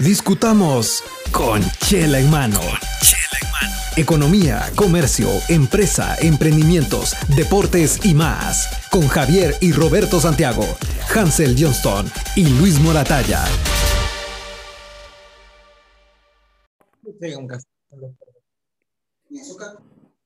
Discutamos 0.00 1.04
con 1.30 1.62
Chela 1.78 2.18
en 2.18 2.28
mano. 2.28 2.58
Chela 3.00 3.38
en 3.40 3.50
mano. 3.52 3.74
Economía, 3.96 4.70
comercio, 4.74 5.28
empresa, 5.48 6.16
emprendimientos, 6.18 7.14
deportes 7.36 8.04
y 8.04 8.12
más. 8.12 8.88
Con 8.90 9.06
Javier 9.06 9.54
y 9.60 9.70
Roberto 9.70 10.20
Santiago, 10.20 10.66
Hansel 11.14 11.54
Johnston 11.56 12.10
y 12.34 12.44
Luis 12.58 12.80
Moratalla. 12.80 13.44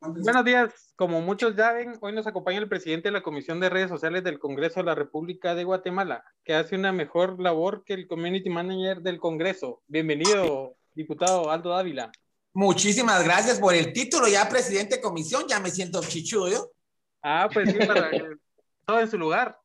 Buenos 0.00 0.44
días. 0.44 0.92
Como 0.94 1.20
muchos 1.20 1.56
ya 1.56 1.72
ven, 1.72 1.94
hoy 2.00 2.12
nos 2.12 2.26
acompaña 2.28 2.58
el 2.58 2.68
presidente 2.68 3.08
de 3.08 3.12
la 3.12 3.22
Comisión 3.22 3.58
de 3.58 3.68
Redes 3.68 3.88
Sociales 3.88 4.22
del 4.22 4.38
Congreso 4.38 4.78
de 4.78 4.86
la 4.86 4.94
República 4.94 5.56
de 5.56 5.64
Guatemala, 5.64 6.24
que 6.44 6.54
hace 6.54 6.76
una 6.76 6.92
mejor 6.92 7.42
labor 7.42 7.82
que 7.84 7.94
el 7.94 8.06
Community 8.06 8.48
Manager 8.48 9.02
del 9.02 9.18
Congreso. 9.18 9.82
Bienvenido, 9.88 10.76
diputado 10.94 11.50
Aldo 11.50 11.70
Dávila. 11.70 12.12
Muchísimas 12.52 13.24
gracias 13.24 13.58
por 13.58 13.74
el 13.74 13.92
título, 13.92 14.28
ya 14.28 14.48
presidente 14.48 14.96
de 14.96 15.02
comisión, 15.02 15.44
ya 15.48 15.58
me 15.58 15.70
siento 15.70 16.00
chichudo. 16.00 16.70
Ah, 17.20 17.48
pues 17.52 17.68
sí, 17.70 17.78
para 17.84 18.08
todo 18.86 19.00
en 19.00 19.10
su 19.10 19.18
lugar. 19.18 19.58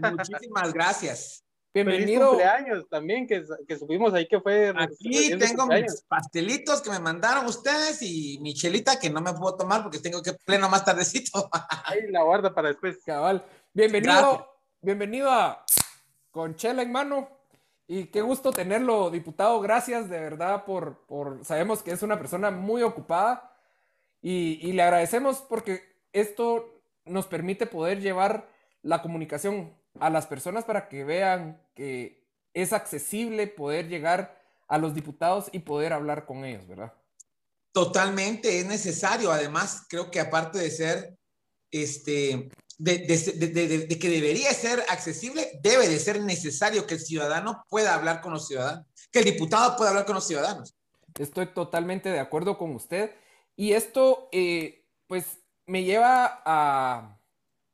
Muchísimas 0.00 0.72
gracias. 0.72 1.43
Bienvenido. 1.74 2.28
cumpleaños 2.28 2.88
también, 2.88 3.26
que, 3.26 3.44
que 3.66 3.76
subimos 3.76 4.14
ahí 4.14 4.28
que 4.28 4.40
fue. 4.40 4.72
Aquí 4.76 5.36
tengo 5.36 5.66
mis 5.66 6.02
pastelitos 6.02 6.80
que 6.80 6.88
me 6.88 7.00
mandaron 7.00 7.46
ustedes 7.46 8.00
y 8.00 8.38
mi 8.40 8.54
chelita 8.54 9.00
que 9.00 9.10
no 9.10 9.20
me 9.20 9.32
puedo 9.32 9.56
tomar 9.56 9.82
porque 9.82 9.98
tengo 9.98 10.22
que 10.22 10.34
pleno 10.34 10.68
más 10.68 10.84
tardecito. 10.84 11.50
Ahí 11.84 12.08
la 12.12 12.22
guarda 12.22 12.54
para 12.54 12.68
después. 12.68 12.98
Cabal. 13.04 13.44
Bienvenido, 13.72 14.46
bienvenido 14.82 15.28
a 15.32 15.64
Con 16.30 16.54
Chela 16.54 16.82
en 16.82 16.92
mano. 16.92 17.28
Y 17.88 18.04
qué 18.04 18.22
gusto 18.22 18.52
tenerlo, 18.52 19.10
diputado. 19.10 19.60
Gracias 19.60 20.08
de 20.08 20.20
verdad 20.20 20.64
por, 20.64 21.04
por 21.06 21.44
sabemos 21.44 21.82
que 21.82 21.90
es 21.90 22.04
una 22.04 22.16
persona 22.16 22.52
muy 22.52 22.84
ocupada 22.84 23.52
y, 24.22 24.60
y 24.62 24.74
le 24.74 24.82
agradecemos 24.82 25.38
porque 25.48 25.82
esto 26.12 26.84
nos 27.04 27.26
permite 27.26 27.66
poder 27.66 28.00
llevar 28.00 28.48
la 28.80 29.02
comunicación 29.02 29.74
a 30.00 30.10
las 30.10 30.26
personas 30.26 30.64
para 30.64 30.88
que 30.88 31.04
vean 31.04 31.62
que 31.74 32.24
es 32.52 32.72
accesible 32.72 33.46
poder 33.46 33.88
llegar 33.88 34.40
a 34.68 34.78
los 34.78 34.94
diputados 34.94 35.48
y 35.52 35.60
poder 35.60 35.92
hablar 35.92 36.26
con 36.26 36.44
ellos, 36.44 36.66
¿verdad? 36.66 36.92
Totalmente, 37.72 38.60
es 38.60 38.66
necesario. 38.66 39.32
Además, 39.32 39.84
creo 39.88 40.10
que 40.10 40.20
aparte 40.20 40.58
de 40.58 40.70
ser, 40.70 41.18
este, 41.70 42.48
de, 42.78 42.98
de, 43.88 43.98
que 43.98 44.08
debería 44.08 44.52
ser 44.52 44.84
accesible, 44.88 45.58
debe 45.62 45.88
de 45.88 45.98
ser 45.98 46.20
necesario 46.22 46.86
que 46.86 46.94
el 46.94 47.00
ciudadano 47.00 47.64
pueda 47.68 47.94
hablar 47.94 48.20
con 48.20 48.32
los 48.32 48.46
ciudadanos, 48.46 48.86
que 49.10 49.18
el 49.18 49.24
diputado 49.24 49.76
pueda 49.76 49.90
hablar 49.90 50.06
con 50.06 50.14
los 50.14 50.26
ciudadanos. 50.26 50.74
Estoy 51.18 51.46
totalmente 51.46 52.08
de 52.10 52.20
acuerdo 52.20 52.58
con 52.58 52.74
usted. 52.74 53.10
Y 53.56 53.72
esto, 53.72 54.28
eh, 54.32 54.86
pues, 55.06 55.38
me 55.66 55.84
lleva 55.84 56.42
a, 56.44 57.20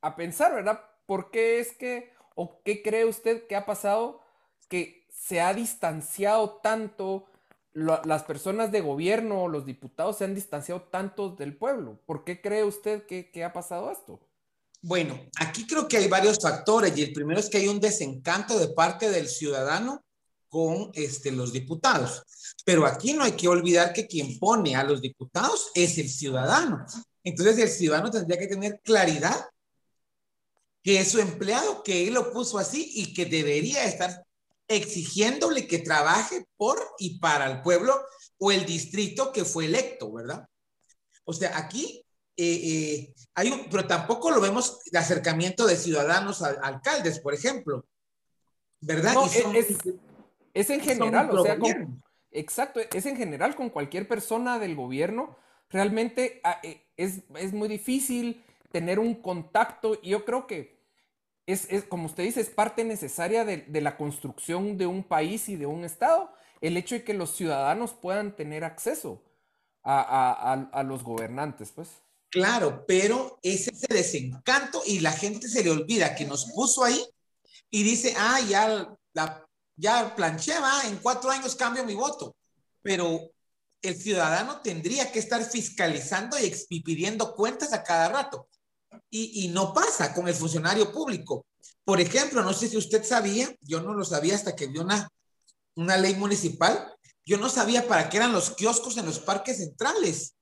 a 0.02 0.16
pensar, 0.16 0.54
¿verdad? 0.54 0.89
¿Por 1.10 1.32
qué 1.32 1.58
es 1.58 1.72
que, 1.72 2.12
o 2.36 2.62
qué 2.62 2.84
cree 2.84 3.04
usted 3.04 3.48
que 3.48 3.56
ha 3.56 3.66
pasado 3.66 4.20
que 4.68 5.08
se 5.12 5.40
ha 5.40 5.52
distanciado 5.52 6.60
tanto, 6.62 7.26
las 7.72 8.22
personas 8.22 8.70
de 8.70 8.80
gobierno 8.80 9.42
o 9.42 9.48
los 9.48 9.66
diputados 9.66 10.18
se 10.18 10.24
han 10.24 10.36
distanciado 10.36 10.82
tanto 10.82 11.30
del 11.30 11.56
pueblo? 11.56 12.00
¿Por 12.06 12.22
qué 12.22 12.40
cree 12.40 12.62
usted 12.62 13.06
que, 13.06 13.44
ha 13.44 13.52
pasado 13.52 13.90
esto? 13.90 14.20
Bueno, 14.82 15.18
aquí 15.40 15.66
creo 15.66 15.88
que 15.88 15.96
hay 15.96 16.06
varios 16.06 16.38
factores 16.40 16.96
y 16.96 17.02
el 17.02 17.12
primero 17.12 17.40
es 17.40 17.50
que 17.50 17.58
hay 17.58 17.66
un 17.66 17.80
desencanto 17.80 18.56
de 18.56 18.68
parte 18.68 19.10
del 19.10 19.26
ciudadano 19.26 20.04
con 20.48 20.92
este, 20.94 21.32
los 21.32 21.52
diputados. 21.52 22.22
Pero 22.64 22.86
aquí 22.86 23.14
no 23.14 23.24
hay 23.24 23.32
que 23.32 23.48
olvidar 23.48 23.92
que 23.92 24.06
quien 24.06 24.38
pone 24.38 24.76
a 24.76 24.84
los 24.84 25.02
diputados 25.02 25.72
es 25.74 25.98
el 25.98 26.08
ciudadano. 26.08 26.86
Entonces 27.24 27.58
el 27.58 27.68
ciudadano 27.68 28.12
tendría 28.12 28.38
que 28.38 28.46
tener 28.46 28.80
claridad 28.84 29.44
que 30.82 31.00
es 31.00 31.10
su 31.10 31.20
empleado, 31.20 31.82
que 31.82 32.08
él 32.08 32.14
lo 32.14 32.32
puso 32.32 32.58
así 32.58 32.90
y 32.94 33.12
que 33.12 33.26
debería 33.26 33.84
estar 33.84 34.24
exigiéndole 34.68 35.66
que 35.66 35.78
trabaje 35.78 36.46
por 36.56 36.78
y 36.98 37.18
para 37.18 37.50
el 37.50 37.60
pueblo 37.60 38.00
o 38.38 38.52
el 38.52 38.64
distrito 38.64 39.32
que 39.32 39.44
fue 39.44 39.66
electo, 39.66 40.12
¿verdad? 40.12 40.46
O 41.24 41.32
sea, 41.32 41.58
aquí 41.58 42.04
eh, 42.36 42.60
eh, 42.62 43.14
hay 43.34 43.50
un, 43.50 43.68
pero 43.70 43.86
tampoco 43.86 44.30
lo 44.30 44.40
vemos 44.40 44.78
de 44.90 44.98
acercamiento 44.98 45.66
de 45.66 45.76
ciudadanos 45.76 46.42
a, 46.42 46.50
alcaldes, 46.62 47.20
por 47.20 47.34
ejemplo, 47.34 47.84
¿verdad? 48.80 49.14
es, 50.54 50.70
en 50.70 50.80
general, 50.80 51.30
o 51.36 51.42
sea, 51.42 51.58
exacto, 52.30 52.80
es 52.80 53.06
en 53.06 53.16
general 53.16 53.56
con 53.56 53.70
cualquier 53.70 54.08
persona 54.08 54.58
del 54.58 54.74
gobierno, 54.74 55.36
realmente 55.68 56.40
ah, 56.44 56.60
eh, 56.62 56.86
es, 56.96 57.20
es 57.36 57.52
muy 57.52 57.68
difícil 57.68 58.42
tener 58.70 58.98
un 58.98 59.14
contacto. 59.14 59.98
Y 60.02 60.10
yo 60.10 60.24
creo 60.24 60.46
que 60.46 60.80
es, 61.46 61.66
como 61.88 62.06
usted 62.06 62.24
dice, 62.24 62.40
es 62.40 62.50
parte 62.50 62.84
necesaria 62.84 63.44
de, 63.44 63.80
la 63.80 63.96
construcción 63.96 64.78
de 64.78 64.86
un 64.86 65.02
país 65.02 65.48
y 65.48 65.56
de 65.56 65.66
un 65.66 65.84
Estado, 65.84 66.32
el 66.60 66.76
hecho 66.76 66.94
de 66.94 67.04
que 67.04 67.14
los 67.14 67.34
ciudadanos 67.34 67.92
puedan 67.92 68.36
tener 68.36 68.64
acceso 68.64 69.22
a, 69.82 70.84
los 70.86 71.02
gobernantes, 71.02 71.72
pues. 71.74 71.88
Claro, 72.28 72.84
pero 72.86 73.38
es 73.42 73.66
ese 73.66 73.92
desencanto 73.92 74.82
y 74.86 75.00
la 75.00 75.12
gente 75.12 75.48
se 75.48 75.64
le 75.64 75.70
olvida 75.70 76.14
que 76.14 76.24
nos 76.24 76.52
puso 76.52 76.84
ahí 76.84 77.04
y 77.70 77.82
dice, 77.82 78.14
ah, 78.16 78.38
ya, 78.48 78.96
ya 79.74 80.14
planché, 80.14 80.60
va, 80.60 80.82
en 80.86 80.98
cuatro 80.98 81.30
años 81.30 81.56
cambio 81.56 81.84
mi 81.84 81.94
voto. 81.94 82.36
Pero 82.82 83.32
el 83.82 83.96
ciudadano 83.96 84.60
tendría 84.60 85.10
que 85.10 85.18
estar 85.18 85.42
fiscalizando 85.42 86.36
y 86.38 86.80
pidiendo 86.82 87.34
cuentas 87.34 87.72
a 87.72 87.82
cada 87.82 88.08
rato 88.08 88.48
y, 89.10 89.48
no 89.48 89.74
pasa 89.74 90.14
con 90.14 90.28
el 90.28 90.34
funcionario 90.34 90.92
público. 90.92 91.46
Por 91.84 92.00
ejemplo, 92.00 92.42
no 92.42 92.52
sé 92.52 92.68
si 92.68 92.76
usted 92.76 93.04
sabía, 93.04 93.54
yo 93.60 93.80
no 93.80 93.94
lo 93.94 94.04
sabía 94.04 94.34
hasta 94.34 94.54
que 94.54 94.66
vi 94.66 94.78
una, 94.78 95.10
una 95.74 95.96
ley 95.96 96.14
municipal, 96.14 96.94
yo 97.24 97.38
no 97.38 97.48
sabía 97.48 97.86
para 97.86 98.08
qué 98.08 98.18
eran 98.18 98.32
los 98.32 98.50
kioscos 98.50 98.96
en 98.96 99.06
los 99.06 99.18
parques 99.18 99.58
centrales. 99.58 100.34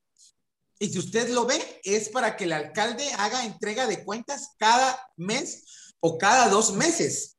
Y 0.78 0.91
si 0.91 0.98
usted 0.98 1.28
lo 1.31 1.44
ve, 1.44 1.81
es 1.82 2.09
para 2.09 2.36
que 2.36 2.44
el 2.44 2.53
alcalde 2.53 3.10
haga 3.14 3.44
entrega 3.44 3.86
de 3.86 4.04
cuentas 4.04 4.50
cada 4.59 4.98
mes 5.16 5.94
o 6.00 6.19
cada 6.19 6.48
dos 6.48 6.72
meses. 6.72 7.36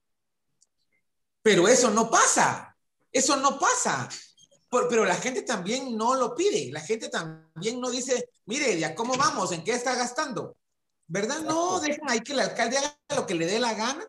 Pero 1.41 1.67
eso 1.67 1.89
no 1.89 2.09
pasa. 2.09 2.75
Eso 3.11 3.37
no 3.37 3.57
pasa. 3.57 4.09
pero 4.69 5.05
la 5.05 5.15
gente 5.15 5.43
también 5.43 5.95
no 5.95 6.15
lo 6.15 6.35
pide. 6.35 6.71
La 6.71 6.81
gente 6.81 7.09
también 7.09 7.79
no 7.79 7.89
dice, 7.89 8.29
mire, 8.45 8.77
¿ya 8.77 8.93
cómo 8.93 9.15
vamos? 9.15 9.51
¿En 9.51 9.63
qué 9.63 9.71
está 9.71 9.95
gastando? 9.95 10.57
¿Verdad? 11.09 11.41
No, 11.41 11.79
dejen 11.79 12.07
ahí 12.07 12.21
que 12.21 12.33
el 12.33 12.39
alcalde 12.39 12.77
haga 12.77 12.95
lo 13.15 13.25
que 13.25 13.33
le 13.33 13.45
dé 13.45 13.59
la 13.59 13.73
gana. 13.73 14.07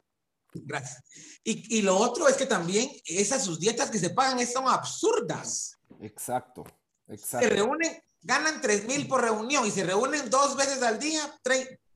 Gracias. 0.52 1.02
Y, 1.42 1.78
y, 1.78 1.82
lo 1.82 1.96
otro 1.96 2.28
es 2.28 2.36
que 2.36 2.46
también 2.46 2.90
esas 3.04 3.42
sus 3.42 3.58
dietas 3.58 3.90
que 3.90 3.98
se 3.98 4.10
pagan 4.10 4.46
son 4.46 4.68
absurdas. 4.68 5.78
Exacto, 6.00 6.64
exacto. 7.08 7.48
Se 7.48 7.54
reúnen, 7.54 8.02
ganan 8.20 8.60
3 8.60 8.86
mil 8.86 9.08
por 9.08 9.22
reunión 9.22 9.66
y 9.66 9.70
se 9.70 9.84
reúnen 9.84 10.28
dos 10.28 10.56
veces 10.56 10.82
al 10.82 10.98
día, 10.98 11.22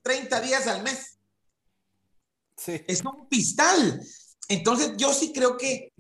30 0.02 0.40
días 0.40 0.66
al 0.66 0.82
mes. 0.82 1.18
Sí. 2.56 2.82
Es 2.86 3.04
un 3.04 3.28
pistal. 3.28 4.00
Entonces 4.48 4.92
yo 4.96 5.12
sí 5.12 5.32
creo 5.32 5.58
que 5.58 5.92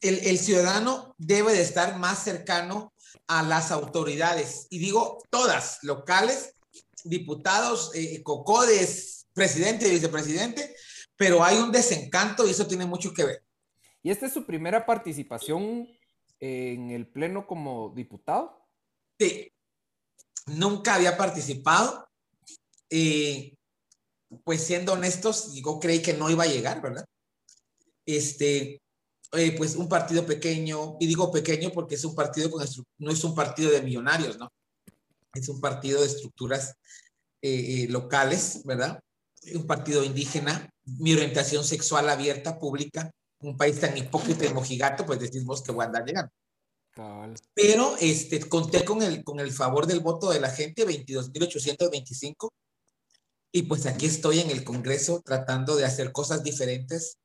el, 0.00 0.18
el 0.20 0.38
ciudadano 0.38 1.14
debe 1.18 1.52
de 1.54 1.62
estar 1.62 1.96
más 1.96 2.22
cercano 2.22 2.92
a 3.26 3.42
las 3.42 3.72
autoridades. 3.72 4.66
Y 4.70 4.78
digo 4.78 5.22
todas, 5.30 5.78
locales 5.82 6.54
diputados, 7.04 7.90
eh, 7.94 8.22
cocodes, 8.22 9.26
presidente 9.32 9.88
y 9.88 9.92
vicepresidente, 9.92 10.74
pero 11.16 11.42
hay 11.42 11.58
un 11.58 11.72
desencanto 11.72 12.46
y 12.46 12.50
eso 12.50 12.66
tiene 12.66 12.86
mucho 12.86 13.12
que 13.12 13.24
ver. 13.24 13.42
¿Y 14.02 14.10
esta 14.10 14.26
es 14.26 14.32
su 14.32 14.44
primera 14.44 14.84
participación 14.84 15.88
en 16.40 16.90
el 16.90 17.06
Pleno 17.06 17.46
como 17.46 17.92
diputado? 17.94 18.66
Sí, 19.18 19.52
nunca 20.46 20.94
había 20.96 21.16
participado. 21.16 22.08
Eh, 22.90 23.56
pues 24.44 24.64
siendo 24.64 24.94
honestos, 24.94 25.54
yo 25.54 25.78
creí 25.78 26.00
que 26.02 26.14
no 26.14 26.30
iba 26.30 26.44
a 26.44 26.48
llegar, 26.48 26.82
¿verdad? 26.82 27.04
Este, 28.04 28.82
eh, 29.32 29.52
pues 29.56 29.76
un 29.76 29.88
partido 29.88 30.26
pequeño, 30.26 30.96
y 31.00 31.06
digo 31.06 31.30
pequeño 31.30 31.70
porque 31.70 31.94
es 31.94 32.04
un 32.04 32.14
partido 32.14 32.50
con 32.50 32.64
no 32.98 33.10
es 33.10 33.24
un 33.24 33.34
partido 33.34 33.70
de 33.70 33.82
millonarios, 33.82 34.38
¿no? 34.38 34.50
Es 35.34 35.48
un 35.48 35.60
partido 35.60 36.00
de 36.00 36.06
estructuras 36.06 36.74
eh, 37.40 37.84
eh, 37.84 37.86
locales, 37.88 38.62
¿verdad? 38.64 39.00
Un 39.54 39.66
partido 39.66 40.04
indígena, 40.04 40.70
mi 40.84 41.12
orientación 41.12 41.64
sexual 41.64 42.08
abierta, 42.08 42.58
pública, 42.58 43.10
un 43.40 43.56
país 43.56 43.80
tan 43.80 43.96
hipócrita 43.96 44.44
y 44.44 44.54
mojigato, 44.54 45.04
pues 45.04 45.18
decimos 45.18 45.62
que 45.62 45.72
voy 45.72 45.82
a 45.82 45.86
andar 45.86 46.04
llegando. 46.04 46.32
Pero 47.54 47.96
este, 48.00 48.40
conté 48.48 48.84
con 48.84 49.02
el, 49.02 49.24
con 49.24 49.40
el 49.40 49.50
favor 49.50 49.86
del 49.86 50.00
voto 50.00 50.30
de 50.30 50.40
la 50.40 50.50
gente, 50.50 50.86
22.825, 50.86 52.50
y 53.54 53.62
pues 53.62 53.86
aquí 53.86 54.06
estoy 54.06 54.40
en 54.40 54.50
el 54.50 54.64
Congreso 54.64 55.22
tratando 55.24 55.76
de 55.76 55.84
hacer 55.84 56.12
cosas 56.12 56.42
diferentes 56.42 57.18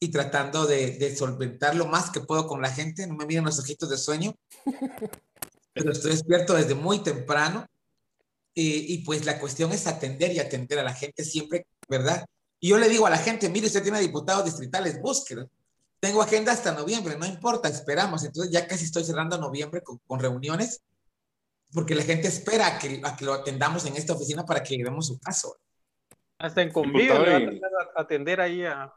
y 0.00 0.10
tratando 0.10 0.66
de, 0.66 0.92
de, 0.92 1.16
solventar 1.16 1.74
lo 1.76 1.86
más 1.86 2.10
que 2.10 2.20
puedo 2.20 2.46
con 2.46 2.62
la 2.62 2.70
gente. 2.70 3.06
No 3.06 3.14
me 3.14 3.26
miren 3.26 3.44
los 3.44 3.58
ojitos 3.58 3.90
de 3.90 3.98
sueño, 3.98 4.34
pero 5.80 5.92
estoy 5.92 6.12
despierto 6.12 6.54
desde 6.54 6.74
muy 6.74 7.02
temprano. 7.02 7.66
Y, 8.52 8.98
pues 9.04 9.24
la 9.24 9.38
cuestión 9.38 9.72
es 9.72 9.86
atender 9.86 10.32
y 10.32 10.38
atender 10.38 10.78
a 10.80 10.82
la 10.82 10.92
gente 10.92 11.24
siempre, 11.24 11.66
¿verdad? 11.88 12.26
Y 12.58 12.68
yo 12.68 12.78
le 12.78 12.90
digo 12.90 13.06
a 13.06 13.10
la 13.10 13.16
gente, 13.16 13.48
mire, 13.48 13.68
usted 13.68 13.82
tiene 13.82 14.00
diputados 14.00 14.44
distritales, 14.44 15.00
búsquelo. 15.00 15.48
Tengo 15.98 16.20
agenda 16.20 16.52
hasta 16.52 16.72
noviembre, 16.72 17.16
no 17.16 17.24
importa, 17.24 17.68
esperamos. 17.68 18.22
Entonces 18.22 18.52
ya 18.52 18.66
casi 18.66 18.84
estoy 18.84 19.04
cerrando 19.04 19.38
noviembre 19.38 19.82
con, 19.82 20.20
reuniones, 20.20 20.82
porque 21.72 21.94
la 21.94 22.02
gente 22.02 22.28
espera 22.28 22.78
que, 22.78 23.00
a 23.02 23.16
que 23.16 23.24
lo 23.24 23.32
atendamos 23.32 23.86
en 23.86 23.96
esta 23.96 24.12
oficina 24.12 24.44
para 24.44 24.62
que 24.62 24.76
llevemos 24.76 25.06
su 25.06 25.18
caso. 25.18 25.56
Hasta 26.40 26.62
en 26.62 26.72
le 26.94 27.08
va 27.10 27.90
a 27.94 28.00
atender 28.00 28.40
ahí 28.40 28.64
a, 28.64 28.90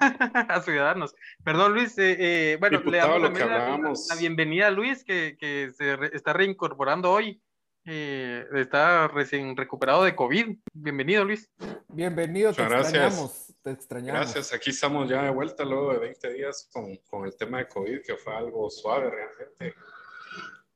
a 0.48 0.60
ciudadanos. 0.62 1.14
Perdón, 1.44 1.74
Luis. 1.74 1.96
Eh, 1.96 2.16
eh, 2.18 2.56
bueno, 2.58 2.80
le 2.80 2.98
damos 2.98 3.20
la, 3.22 3.78
la, 3.78 4.16
bienvenida 4.18 4.66
a 4.66 4.70
Luis, 4.72 5.04
que, 5.04 5.36
que 5.38 5.70
se 5.76 5.94
re, 5.94 6.10
está 6.12 6.32
reincorporando 6.32 7.12
hoy. 7.12 7.40
Eh, 7.84 8.44
está 8.56 9.06
recién 9.06 9.56
recuperado 9.56 10.02
de 10.02 10.16
COVID. 10.16 10.56
Bienvenido, 10.72 11.24
Luis. 11.24 11.48
Bienvenido, 11.86 12.52
te 12.52 12.64
Muchas 12.64 12.80
extrañamos. 12.80 13.16
Gracias. 13.16 13.54
Te 13.62 13.70
extrañamos. 13.70 14.20
Gracias, 14.20 14.52
aquí 14.52 14.70
estamos 14.70 15.08
ya 15.08 15.22
de 15.22 15.30
vuelta 15.30 15.64
luego 15.64 15.92
de 15.92 16.00
20 16.00 16.32
días 16.32 16.68
con, 16.72 16.96
con 17.08 17.26
el 17.26 17.36
tema 17.36 17.58
de 17.58 17.68
COVID, 17.68 18.02
que 18.02 18.16
fue 18.16 18.34
algo 18.34 18.68
suave 18.70 19.08
realmente. 19.08 19.78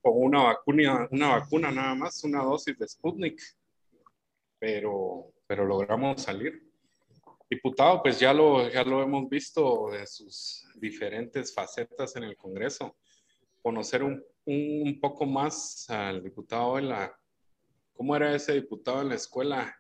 Con 0.01 0.13
una 0.15 0.45
vacuna, 0.45 1.09
una 1.11 1.29
vacuna 1.31 1.73
nada 1.73 1.97
más, 1.97 2.23
una 2.23 2.45
dosis 2.45 2.79
de 2.79 2.87
Sputnik. 2.87 3.43
Pero 4.61 5.33
pero 5.53 5.67
logramos 5.67 6.23
salir. 6.23 6.67
Diputado, 7.51 8.03
pues 8.03 8.19
ya 8.19 8.33
lo, 8.33 8.71
ya 8.71 8.83
lo 8.85 9.03
hemos 9.03 9.29
visto 9.29 9.91
de 9.91 10.07
sus 10.07 10.67
diferentes 10.77 11.53
facetas 11.53 12.17
en 12.17 12.23
el 12.23 12.39
Congreso. 12.39 12.97
Conocer 13.61 14.03
un, 14.03 14.25
un 14.47 14.99
poco 14.99 15.27
más 15.27 15.91
al 15.91 16.23
diputado 16.23 16.79
en 16.79 16.89
la... 16.89 17.15
¿Cómo 17.93 18.17
era 18.17 18.35
ese 18.35 18.55
diputado 18.55 19.03
en 19.03 19.11
la 19.11 19.17
escuela? 19.17 19.79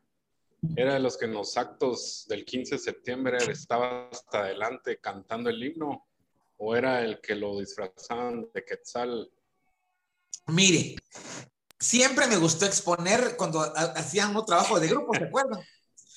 ¿Era 0.77 0.93
de 0.93 1.01
los 1.01 1.17
que 1.17 1.25
en 1.25 1.33
los 1.33 1.57
actos 1.57 2.27
del 2.29 2.45
15 2.45 2.75
de 2.75 2.79
septiembre 2.79 3.39
estaba 3.51 4.11
hasta 4.11 4.41
adelante 4.41 4.99
cantando 4.99 5.49
el 5.49 5.65
himno? 5.65 6.07
¿O 6.59 6.77
era 6.77 7.03
el 7.03 7.19
que 7.23 7.35
lo 7.35 7.59
disfrazaban 7.59 8.47
de 8.53 8.63
Quetzal? 8.63 9.33
Mire, 10.49 10.97
siempre 11.83 12.29
me 12.29 12.37
gustó 12.37 12.65
exponer 12.65 13.37
cuando 13.37 13.61
hacían 13.61 14.35
un 14.35 14.47
trabajo 14.47 14.79
de 14.79 14.89
grupo, 14.89 15.15
¿se 15.15 15.25
acuerdan? 15.25 15.61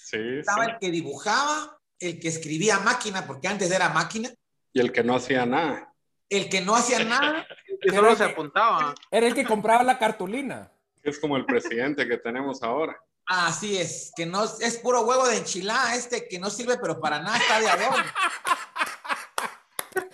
Sí. 0.08 0.38
Estaba 0.38 0.66
sí. 0.66 0.72
el 0.72 0.80
que 0.80 0.92
dibujaba, 0.92 1.80
el 2.00 2.20
que 2.20 2.28
escribía 2.28 2.80
máquina, 2.80 3.26
porque 3.26 3.48
antes 3.48 3.72
era 3.72 3.90
máquina. 3.90 4.30
Y 4.72 4.80
el 4.80 4.92
que 4.92 5.04
no 5.04 5.16
hacía 5.16 5.48
nada. 5.48 5.92
El 6.30 6.48
que 6.48 6.62
no 6.62 6.76
hacía 6.76 7.00
nada. 7.04 7.46
que 7.82 7.90
solo 7.90 8.16
se 8.16 8.24
apuntaba. 8.24 8.94
Era 9.10 9.26
el 9.26 9.34
que 9.34 9.44
compraba 9.44 9.84
la 9.84 9.98
cartulina. 9.98 10.72
Es 11.02 11.18
como 11.18 11.38
el 11.38 11.46
presidente 11.46 12.08
que 12.08 12.20
tenemos 12.20 12.62
ahora. 12.62 12.96
Así 13.26 13.78
es, 13.78 14.12
que 14.16 14.28
no 14.28 14.44
es 14.44 14.78
puro 14.78 15.02
huevo 15.02 15.28
de 15.28 15.38
enchilada, 15.38 15.96
este 15.96 16.28
que 16.28 16.38
no 16.38 16.52
sirve, 16.52 16.78
pero 16.78 17.02
para 17.02 17.20
nada 17.20 17.38
está 17.38 17.60
de 17.60 17.70
adorno. 17.70 18.06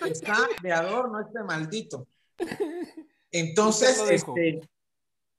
Está 0.06 0.48
de 0.60 0.72
adorno 0.72 1.20
este 1.20 1.44
maldito. 1.44 2.08
Entonces, 3.30 3.98
este, 4.10 4.60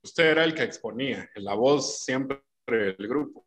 usted 0.04 0.24
era 0.24 0.44
el 0.44 0.54
que 0.54 0.62
exponía, 0.62 1.28
la 1.36 1.54
voz 1.54 2.04
siempre 2.04 2.42
del 2.66 3.08
grupo, 3.08 3.44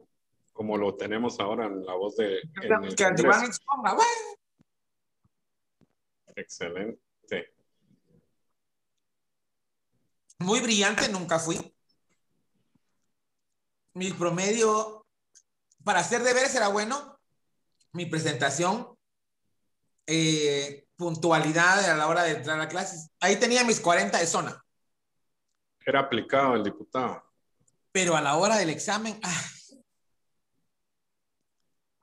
como 0.52 0.76
lo 0.76 0.96
tenemos 0.96 1.40
ahora 1.40 1.68
en 1.68 1.86
la 1.86 1.94
voz 1.94 2.16
de... 2.18 2.40
En 2.62 2.84
el 2.84 2.96
que 2.96 3.04
Iván 3.04 3.46
exponga, 3.46 3.94
bueno. 3.94 4.12
Excelente. 6.36 7.54
Muy 10.40 10.60
brillante 10.60 11.10
nunca 11.10 11.40
fui. 11.40 11.58
Mi 13.94 14.12
promedio, 14.12 15.06
para 15.84 16.00
hacer 16.00 16.24
deberes 16.24 16.54
era 16.56 16.68
bueno. 16.68 17.20
Mi 17.94 18.06
presentación, 18.06 18.96
eh, 20.06 20.88
puntualidad 20.96 21.90
a 21.90 21.96
la 21.96 22.08
hora 22.08 22.24
de 22.24 22.32
entrar 22.32 22.60
a 22.62 22.68
clases. 22.68 23.10
Ahí 23.20 23.38
tenía 23.38 23.64
mis 23.64 23.80
40 23.80 24.18
de 24.20 24.28
zona. 24.28 24.64
Era 25.88 26.02
aplicado 26.02 26.56
el 26.56 26.66
diputado. 26.66 27.24
Pero 27.94 28.18
a 28.18 28.22
la 28.22 28.36
hora 28.36 28.58
del 28.58 28.70
examen, 28.70 29.18
ay, 29.24 29.80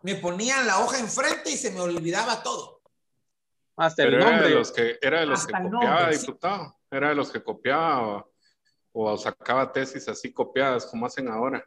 me 0.00 0.14
ponían 0.14 0.66
la 0.66 0.80
hoja 0.80 0.98
enfrente 0.98 1.50
y 1.50 1.56
se 1.58 1.70
me 1.70 1.80
olvidaba 1.80 2.42
todo. 2.42 2.80
Hasta 3.76 4.04
Pero 4.04 4.16
el 4.16 4.22
era 4.22 4.30
nombre. 4.30 4.48
de 4.48 4.54
los 4.54 4.72
que, 4.72 4.98
era 5.02 5.20
de 5.20 5.26
los 5.26 5.46
que 5.46 5.52
copiaba, 5.52 5.96
nombre, 6.00 6.14
sí. 6.16 6.20
diputado. 6.26 6.76
Era 6.90 7.08
de 7.10 7.14
los 7.14 7.30
que 7.30 7.42
copiaba 7.42 8.16
o, 8.16 8.32
o 8.92 9.16
sacaba 9.18 9.70
tesis 9.70 10.08
así 10.08 10.32
copiadas 10.32 10.86
como 10.86 11.04
hacen 11.04 11.28
ahora. 11.28 11.62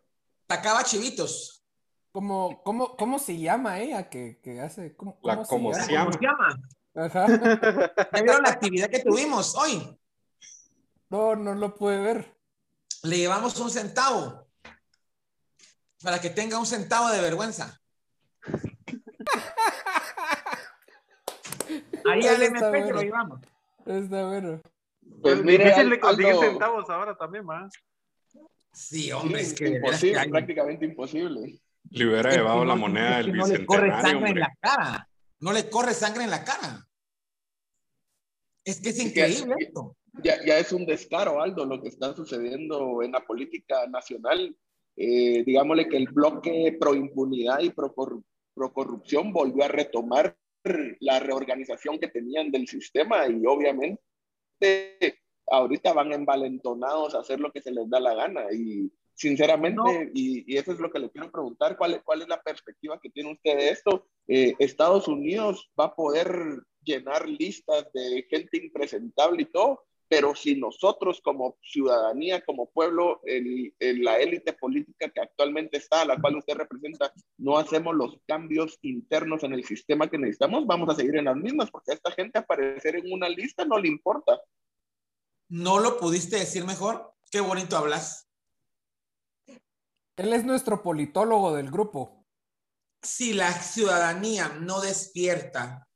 Sacaba 0.49 0.83
chivitos. 0.83 1.63
¿Cómo, 2.11 2.63
cómo, 2.63 2.95
cómo 2.97 3.19
se 3.19 3.37
llama 3.37 3.79
ella 3.79 4.09
que, 4.09 4.39
que 4.41 4.59
hace? 4.59 4.95
¿Cómo, 4.95 5.19
La 5.21 5.35
cómo 5.35 5.45
se 5.45 5.49
como 5.49 5.71
llama? 5.71 5.83
se 5.85 5.91
llama. 5.91 6.05
¿Cómo 6.05 6.17
se 6.17 6.25
llama? 6.25 6.69
Ajá. 6.95 7.27
¿Ya 8.13 8.21
vieron 8.23 8.41
la 8.41 8.49
actividad 8.49 8.89
que 8.89 9.03
tuvimos 9.03 9.53
hoy? 9.55 9.95
No, 11.09 11.35
no 11.35 11.55
lo 11.55 11.73
pude 11.75 11.99
ver. 11.99 12.35
Le 13.03 13.17
llevamos 13.17 13.57
un 13.59 13.69
centavo 13.69 14.47
para 16.03 16.19
que 16.19 16.29
tenga 16.29 16.59
un 16.59 16.65
centavo 16.65 17.09
de 17.09 17.21
vergüenza. 17.21 17.79
Ahí 22.05 22.25
al 22.27 22.41
MP 22.43 22.91
lo 22.91 23.01
llevamos. 23.01 23.41
Está 23.85 24.27
bueno. 24.27 24.61
Pues 25.21 25.43
mire, 25.43 25.65
difícil 25.65 25.89
de 25.89 25.99
conseguir 25.99 26.27
Aldo, 26.31 26.41
centavos 26.41 26.89
ahora 26.89 27.17
también, 27.17 27.47
¿va? 27.49 27.69
Sí, 28.71 29.11
hombre, 29.11 29.43
sí, 29.43 29.51
es 29.51 29.53
que 29.57 29.65
que 29.65 29.75
imposible, 29.77 30.19
hay- 30.19 30.29
prácticamente 30.29 30.85
imposible. 30.85 31.59
Le 31.89 32.05
hubiera 32.05 32.29
es 32.29 32.35
que 32.35 32.41
llevado 32.41 32.59
no- 32.59 32.65
la 32.65 32.75
moneda 32.75 33.17
del 33.17 33.25
que 33.27 33.31
no 33.33 33.47
le 33.47 33.65
corre 33.65 33.89
sangre 34.01 34.29
en 34.29 34.39
la 34.39 34.53
cara. 34.61 35.09
No 35.39 35.53
le 35.53 35.69
corre 35.69 35.93
sangre 35.93 36.23
en 36.25 36.29
la 36.29 36.43
cara. 36.43 36.87
Es 38.63 38.81
que 38.81 38.89
es 38.89 38.97
Es 38.99 39.03
que- 39.03 39.09
increíble 39.09 39.55
esto. 39.59 39.96
Ya, 40.23 40.43
ya 40.45 40.57
es 40.57 40.71
un 40.71 40.85
descaro, 40.85 41.41
Aldo, 41.41 41.65
lo 41.65 41.81
que 41.81 41.89
está 41.89 42.13
sucediendo 42.15 43.01
en 43.03 43.11
la 43.11 43.25
política 43.25 43.87
nacional. 43.87 44.55
Eh, 44.95 45.43
digámosle 45.45 45.87
que 45.87 45.97
el 45.97 46.07
bloque 46.07 46.75
pro 46.79 46.95
impunidad 46.95 47.59
y 47.59 47.69
pro, 47.69 47.93
pro 47.93 48.73
corrupción 48.73 49.31
volvió 49.31 49.63
a 49.63 49.67
retomar 49.67 50.35
la 50.99 51.19
reorganización 51.19 51.99
que 51.99 52.07
tenían 52.07 52.51
del 52.51 52.67
sistema 52.67 53.27
y 53.27 53.45
obviamente 53.45 53.99
ahorita 55.49 55.93
van 55.93 56.11
envalentonados 56.13 57.13
a 57.15 57.19
hacer 57.19 57.39
lo 57.39 57.51
que 57.51 57.61
se 57.61 57.71
les 57.71 57.89
da 57.89 57.99
la 57.99 58.15
gana 58.15 58.51
y 58.51 58.91
sinceramente, 59.13 59.75
No. 59.77 59.91
y, 60.13 60.43
y 60.51 60.57
eso 60.57 60.71
es 60.73 60.79
lo 60.79 60.91
que 60.91 60.99
le 60.99 61.09
quiero 61.09 61.31
preguntar, 61.31 61.77
¿cuál, 61.77 62.01
cuál 62.03 62.21
es 62.23 62.27
la 62.27 62.41
perspectiva 62.41 62.99
que 62.99 63.09
tiene 63.09 63.31
usted 63.31 63.55
de 63.55 63.69
esto? 63.69 64.07
Eh, 64.27 64.55
Estados 64.59 65.07
Unidos 65.07 65.71
va 65.79 65.85
a 65.85 65.95
poder 65.95 66.27
llenar 66.83 67.27
listas 67.29 67.91
de 67.93 68.25
gente 68.29 68.57
impresentable 68.57 69.43
y 69.43 69.45
todo, 69.45 69.85
pero 70.09 70.35
si 70.35 70.55
nosotros 70.55 71.21
como 71.21 71.57
ciudadanía, 71.61 72.43
como 72.45 72.69
pueblo, 72.69 73.21
en, 73.25 73.73
en 73.79 74.03
la 74.03 74.17
élite 74.19 74.53
política 74.53 75.09
que 75.09 75.21
actualmente 75.21 75.77
está, 75.77 76.01
a 76.01 76.05
la 76.05 76.19
cual 76.19 76.37
usted 76.37 76.55
representa, 76.55 77.13
no 77.37 77.57
hacemos 77.57 77.95
los 77.95 78.17
cambios 78.25 78.77
internos 78.81 79.43
en 79.43 79.53
el 79.53 79.63
sistema 79.65 80.09
que 80.09 80.17
necesitamos, 80.17 80.65
vamos 80.65 80.89
a 80.89 80.95
seguir 80.95 81.17
en 81.17 81.25
las 81.25 81.35
mismas, 81.35 81.69
porque 81.69 81.91
a 81.91 81.95
esta 81.95 82.11
gente 82.11 82.39
aparecer 82.39 82.95
en 82.95 83.11
una 83.11 83.27
lista 83.27 83.65
no 83.65 83.77
le 83.77 83.87
importa. 83.87 84.39
¿No 85.49 85.79
lo 85.79 85.97
pudiste 85.97 86.37
decir 86.37 86.65
mejor? 86.65 87.13
Qué 87.31 87.39
bonito 87.39 87.77
hablas. 87.77 88.27
Él 90.17 90.33
es 90.33 90.43
nuestro 90.43 90.81
politólogo 90.81 91.55
del 91.55 91.69
grupo. 91.69 92.25
Si 93.01 93.33
la 93.33 93.51
ciudadanía 93.51 94.49
no 94.59 94.81
despierta, 94.81 95.87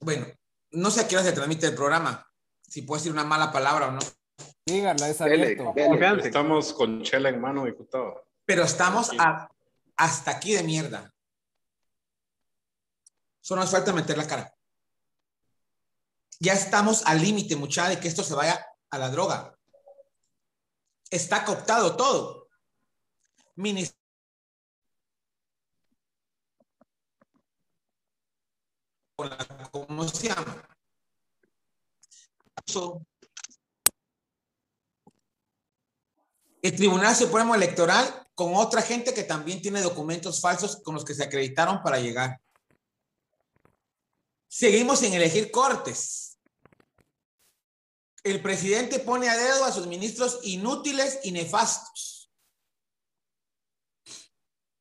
bueno, 0.00 0.26
no 0.72 0.90
sé 0.90 1.00
a 1.02 1.08
qué 1.08 1.16
hora 1.16 1.24
se 1.24 1.32
transmite 1.32 1.66
el 1.66 1.74
programa, 1.74 2.26
si 2.62 2.82
puedo 2.82 2.98
decir 2.98 3.12
una 3.12 3.24
mala 3.24 3.52
palabra 3.52 3.88
o 3.88 3.92
no, 3.92 4.00
Dígala, 4.66 5.08
es 5.08 5.20
abierto. 5.20 5.72
dele. 5.74 6.22
Estamos 6.26 6.72
con 6.72 7.02
chela 7.02 7.28
en 7.28 7.40
mano, 7.40 7.64
diputado. 7.64 8.26
pero 8.44 8.64
estamos 8.64 9.10
a- 9.18 9.48
hasta 9.96 10.30
aquí 10.32 10.54
de 10.54 10.62
mierda. 10.64 11.12
Solo 13.40 13.60
nos 13.62 13.70
falta 13.70 13.92
meter 13.92 14.18
la 14.18 14.26
cara. 14.26 14.52
Ya 16.40 16.52
estamos 16.52 17.06
al 17.06 17.20
límite, 17.22 17.54
muchacha, 17.56 17.90
de 17.90 18.00
que 18.00 18.08
esto 18.08 18.22
se 18.24 18.34
vaya 18.34 18.66
a 18.90 18.98
la 18.98 19.08
droga. 19.08 19.56
Está 21.10 21.44
cooptado 21.44 21.96
todo. 21.96 22.48
Minis- 23.56 23.94
con 27.14 27.24
la- 27.32 27.54
¿Cómo 29.16 30.06
se 30.08 30.28
llama? 30.28 30.68
El 36.60 36.76
Tribunal 36.76 37.16
Supremo 37.16 37.54
Electoral 37.54 38.26
con 38.34 38.54
otra 38.54 38.82
gente 38.82 39.14
que 39.14 39.22
también 39.22 39.62
tiene 39.62 39.80
documentos 39.80 40.40
falsos 40.40 40.82
con 40.82 40.94
los 40.94 41.04
que 41.04 41.14
se 41.14 41.24
acreditaron 41.24 41.82
para 41.82 41.98
llegar. 41.98 42.40
Seguimos 44.48 44.98
sin 44.98 45.14
elegir 45.14 45.50
cortes. 45.50 46.38
El 48.22 48.42
presidente 48.42 48.98
pone 48.98 49.30
a 49.30 49.36
dedo 49.36 49.64
a 49.64 49.72
sus 49.72 49.86
ministros 49.86 50.40
inútiles 50.42 51.20
y 51.22 51.32
nefastos. 51.32 52.15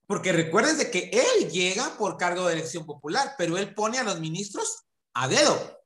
Porque 0.07 0.31
recuerden 0.31 0.77
de 0.77 0.91
que 0.91 1.09
él 1.11 1.49
llega 1.49 1.97
por 1.97 2.17
cargo 2.17 2.47
de 2.47 2.53
elección 2.53 2.85
popular, 2.85 3.33
pero 3.37 3.57
él 3.57 3.73
pone 3.73 3.97
a 3.97 4.03
los 4.03 4.19
ministros 4.19 4.83
a 5.13 5.27
dedo. 5.27 5.79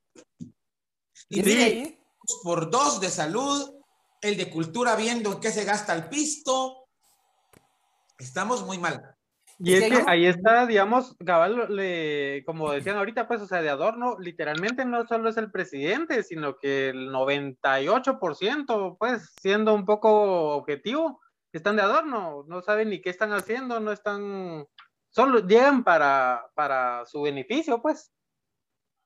Y 1.29 1.43
Sí. 1.43 1.97
por 2.43 2.69
dos 2.69 2.99
de 2.99 3.09
salud, 3.09 3.75
el 4.21 4.37
de 4.37 4.49
cultura 4.49 4.95
viendo 4.95 5.33
en 5.33 5.39
qué 5.39 5.51
se 5.51 5.63
gasta 5.63 5.93
el 5.93 6.09
pisto. 6.09 6.87
Estamos 8.17 8.65
muy 8.65 8.77
mal. 8.77 9.15
Y 9.61 9.73
Es 9.73 9.89
que 9.89 10.03
ahí 10.07 10.25
está, 10.25 10.65
digamos, 10.65 11.17
cabal, 11.25 11.75
le, 11.75 12.43
como 12.45 12.71
decían 12.71 12.95
ahorita, 12.95 13.27
pues, 13.27 13.41
o 13.41 13.47
sea, 13.47 13.61
de 13.61 13.69
adorno, 13.69 14.17
literalmente 14.17 14.85
no 14.85 15.05
solo 15.05 15.29
es 15.29 15.35
el 15.35 15.51
presidente, 15.51 16.23
sino 16.23 16.57
que 16.57 16.89
el 16.89 17.09
98%, 17.11 18.95
pues, 18.97 19.33
siendo 19.41 19.73
un 19.73 19.85
poco 19.85 20.55
objetivo, 20.55 21.19
están 21.57 21.75
de 21.75 21.81
adorno, 21.81 22.43
no 22.47 22.61
saben 22.61 22.89
ni 22.89 23.01
qué 23.01 23.09
están 23.09 23.33
haciendo, 23.33 23.79
no 23.79 23.91
están, 23.91 24.67
solo 25.09 25.39
llegan 25.39 25.83
para, 25.83 26.49
para 26.55 27.05
su 27.05 27.21
beneficio, 27.21 27.81
pues. 27.81 28.11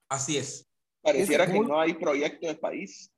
Así 0.09 0.38
es. 0.38 0.67
Pareciera 1.01 1.45
Es 1.45 1.51
que 1.51 1.57
muy- 1.57 1.67
no 1.67 1.79
hay 1.79 1.93
proyecto 1.93 2.47
de 2.47 2.55
país. 2.55 3.12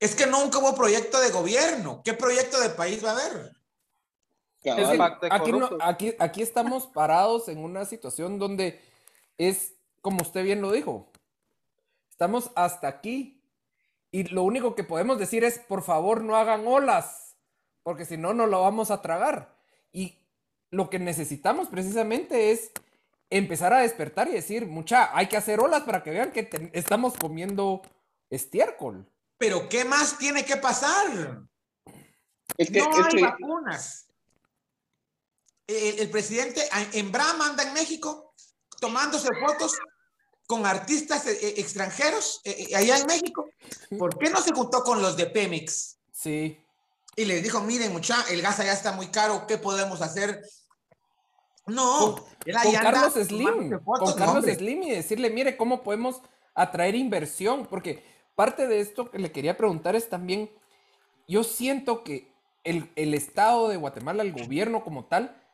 Es 0.00 0.14
que 0.14 0.26
nunca 0.26 0.58
hubo 0.58 0.74
proyecto 0.74 1.20
de 1.20 1.30
gobierno. 1.30 2.02
¿Qué 2.04 2.14
proyecto 2.14 2.60
de 2.60 2.70
país 2.70 3.04
va 3.04 3.10
a 3.10 3.12
haber? 3.12 3.52
Es 4.62 4.88
que 4.88 5.26
aquí, 5.30 5.52
no- 5.52 5.68
aquí, 5.80 6.14
aquí 6.18 6.42
estamos 6.42 6.86
parados 6.86 7.48
en 7.48 7.58
una 7.64 7.84
situación 7.86 8.38
donde 8.38 8.80
es, 9.38 9.74
como 10.02 10.18
usted 10.22 10.44
bien 10.44 10.60
lo 10.60 10.70
dijo, 10.72 11.10
estamos 12.10 12.50
hasta 12.56 12.86
aquí 12.88 13.42
y 14.10 14.24
lo 14.24 14.42
único 14.42 14.74
que 14.74 14.84
podemos 14.84 15.18
decir 15.18 15.44
es, 15.44 15.58
por 15.60 15.82
favor, 15.82 16.22
no 16.22 16.36
hagan 16.36 16.66
olas, 16.66 17.29
porque 17.82 18.04
si 18.04 18.16
no, 18.16 18.34
no 18.34 18.46
lo 18.46 18.62
vamos 18.62 18.90
a 18.90 19.02
tragar. 19.02 19.54
Y 19.92 20.16
lo 20.70 20.88
que 20.90 20.98
necesitamos 20.98 21.68
precisamente 21.68 22.50
es 22.52 22.70
empezar 23.30 23.72
a 23.72 23.80
despertar 23.80 24.28
y 24.28 24.32
decir, 24.32 24.66
mucha, 24.66 25.16
hay 25.16 25.28
que 25.28 25.36
hacer 25.36 25.60
olas 25.60 25.82
para 25.82 26.02
que 26.02 26.10
vean 26.10 26.32
que 26.32 26.42
te- 26.44 26.70
estamos 26.78 27.14
comiendo 27.16 27.82
estiércol. 28.28 29.06
Pero 29.38 29.68
¿qué 29.68 29.84
más 29.84 30.18
tiene 30.18 30.44
que 30.44 30.56
pasar? 30.56 31.40
Es 32.58 32.70
que, 32.70 32.80
no 32.80 32.90
es 32.90 33.06
hay 33.06 33.10
que- 33.12 33.22
vacunas. 33.22 34.06
El, 35.66 36.00
el 36.00 36.10
presidente 36.10 36.60
a- 36.72 36.86
en 36.98 37.12
Brahma 37.12 37.46
anda 37.46 37.62
en 37.62 37.72
México 37.72 38.34
tomándose 38.80 39.28
fotos 39.40 39.78
con 40.46 40.66
artistas 40.66 41.26
eh, 41.26 41.38
eh, 41.42 41.54
extranjeros 41.58 42.40
eh, 42.44 42.74
allá 42.74 42.98
en 42.98 43.06
México. 43.06 43.48
¿Por 43.98 44.18
qué 44.18 44.30
no 44.30 44.40
se 44.42 44.52
juntó 44.52 44.82
con 44.82 45.00
los 45.00 45.16
de 45.16 45.26
Pemex? 45.26 45.98
Sí. 46.12 46.58
Y 47.20 47.26
les 47.26 47.42
dijo, 47.42 47.60
miren, 47.60 47.92
mucha, 47.92 48.16
el 48.30 48.40
gas 48.40 48.60
allá 48.60 48.72
está 48.72 48.92
muy 48.92 49.08
caro, 49.08 49.46
¿qué 49.46 49.58
podemos 49.58 50.00
hacer? 50.00 50.42
No, 51.66 52.16
con 52.16 52.72
Carlos 52.72 53.12
Slim, 53.12 53.78
fotos, 53.84 54.14
con 54.14 54.18
Carlos. 54.18 54.46
Slim 54.46 54.84
y 54.84 54.92
decirle, 54.92 55.28
mire, 55.28 55.58
¿cómo 55.58 55.82
podemos 55.82 56.22
atraer 56.54 56.94
inversión? 56.94 57.66
Porque 57.66 58.02
parte 58.34 58.66
de 58.66 58.80
esto 58.80 59.10
que 59.10 59.18
le 59.18 59.32
quería 59.32 59.58
preguntar 59.58 59.96
es 59.96 60.08
también, 60.08 60.50
yo 61.28 61.44
siento 61.44 62.04
que 62.04 62.32
el, 62.64 62.90
el 62.96 63.12
Estado 63.12 63.68
de 63.68 63.76
Guatemala, 63.76 64.22
el 64.22 64.32
gobierno 64.32 64.82
como 64.82 65.04
tal, 65.04 65.44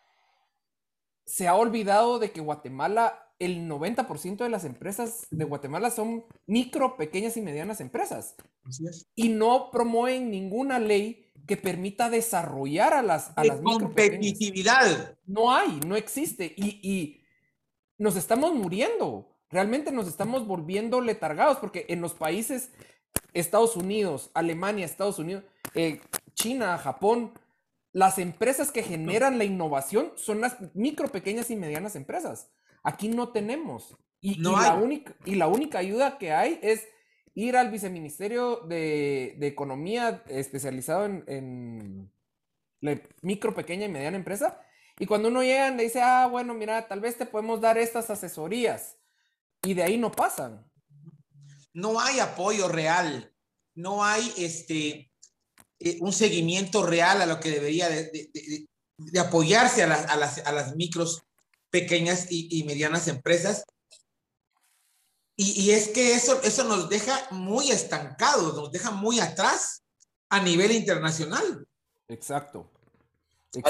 se 1.25 1.49
ha 1.49 1.57
olvidado 1.57 2.21
de 2.21 2.31
que 2.31 2.41
Guatemala, 2.41 3.33
el 3.41 3.69
90% 3.69 4.37
de 4.37 4.51
las 4.51 4.65
empresas 4.65 5.27
de 5.33 5.45
Guatemala 5.45 5.91
son 5.91 6.27
micro, 6.47 6.97
pequeñas 6.97 7.37
y 7.37 7.41
medianas 7.41 7.81
empresas 7.81 8.37
Así 8.65 8.87
es. 8.87 9.09
y 9.17 9.31
no 9.31 9.73
promueven 9.73 10.31
ninguna 10.31 10.79
ley 10.79 11.26
que 11.47 11.57
permita 11.57 12.11
desarrollar 12.11 12.95
a 12.95 13.03
las, 13.03 13.33
a 13.37 13.43
De 13.43 13.49
las 13.49 13.61
competitividad. 13.61 15.17
No 15.27 15.53
hay, 15.53 15.81
no 15.87 15.97
existe. 15.97 16.55
Y, 16.57 16.81
y 16.83 17.25
nos 17.99 18.17
estamos 18.17 18.55
muriendo. 18.55 19.37
Realmente 19.51 19.93
nos 19.93 20.09
estamos 20.09 20.47
volviendo 20.47 21.01
letargados 21.01 21.59
porque 21.59 21.87
en 21.89 22.01
los 22.01 22.15
países, 22.15 22.73
Estados 23.33 23.77
Unidos, 23.77 24.31
Alemania, 24.35 24.85
Estados 24.85 25.19
Unidos, 25.19 25.45
eh, 25.75 26.01
China, 26.35 26.77
Japón, 26.79 27.33
las 27.93 28.19
empresas 28.19 28.71
que 28.73 28.83
generan 28.83 29.39
la 29.39 29.45
innovación 29.45 30.13
son 30.17 30.41
las 30.41 30.57
micro, 30.75 31.09
pequeñas 31.09 31.51
y 31.51 31.57
medianas 31.57 31.97
empresas. 31.97 32.51
Aquí 32.83 33.09
no 33.09 33.31
tenemos. 33.31 33.97
Y, 34.21 34.37
No 34.37 34.53
y 34.53 34.63
la, 34.63 34.75
única, 34.75 35.17
y 35.25 35.35
la 35.37 35.47
única 35.47 35.79
ayuda 35.79 36.19
que 36.19 36.33
hay 36.33 36.59
es 36.63 36.87
ir 37.37 37.57
al 37.57 37.71
viceministerio 37.71 38.63
de, 38.63 39.37
de 39.39 39.47
Economía 39.47 40.25
especializado 40.27 41.05
en, 41.05 41.23
en 41.27 42.13
la 42.81 43.01
micro, 43.21 43.55
pequeña 43.55 43.85
y 43.85 43.91
mediana 43.91 44.17
empresa. 44.17 44.61
Y 44.99 45.05
cuando 45.05 45.29
uno 45.29 45.43
llega, 45.43 45.71
le 45.71 45.83
dice, 45.83 46.01
ah, 46.03 46.27
bueno, 46.29 46.55
mira, 46.55 46.89
tal 46.89 47.01
vez 47.01 47.19
te 47.19 47.27
podemos 47.27 47.61
dar 47.61 47.77
estas 47.77 48.09
asesorías. 48.09 48.97
Y 49.63 49.75
de 49.75 49.83
ahí 49.83 49.99
no 49.99 50.11
pasan. 50.11 50.65
no 51.75 52.01
hay 52.01 52.21
apoyo 52.21 52.69
real, 52.69 53.35
no 53.75 54.03
hay 54.03 54.33
este, 54.39 55.13
eh, 55.79 55.99
un 56.01 56.15
seguimiento 56.15 56.87
real 56.87 57.21
a 57.21 57.27
lo 57.27 57.39
que 57.39 57.51
debería 57.51 57.91
de, 57.91 58.31
apoyarse 59.21 59.83
a 59.83 59.87
las, 59.87 60.07
a, 60.07 60.17
las, 60.17 60.39
a 60.39 60.53
las 60.53 60.75
micros, 60.75 61.23
pequeñas 61.69 62.29
y, 62.31 62.49
y 62.51 62.65
medianas 62.65 63.09
empresas. 63.09 63.65
Y, 65.37 65.65
y 65.65 65.71
es 65.73 65.89
que 65.89 66.15
eso, 66.15 66.41
eso 66.43 66.65
nos 66.65 66.89
deja 66.89 67.15
muy 67.31 67.71
estancados, 67.71 68.55
nos 68.55 68.73
deja 68.73 68.91
muy 68.91 69.21
atrás 69.21 69.83
a 70.31 70.41
nivel 70.41 70.73
internacional. 70.73 71.67
Exacto. 72.09 72.71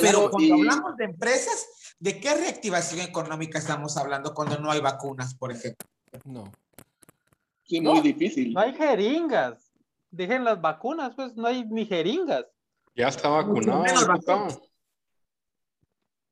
Pero 0.01 0.31
cuando 0.31 0.49
y- 0.49 0.53
hablamos 0.53 0.97
de 0.97 1.05
empresas, 1.05 1.95
¿de 1.99 2.21
qué 2.21 2.35
reactivación 2.35 3.01
económica 3.01 3.59
estamos 3.59 3.97
hablando 3.97 4.33
cuando 4.35 4.59
no 4.59 4.71
hay 4.71 4.81
vacunas, 4.81 5.35
por 5.35 5.51
ejemplo? 5.53 5.89
No. 6.25 6.51
sí, 7.65 7.81
No. 7.81 7.93
muy 7.95 8.01
difícil. 8.01 8.53
No 8.53 8.61
hay 8.61 8.73
jeringas. 8.75 9.73
Dejen 10.11 10.45
las 10.45 10.61
vacunas, 10.61 11.15
pues, 11.15 11.35
no 11.37 11.47
hay 11.47 11.65
ni 11.67 11.85
jeringas. 11.85 12.45
Ya 12.95 13.09
está 13.09 13.29
vacunado. 13.29 13.85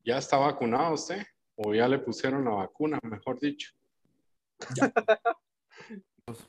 Ya 0.03 0.17
está 0.17 0.37
vacunado 0.37 0.93
usted. 0.93 1.23
O 1.55 1.73
ya 1.73 1.87
le 1.87 1.99
pusieron 1.99 2.43
la 2.45 2.51
vacuna, 2.51 2.99
mejor 3.03 3.39
dicho. 3.39 3.71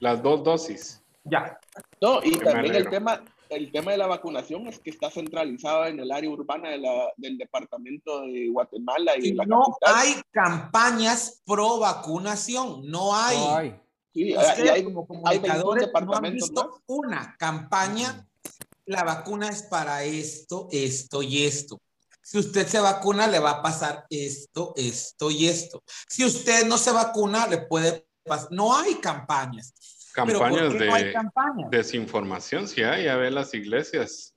Las 0.01 0.23
dos 0.23 0.43
dosis. 0.43 1.03
Ya. 1.25 1.59
No, 2.01 2.23
y 2.23 2.33
también 2.39 2.75
el 2.77 2.89
tema, 2.89 3.23
el 3.51 3.71
tema 3.73 3.91
de 3.93 3.99
la 3.99 4.07
vacunación 4.07 4.67
es 4.69 4.79
que 4.79 4.91
está 4.91 5.11
centralizado 5.11 5.87
en 5.87 5.99
el 6.01 6.11
área 6.13 6.31
urbana 6.31 6.71
de 6.71 6.79
la- 6.79 7.13
del 7.17 7.37
departamento 7.37 8.23
de 8.23 8.49
Guatemala 8.49 9.17
y 9.17 9.27
Y 9.27 9.31
de 9.31 9.37
la 9.37 9.45
no 9.47 9.77
capital. 9.81 9.95
hay 9.97 10.15
campañas 10.31 11.43
pro 11.45 11.79
vacunación, 11.81 12.89
no 12.89 13.15
hay. 13.15 13.37
No 13.39 13.57
hay. 13.57 13.81
Sí, 14.15 14.35
hay, 14.35 14.83
como 14.85 15.07
hay 15.25 15.39
21 15.39 15.63
comunicadores 15.63 15.63
no 15.63 15.73
han 15.73 15.79
departamentos 15.79 16.49
visto 16.49 16.69
más. 16.71 16.81
una 16.87 17.37
campaña. 17.39 18.27
La 18.87 19.03
vacuna 19.03 19.49
es 19.49 19.65
para 19.65 20.05
esto, 20.05 20.69
esto 20.71 21.23
y 21.23 21.45
esto. 21.45 21.79
Si 22.27 22.39
usted 22.39 22.67
se 22.67 22.81
vacuna, 22.81 23.29
le 23.29 23.39
va 23.39 23.51
a 23.51 23.63
pasar 23.63 24.05
esto, 24.11 24.75
esto 24.75 25.31
y 25.31 25.47
esto. 25.47 25.85
Si 26.09 26.25
usted 26.25 26.67
no 26.67 26.77
se 26.77 26.91
vacuna, 26.91 27.47
le 27.47 27.59
puede 27.59 28.05
pasar. 28.25 28.49
No 28.51 28.77
hay 28.77 28.97
campañas. 28.97 29.73
Pero 30.13 30.41
¿por 30.41 30.49
Campañas 30.49 30.73
qué 30.73 30.87
no 30.87 30.95
hay 30.95 31.05
de 31.05 31.13
campañas? 31.13 31.71
desinformación, 31.71 32.67
si 32.67 32.83
hay, 32.83 33.05
ya 33.05 33.15
ve 33.15 33.31
las 33.31 33.55
iglesias. 33.55 34.35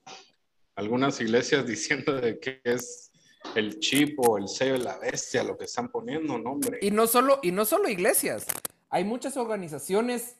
Algunas 0.76 1.20
iglesias 1.20 1.66
diciendo 1.66 2.14
de 2.14 2.40
que 2.40 2.62
es 2.64 3.12
el 3.56 3.80
chip 3.80 4.20
o 4.20 4.38
el 4.38 4.48
sello 4.48 4.74
de 4.74 4.84
la 4.84 5.00
bestia 5.00 5.44
lo 5.44 5.58
que 5.58 5.66
están 5.66 5.90
poniendo, 5.90 6.38
no, 6.38 6.52
hombre. 6.52 6.78
Y 6.84 6.92
no 6.92 7.08
solo, 7.08 7.40
y 7.42 7.52
no 7.52 7.66
solo 7.66 7.90
iglesias. 7.90 8.46
Hay 8.92 9.04
muchas 9.04 9.36
organizaciones 9.36 10.36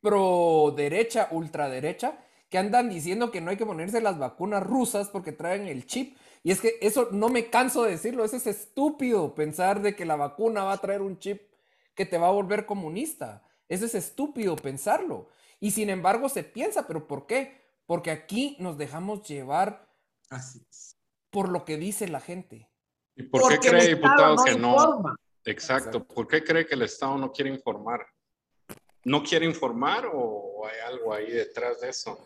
pro 0.00 0.72
derecha, 0.76 1.26
ultraderecha, 1.32 2.16
que 2.48 2.58
andan 2.58 2.88
diciendo 2.88 3.32
que 3.32 3.40
no 3.40 3.50
hay 3.50 3.56
que 3.56 3.66
ponerse 3.66 4.00
las 4.00 4.20
vacunas 4.20 4.62
rusas 4.62 5.08
porque 5.08 5.32
traen 5.32 5.66
el 5.66 5.84
chip. 5.86 6.16
Y 6.46 6.52
es 6.52 6.60
que 6.60 6.78
eso 6.82 7.08
no 7.10 7.30
me 7.30 7.48
canso 7.48 7.82
de 7.84 7.92
decirlo, 7.92 8.22
eso 8.24 8.36
es 8.36 8.46
estúpido 8.46 9.34
pensar 9.34 9.80
de 9.80 9.96
que 9.96 10.04
la 10.04 10.14
vacuna 10.14 10.62
va 10.62 10.74
a 10.74 10.80
traer 10.80 11.00
un 11.00 11.18
chip 11.18 11.40
que 11.94 12.04
te 12.04 12.18
va 12.18 12.28
a 12.28 12.32
volver 12.32 12.66
comunista. 12.66 13.42
Eso 13.68 13.86
es 13.86 13.94
estúpido 13.94 14.54
pensarlo. 14.54 15.30
Y 15.58 15.70
sin 15.70 15.88
embargo 15.88 16.28
se 16.28 16.44
piensa, 16.44 16.86
pero 16.86 17.06
¿por 17.06 17.26
qué? 17.26 17.64
Porque 17.86 18.10
aquí 18.10 18.56
nos 18.60 18.76
dejamos 18.76 19.26
llevar 19.26 19.88
Así 20.28 20.60
es. 20.70 20.98
por 21.30 21.48
lo 21.48 21.64
que 21.64 21.78
dice 21.78 22.08
la 22.08 22.20
gente. 22.20 22.68
¿Y 23.16 23.22
por 23.22 23.48
qué 23.48 23.56
Porque 23.56 23.70
cree, 23.70 23.88
diputado, 23.94 24.34
no 24.36 24.44
que 24.44 24.54
no? 24.58 24.74
informa. 24.74 25.16
Exacto. 25.46 25.88
Exacto. 25.98 26.04
¿Por 26.14 26.28
qué 26.28 26.44
cree 26.44 26.66
que 26.66 26.74
el 26.74 26.82
Estado 26.82 27.16
no 27.16 27.32
quiere 27.32 27.48
informar? 27.50 28.06
¿No 29.04 29.22
quiere 29.22 29.46
informar 29.46 30.10
o 30.12 30.66
hay 30.66 30.76
algo 30.92 31.14
ahí 31.14 31.30
detrás 31.30 31.80
de 31.80 31.88
eso? 31.88 32.18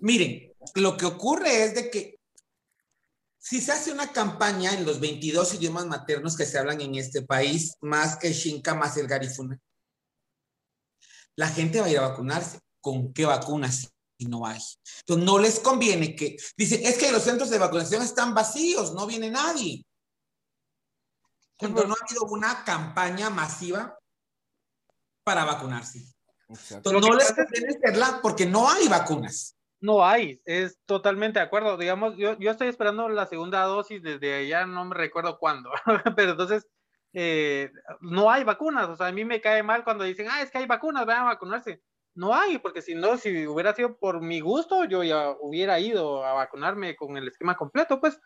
Miren, 0.00 0.52
lo 0.74 0.96
que 0.98 1.06
ocurre 1.06 1.64
es 1.64 1.74
de 1.74 1.90
que 1.90 2.20
si 3.44 3.60
se 3.60 3.72
hace 3.72 3.92
una 3.92 4.10
campaña 4.10 4.72
en 4.72 4.86
los 4.86 5.00
22 5.00 5.52
idiomas 5.54 5.84
maternos 5.84 6.34
que 6.34 6.46
se 6.46 6.58
hablan 6.58 6.80
en 6.80 6.94
este 6.94 7.20
país, 7.20 7.76
más 7.82 8.16
el 8.22 8.32
Xinca, 8.32 8.74
más 8.74 8.96
el 8.96 9.06
Garifuna, 9.06 9.60
la 11.36 11.48
gente 11.48 11.78
va 11.78 11.86
a 11.86 11.90
ir 11.90 11.98
a 11.98 12.08
vacunarse. 12.08 12.58
¿Con 12.80 13.12
qué 13.12 13.26
vacunas 13.26 13.92
si 14.18 14.24
no 14.24 14.46
hay? 14.46 14.58
Entonces, 15.00 15.26
no 15.26 15.38
les 15.38 15.60
conviene 15.60 16.16
que, 16.16 16.38
dicen, 16.56 16.86
es 16.86 16.96
que 16.96 17.12
los 17.12 17.22
centros 17.22 17.50
de 17.50 17.58
vacunación 17.58 18.00
están 18.00 18.32
vacíos, 18.32 18.94
no 18.94 19.06
viene 19.06 19.30
nadie. 19.30 19.84
Cuando 21.58 21.84
no 21.84 21.94
ha 21.94 22.02
habido 22.02 22.24
una 22.24 22.64
campaña 22.64 23.28
masiva 23.28 23.98
para 25.22 25.44
vacunarse. 25.44 26.02
Entonces, 26.48 27.02
no 27.02 27.14
les 27.14 27.30
conviene 27.32 27.76
hacerla 27.76 28.20
porque 28.22 28.46
no 28.46 28.70
hay 28.70 28.88
vacunas. 28.88 29.54
No 29.80 30.04
hay, 30.04 30.40
es 30.46 30.78
totalmente 30.86 31.38
de 31.38 31.44
acuerdo. 31.44 31.76
Digamos, 31.76 32.16
yo, 32.16 32.38
yo 32.38 32.50
estoy 32.50 32.68
esperando 32.68 33.08
la 33.08 33.26
segunda 33.26 33.62
dosis 33.64 34.02
desde 34.02 34.34
allá, 34.34 34.66
no 34.66 34.84
me 34.86 34.94
recuerdo 34.94 35.38
cuándo, 35.38 35.70
pero 36.16 36.32
entonces 36.32 36.66
eh, 37.12 37.70
no 38.00 38.30
hay 38.30 38.44
vacunas. 38.44 38.88
O 38.88 38.96
sea, 38.96 39.08
a 39.08 39.12
mí 39.12 39.24
me 39.24 39.40
cae 39.40 39.62
mal 39.62 39.84
cuando 39.84 40.04
dicen, 40.04 40.26
ah, 40.30 40.42
es 40.42 40.50
que 40.50 40.58
hay 40.58 40.66
vacunas, 40.66 41.06
vayan 41.06 41.22
a 41.22 41.26
vacunarse. 41.26 41.82
No 42.14 42.34
hay, 42.34 42.58
porque 42.58 42.80
si 42.82 42.94
no, 42.94 43.16
si 43.18 43.46
hubiera 43.46 43.74
sido 43.74 43.96
por 43.98 44.20
mi 44.22 44.40
gusto, 44.40 44.84
yo 44.84 45.02
ya 45.02 45.30
hubiera 45.40 45.80
ido 45.80 46.24
a 46.24 46.32
vacunarme 46.32 46.96
con 46.96 47.16
el 47.16 47.28
esquema 47.28 47.56
completo, 47.56 48.00
pues. 48.00 48.18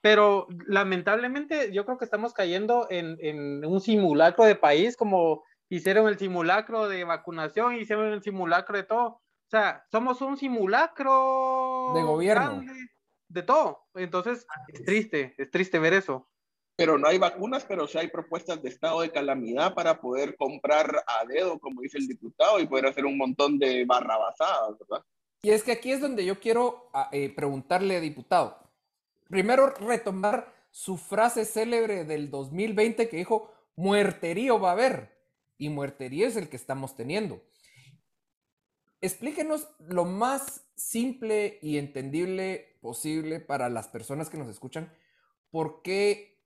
Pero 0.00 0.46
lamentablemente 0.66 1.72
yo 1.72 1.84
creo 1.86 1.96
que 1.98 2.04
estamos 2.04 2.34
cayendo 2.34 2.86
en, 2.90 3.16
en 3.20 3.64
un 3.64 3.80
simulacro 3.80 4.44
de 4.44 4.56
país, 4.56 4.96
como 4.96 5.42
hicieron 5.68 6.08
el 6.08 6.18
simulacro 6.18 6.88
de 6.88 7.04
vacunación, 7.04 7.74
hicieron 7.76 8.12
el 8.12 8.22
simulacro 8.22 8.76
de 8.76 8.84
todo. 8.84 9.22
O 9.54 9.56
sea, 9.56 9.86
somos 9.88 10.20
un 10.20 10.36
simulacro 10.36 11.92
de 11.94 12.02
gobierno. 12.02 12.64
de 13.28 13.42
todo. 13.44 13.86
Entonces, 13.94 14.46
es 14.66 14.84
triste, 14.84 15.34
es 15.38 15.48
triste 15.48 15.78
ver 15.78 15.92
eso 15.92 16.28
pero 16.76 16.98
no 16.98 17.06
hay 17.06 17.18
vacunas, 17.18 17.64
pero 17.64 17.86
sí 17.86 17.98
hay 17.98 18.08
propuestas 18.08 18.60
de 18.62 18.68
estado 18.68 19.02
de 19.02 19.10
calamidad 19.10 19.74
para 19.74 20.00
poder 20.00 20.36
comprar 20.36 21.04
a 21.06 21.24
dedo, 21.24 21.58
como 21.60 21.82
dice 21.82 21.98
el 21.98 22.08
diputado, 22.08 22.58
y 22.58 22.66
poder 22.66 22.86
hacer 22.86 23.06
un 23.06 23.16
montón 23.16 23.58
de 23.58 23.84
barrabasadas, 23.84 24.76
¿verdad? 24.80 25.04
Y 25.42 25.50
es 25.50 25.62
que 25.62 25.72
aquí 25.72 25.92
es 25.92 26.00
donde 26.00 26.24
yo 26.24 26.40
quiero 26.40 26.90
ah, 26.92 27.08
eh, 27.12 27.32
preguntarle, 27.32 28.00
diputado. 28.00 28.58
Primero, 29.28 29.70
retomar 29.70 30.52
su 30.72 30.96
frase 30.96 31.44
célebre 31.44 32.04
del 32.04 32.28
2020 32.28 33.08
que 33.08 33.18
dijo, 33.18 33.52
muerterío 33.76 34.58
va 34.58 34.70
a 34.70 34.72
haber, 34.72 35.16
y 35.56 35.68
muerterío 35.68 36.26
es 36.26 36.34
el 36.36 36.48
que 36.48 36.56
estamos 36.56 36.96
teniendo. 36.96 37.40
Explíquenos 39.04 39.68
lo 39.80 40.06
más 40.06 40.64
simple 40.76 41.58
y 41.60 41.76
entendible 41.76 42.78
posible 42.80 43.38
para 43.38 43.68
las 43.68 43.86
personas 43.86 44.30
que 44.30 44.38
nos 44.38 44.48
escuchan, 44.48 44.90
por 45.50 45.82
qué 45.82 46.40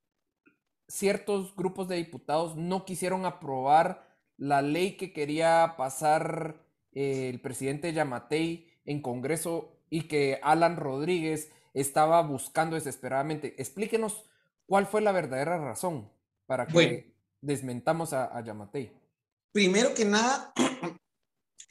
ciertos 0.89 1.55
grupos 1.55 1.87
de 1.87 1.95
diputados 1.95 2.57
no 2.57 2.85
quisieron 2.85 3.27
aprobar 3.27 4.09
la 4.37 4.61
ley 4.61 4.97
que 4.97 5.13
quería 5.13 5.75
pasar 5.77 6.67
eh, 6.95 7.29
el 7.29 7.41
presidente 7.41 7.93
Yamatei 7.93 8.67
en 8.87 9.03
Congreso 9.03 9.79
y 9.89 10.09
que 10.09 10.41
Alan 10.43 10.79
Rodríguez 10.79 11.53
estaba 11.75 12.21
buscando 12.23 12.75
desesperadamente. 12.75 13.55
Explíquenos 13.59 14.25
cuál 14.67 14.87
fue 14.87 15.01
la 15.01 15.13
verdadera 15.13 15.59
razón 15.59 16.11
para 16.47 16.67
que 16.67 17.15
desmentamos 17.41 18.13
a, 18.13 18.37
a 18.37 18.43
Yamatei. 18.43 18.91
Primero 19.53 19.95
que 19.95 20.05
nada, 20.05 20.53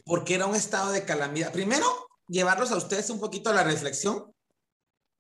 porque 0.08 0.36
era 0.36 0.48
un 0.48 0.56
estado 0.56 0.92
de 0.92 1.06
calamidad. 1.06 1.52
Primero, 1.52 1.86
llevarlos 2.28 2.72
a 2.72 2.78
ustedes 2.78 3.10
un 3.10 3.20
poquito 3.20 3.50
a 3.50 3.54
la 3.54 3.64
reflexión 3.64 4.34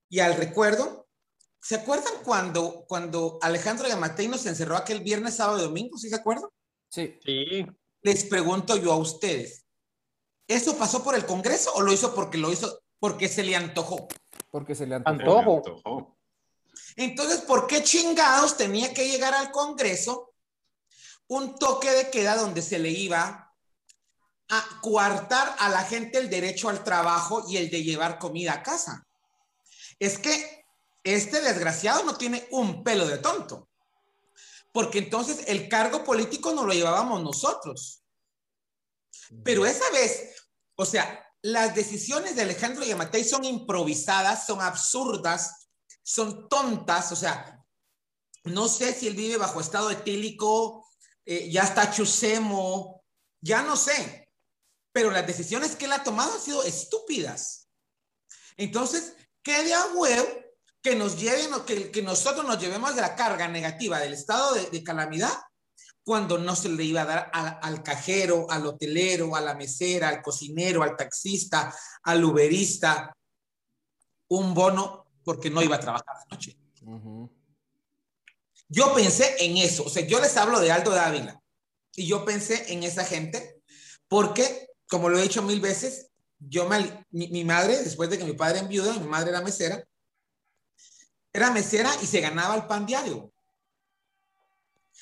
y 0.10 0.20
al 0.20 0.36
recuerdo 0.36 1.08
¿Se 1.68 1.76
acuerdan 1.76 2.14
cuando, 2.24 2.86
cuando 2.88 3.40
Alejandro 3.42 3.90
Yamatei 3.90 4.30
nos 4.30 4.46
encerró 4.46 4.78
aquel 4.78 5.02
viernes, 5.02 5.36
sábado 5.36 5.60
y 5.60 5.64
domingo? 5.64 5.98
¿Sí 5.98 6.10
se 6.10 6.16
acuerdan? 6.16 6.50
Sí. 6.90 7.20
Sí. 7.26 7.66
Les 8.04 8.24
pregunto 8.24 8.78
yo 8.78 8.94
a 8.94 8.98
ustedes, 8.98 9.66
¿eso 10.48 10.78
pasó 10.78 11.04
por 11.04 11.16
el 11.16 11.26
Congreso 11.26 11.74
o 11.74 11.82
lo 11.82 11.92
hizo 11.92 12.16
porque 12.16 12.38
lo 12.38 12.54
hizo 12.54 12.82
porque 13.00 13.28
se 13.28 13.44
le 13.44 13.56
antojó? 13.56 14.08
Porque 14.50 14.76
se 14.76 14.86
le 14.88 14.96
antojó. 14.96 15.40
Antojo. 15.40 16.18
Entonces, 16.96 17.42
¿por 17.42 17.68
qué 17.68 17.84
chingados 17.84 18.56
tenía 18.56 18.94
que 18.94 19.10
llegar 19.10 19.34
al 19.34 19.52
Congreso 19.52 20.34
un 21.28 21.56
toque 21.56 21.92
de 21.92 22.10
queda 22.10 22.38
donde 22.38 22.62
se 22.62 22.80
le 22.80 22.92
iba 22.92 23.47
a 24.50 24.80
coartar 24.82 25.56
a 25.60 25.70
la 25.70 25.84
gente 25.84 26.18
el 26.18 26.30
derecho 26.30 26.70
al 26.70 26.84
trabajo 26.84 27.46
y 27.48 27.58
el 27.58 27.70
de 27.70 27.84
llevar 27.84 28.20
comida 28.20 28.54
a 28.54 28.64
casa? 28.64 29.06
Es 30.00 30.18
que 30.18 30.66
este 31.04 31.42
desgraciado 31.42 32.04
no 32.04 32.18
tiene 32.18 32.48
un 32.52 32.84
pelo 32.84 33.08
de 33.08 33.18
tonto. 33.18 33.70
Porque 34.72 35.00
entonces 35.00 35.46
el 35.48 35.70
cargo 35.70 36.04
político 36.04 36.54
no 36.54 36.64
lo 36.64 36.74
llevábamos 36.74 37.24
nosotros. 37.24 38.04
Pero 39.44 39.66
esa 39.66 39.90
vez, 39.92 40.36
o 40.76 40.86
sea, 40.86 41.26
las 41.42 41.76
decisiones 41.76 42.36
de 42.36 42.44
Alejandro 42.44 42.84
Yamatei 42.84 43.24
son 43.24 43.44
improvisadas, 43.44 44.46
son 44.46 44.62
absurdas, 44.62 45.70
son 46.04 46.48
tontas, 46.50 47.12
o 47.12 47.16
sea, 47.16 47.64
no 48.44 48.68
sé 48.68 48.94
si 48.94 49.08
él 49.08 49.16
vive 49.16 49.38
bajo 49.38 49.60
estado 49.60 49.92
etílico, 49.92 50.86
eh, 51.26 51.50
ya 51.50 51.64
está 51.64 51.92
chusemo, 51.92 53.04
ya 53.42 53.62
no 53.62 53.76
sé, 53.76 54.27
pero 54.92 55.12
las 55.12 55.28
decisiones 55.28 55.76
que 55.76 55.86
él 55.86 55.94
ha 55.94 56.04
tomado 56.04 56.34
han 56.34 56.42
sido 56.42 56.64
estúpidas. 56.64 57.70
Entonces, 58.58 59.14
¿qué 59.44 59.64
de 59.64 59.74
a 59.74 59.86
huevo 59.94 60.28
que 60.82 60.96
nos 60.96 61.20
lleven 61.20 61.54
o 61.54 61.66
que, 61.66 61.92
que 61.92 62.02
nosotros 62.02 62.46
nos 62.46 62.60
llevemos 62.60 62.96
de 62.96 63.02
la 63.02 63.16
carga 63.16 63.48
negativa 63.48 64.00
del 64.00 64.14
estado 64.14 64.54
de, 64.54 64.84
calamidad 64.84 65.34
cuando 66.04 66.38
no 66.38 66.56
se 66.56 66.70
le 66.70 66.84
iba 66.84 67.02
a 67.02 67.06
dar 67.06 67.30
al 67.34 67.84
cajero, 67.84 68.48
al 68.50 68.66
hotelero, 68.66 69.36
a 69.36 69.42
la 69.42 69.56
mesera, 69.56 70.08
al 70.08 70.22
cocinero, 70.22 70.82
al 70.82 70.96
taxista, 70.96 71.76
al 72.04 72.24
uberista, 72.24 73.14
un 74.30 74.54
bono 74.54 75.08
porque 75.24 75.50
no 75.50 75.62
iba 75.62 75.76
a 75.76 75.82
trabajar 75.82 76.16
la 76.16 76.38
noche. 76.38 76.58
Yo 78.70 78.94
pensé 78.94 79.36
en 79.40 79.58
eso, 79.58 79.84
o 79.84 79.90
sea, 79.90 80.06
yo 80.08 80.22
les 80.22 80.36
hablo 80.38 80.60
de 80.62 80.72
Aldo 80.72 80.92
Dávila 80.92 81.42
y 81.96 82.08
yo 82.08 82.24
pensé 82.24 82.72
en 82.72 82.84
esa 82.84 83.04
gente 83.04 83.62
porque, 84.08 84.67
como 84.90 85.10
lo 85.10 85.20
he 85.20 85.24
dicho 85.24 85.42
mil 85.42 85.60
veces, 85.60 86.10
yo 86.40 86.68
me, 86.68 87.06
mi, 87.12 87.28
mi 87.28 87.44
madre, 87.44 87.82
después 87.84 88.10
de 88.10 88.18
que 88.18 88.26
mi 88.26 88.34
padre 88.34 88.60
enviudó, 88.60 88.94
mi 89.00 89.08
madre 89.08 89.32
era 89.32 89.42
mesera, 89.42 89.84
era 91.34 91.52
mesera 91.52 91.92
y 92.02 92.06
se 92.06 92.22
ganaba 92.22 92.56
el 92.56 92.66
pan 92.66 92.86
diario. 92.86 93.32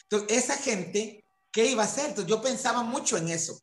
Entonces, 0.03 0.37
esa 0.37 0.57
gente, 0.57 1.25
¿qué 1.51 1.65
iba 1.65 1.83
a 1.83 1.85
hacer? 1.85 2.09
Entonces, 2.09 2.29
yo 2.29 2.41
pensaba 2.41 2.83
mucho 2.83 3.17
en 3.17 3.29
eso. 3.29 3.59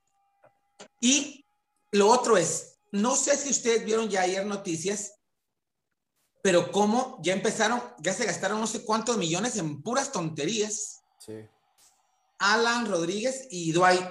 Y 1.00 1.44
lo 1.90 2.08
otro 2.08 2.36
es, 2.36 2.78
no 2.90 3.14
sé 3.16 3.36
si 3.36 3.50
ustedes 3.50 3.84
vieron 3.84 4.08
ya 4.08 4.22
ayer 4.22 4.44
noticias, 4.46 5.14
pero 6.42 6.72
cómo 6.72 7.18
ya 7.22 7.32
empezaron, 7.32 7.82
ya 7.98 8.12
se 8.12 8.26
gastaron 8.26 8.60
no 8.60 8.66
sé 8.66 8.84
cuántos 8.84 9.16
millones 9.16 9.56
en 9.56 9.80
puras 9.82 10.10
tonterías. 10.10 11.02
Sí. 11.18 11.46
Alan 12.38 12.86
Rodríguez 12.86 13.46
y 13.50 13.72
Dwight, 13.72 14.04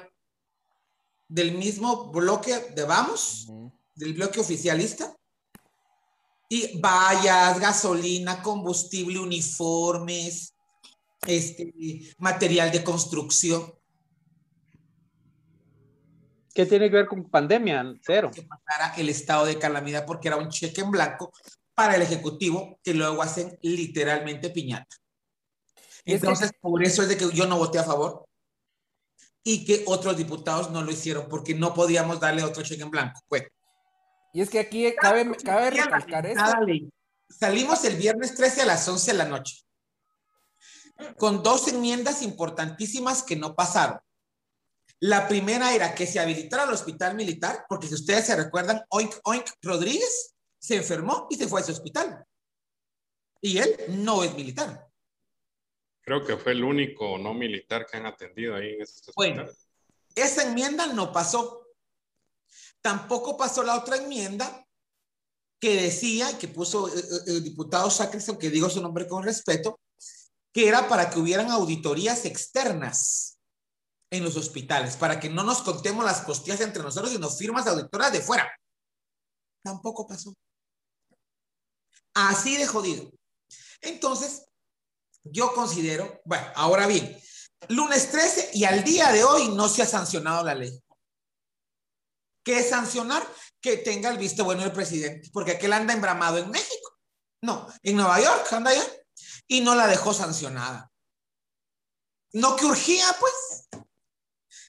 del 1.31 1.53
mismo 1.53 2.11
bloque 2.11 2.73
de 2.75 2.83
Vamos, 2.83 3.47
del 3.95 4.13
bloque 4.13 4.41
oficialista, 4.41 5.15
y 6.49 6.77
vallas, 6.77 7.57
gasolina, 7.57 8.43
combustible, 8.43 9.17
uniformes, 9.17 10.53
este, 11.25 11.73
material 12.17 12.69
de 12.69 12.83
construcción. 12.83 13.73
¿Qué 16.53 16.65
tiene 16.65 16.89
que 16.89 16.97
ver 16.97 17.07
con 17.07 17.29
pandemia? 17.29 17.93
Cero. 18.05 18.29
Que 18.35 18.43
pasara 18.43 18.93
el 18.97 19.07
estado 19.07 19.45
de 19.45 19.57
calamidad 19.57 20.05
porque 20.05 20.27
era 20.27 20.35
un 20.35 20.49
cheque 20.49 20.81
en 20.81 20.91
blanco 20.91 21.31
para 21.73 21.95
el 21.95 22.01
Ejecutivo 22.01 22.77
que 22.83 22.93
luego 22.93 23.21
hacen 23.21 23.57
literalmente 23.61 24.49
piñata. 24.49 24.97
Entonces, 26.03 26.51
por 26.59 26.83
eso 26.83 27.03
es 27.03 27.07
de 27.07 27.15
que 27.15 27.31
yo 27.31 27.47
no 27.47 27.57
voté 27.57 27.79
a 27.79 27.85
favor 27.85 28.27
y 29.43 29.65
que 29.65 29.83
otros 29.87 30.17
diputados 30.17 30.69
no 30.71 30.81
lo 30.83 30.91
hicieron 30.91 31.27
porque 31.29 31.55
no 31.55 31.73
podíamos 31.73 32.19
darle 32.19 32.43
otro 32.43 32.63
cheque 32.63 32.83
en 32.83 32.91
blanco. 32.91 33.19
Bueno, 33.29 33.47
y 34.33 34.41
es 34.41 34.49
que 34.49 34.59
aquí 34.59 34.93
cabe, 34.95 35.29
cabe 35.43 35.71
recalcar 35.71 36.25
esto. 36.25 36.43
Salimos 37.29 37.83
el 37.85 37.95
viernes 37.95 38.35
13 38.35 38.63
a 38.63 38.65
las 38.65 38.87
11 38.87 39.11
de 39.11 39.17
la 39.17 39.25
noche, 39.25 39.63
con 41.17 41.43
dos 41.43 41.67
enmiendas 41.67 42.21
importantísimas 42.21 43.23
que 43.23 43.35
no 43.35 43.55
pasaron. 43.55 43.99
La 44.99 45.27
primera 45.27 45.73
era 45.73 45.95
que 45.95 46.05
se 46.05 46.19
habilitara 46.19 46.65
el 46.65 46.71
hospital 46.71 47.15
militar, 47.15 47.65
porque 47.67 47.87
si 47.87 47.95
ustedes 47.95 48.25
se 48.25 48.35
recuerdan, 48.35 48.83
Oink 48.89 49.15
Oink 49.23 49.47
Rodríguez 49.61 50.35
se 50.59 50.75
enfermó 50.75 51.27
y 51.29 51.35
se 51.35 51.47
fue 51.47 51.59
a 51.59 51.63
ese 51.63 51.71
hospital. 51.71 52.23
Y 53.41 53.57
él 53.57 53.75
no 53.89 54.23
es 54.23 54.35
militar. 54.35 54.90
Creo 56.01 56.25
que 56.25 56.37
fue 56.37 56.53
el 56.53 56.63
único 56.63 57.17
no 57.17 57.33
militar 57.33 57.85
que 57.85 57.97
han 57.97 58.05
atendido 58.05 58.55
ahí 58.55 58.73
en 58.73 58.81
ese 58.81 58.93
hospital. 58.93 59.13
Bueno, 59.15 59.45
esa 60.15 60.43
enmienda 60.43 60.87
no 60.87 61.11
pasó 61.11 61.61
Tampoco 62.81 63.37
pasó 63.37 63.63
la 63.63 63.77
otra 63.77 63.97
enmienda 63.97 64.65
que 65.59 65.83
decía, 65.83 66.37
que 66.39 66.47
puso 66.47 66.87
eh, 66.87 66.99
eh, 66.99 67.19
el, 67.27 67.43
diputado 67.43 67.89
Sacristán, 67.91 68.37
que 68.37 68.49
digo 68.49 68.69
su 68.69 68.81
nombre 68.81 69.07
con 69.07 69.23
respeto, 69.23 69.79
que 70.51 70.67
era 70.67 70.89
para 70.89 71.09
que 71.09 71.19
hubieran 71.19 71.51
auditorías 71.51 72.25
externas 72.25 73.37
en 74.09 74.23
los 74.23 74.35
hospitales, 74.35 74.97
para 74.97 75.19
que 75.19 75.29
no 75.29 75.43
nos 75.43 75.61
contemos 75.61 76.03
las 76.03 76.21
costillas 76.21 76.61
entre 76.61 76.81
nosotros 76.81 77.13
y 77.13 77.19
nos 77.19 77.37
firmas 77.37 77.67
auditoras 77.67 78.11
de 78.11 78.21
fuera. 78.21 78.51
Tampoco 79.63 80.07
pasó. 80.07 80.33
Así 82.15 82.57
de 82.57 82.65
jodido. 82.65 83.11
Entonces, 83.81 84.47
yo 85.23 85.53
considero, 85.53 86.21
bueno, 86.25 86.47
ahora 86.55 86.87
bien, 86.87 87.17
lunes 87.69 88.11
13 88.11 88.51
y 88.53 88.63
al 88.65 88.83
día 88.83 89.11
de 89.11 89.23
hoy 89.23 89.49
no 89.49 89.69
se 89.69 89.83
ha 89.83 89.85
sancionado 89.85 90.43
la 90.43 90.55
ley. 90.55 90.81
¿Qué 92.43 92.59
es 92.59 92.69
sancionar? 92.69 93.25
Que 93.61 93.77
tenga 93.77 94.09
el 94.09 94.17
visto 94.17 94.43
bueno 94.43 94.63
del 94.63 94.71
presidente, 94.71 95.29
porque 95.31 95.51
aquel 95.51 95.73
anda 95.73 95.93
embramado 95.93 96.37
en 96.37 96.49
México. 96.49 96.97
No, 97.43 97.67
en 97.83 97.95
Nueva 97.95 98.19
York 98.19 98.51
anda 98.51 98.71
allá 98.71 98.85
y 99.47 99.61
no 99.61 99.75
la 99.75 99.87
dejó 99.87 100.13
sancionada. 100.13 100.91
No 102.33 102.55
que 102.55 102.65
urgía, 102.65 103.05
pues. 103.19 103.83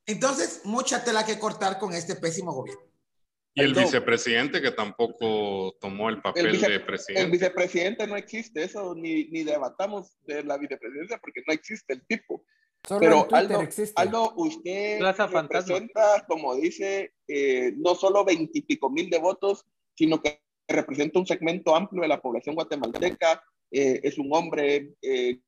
Entonces, 0.07 0.61
mucha 0.65 1.05
tela 1.05 1.25
que 1.25 1.39
cortar 1.39 1.79
con 1.79 1.95
este 1.95 2.17
pésimo 2.17 2.53
gobierno. 2.53 2.92
Y 3.55 3.61
el 3.61 3.75
vicepresidente 3.75 4.63
que 4.63 4.71
tampoco 4.71 5.77
tomó 5.81 6.09
el 6.09 6.23
papel 6.23 6.59
de 6.59 6.81
presidente. 6.81 7.23
El 7.23 7.31
vicepresidente 7.31 8.07
no 8.07 8.17
existe, 8.17 8.65
eso 8.65 8.95
ni, 8.95 9.25
ni 9.27 9.45
debatamos 9.45 10.17
de 10.23 10.43
la 10.43 10.57
vicepresidencia 10.57 11.19
porque 11.19 11.43
no 11.47 11.53
existe 11.53 11.93
el 11.93 12.07
tipo. 12.07 12.45
Pero 12.99 13.29
Aldo, 13.31 13.61
Aldo, 13.95 14.33
usted 14.37 15.01
representa, 15.01 16.25
como 16.27 16.57
dice, 16.57 17.15
eh, 17.29 17.73
no 17.77 17.95
solo 17.95 18.25
veintipico 18.25 18.91
mil 18.91 19.09
de 19.09 19.19
votos, 19.19 19.65
sino 19.95 20.21
que 20.21 20.41
representa 20.67 21.21
un 21.21 21.27
segmento 21.27 21.77
amplio 21.77 22.03
de 22.03 22.09
la 22.09 22.21
población 22.21 22.57
guatemalteca, 22.57 23.41
eh, 23.71 24.01
es 24.03 24.19
un 24.19 24.35
hombre, 24.35 24.95
eh, 25.01 25.39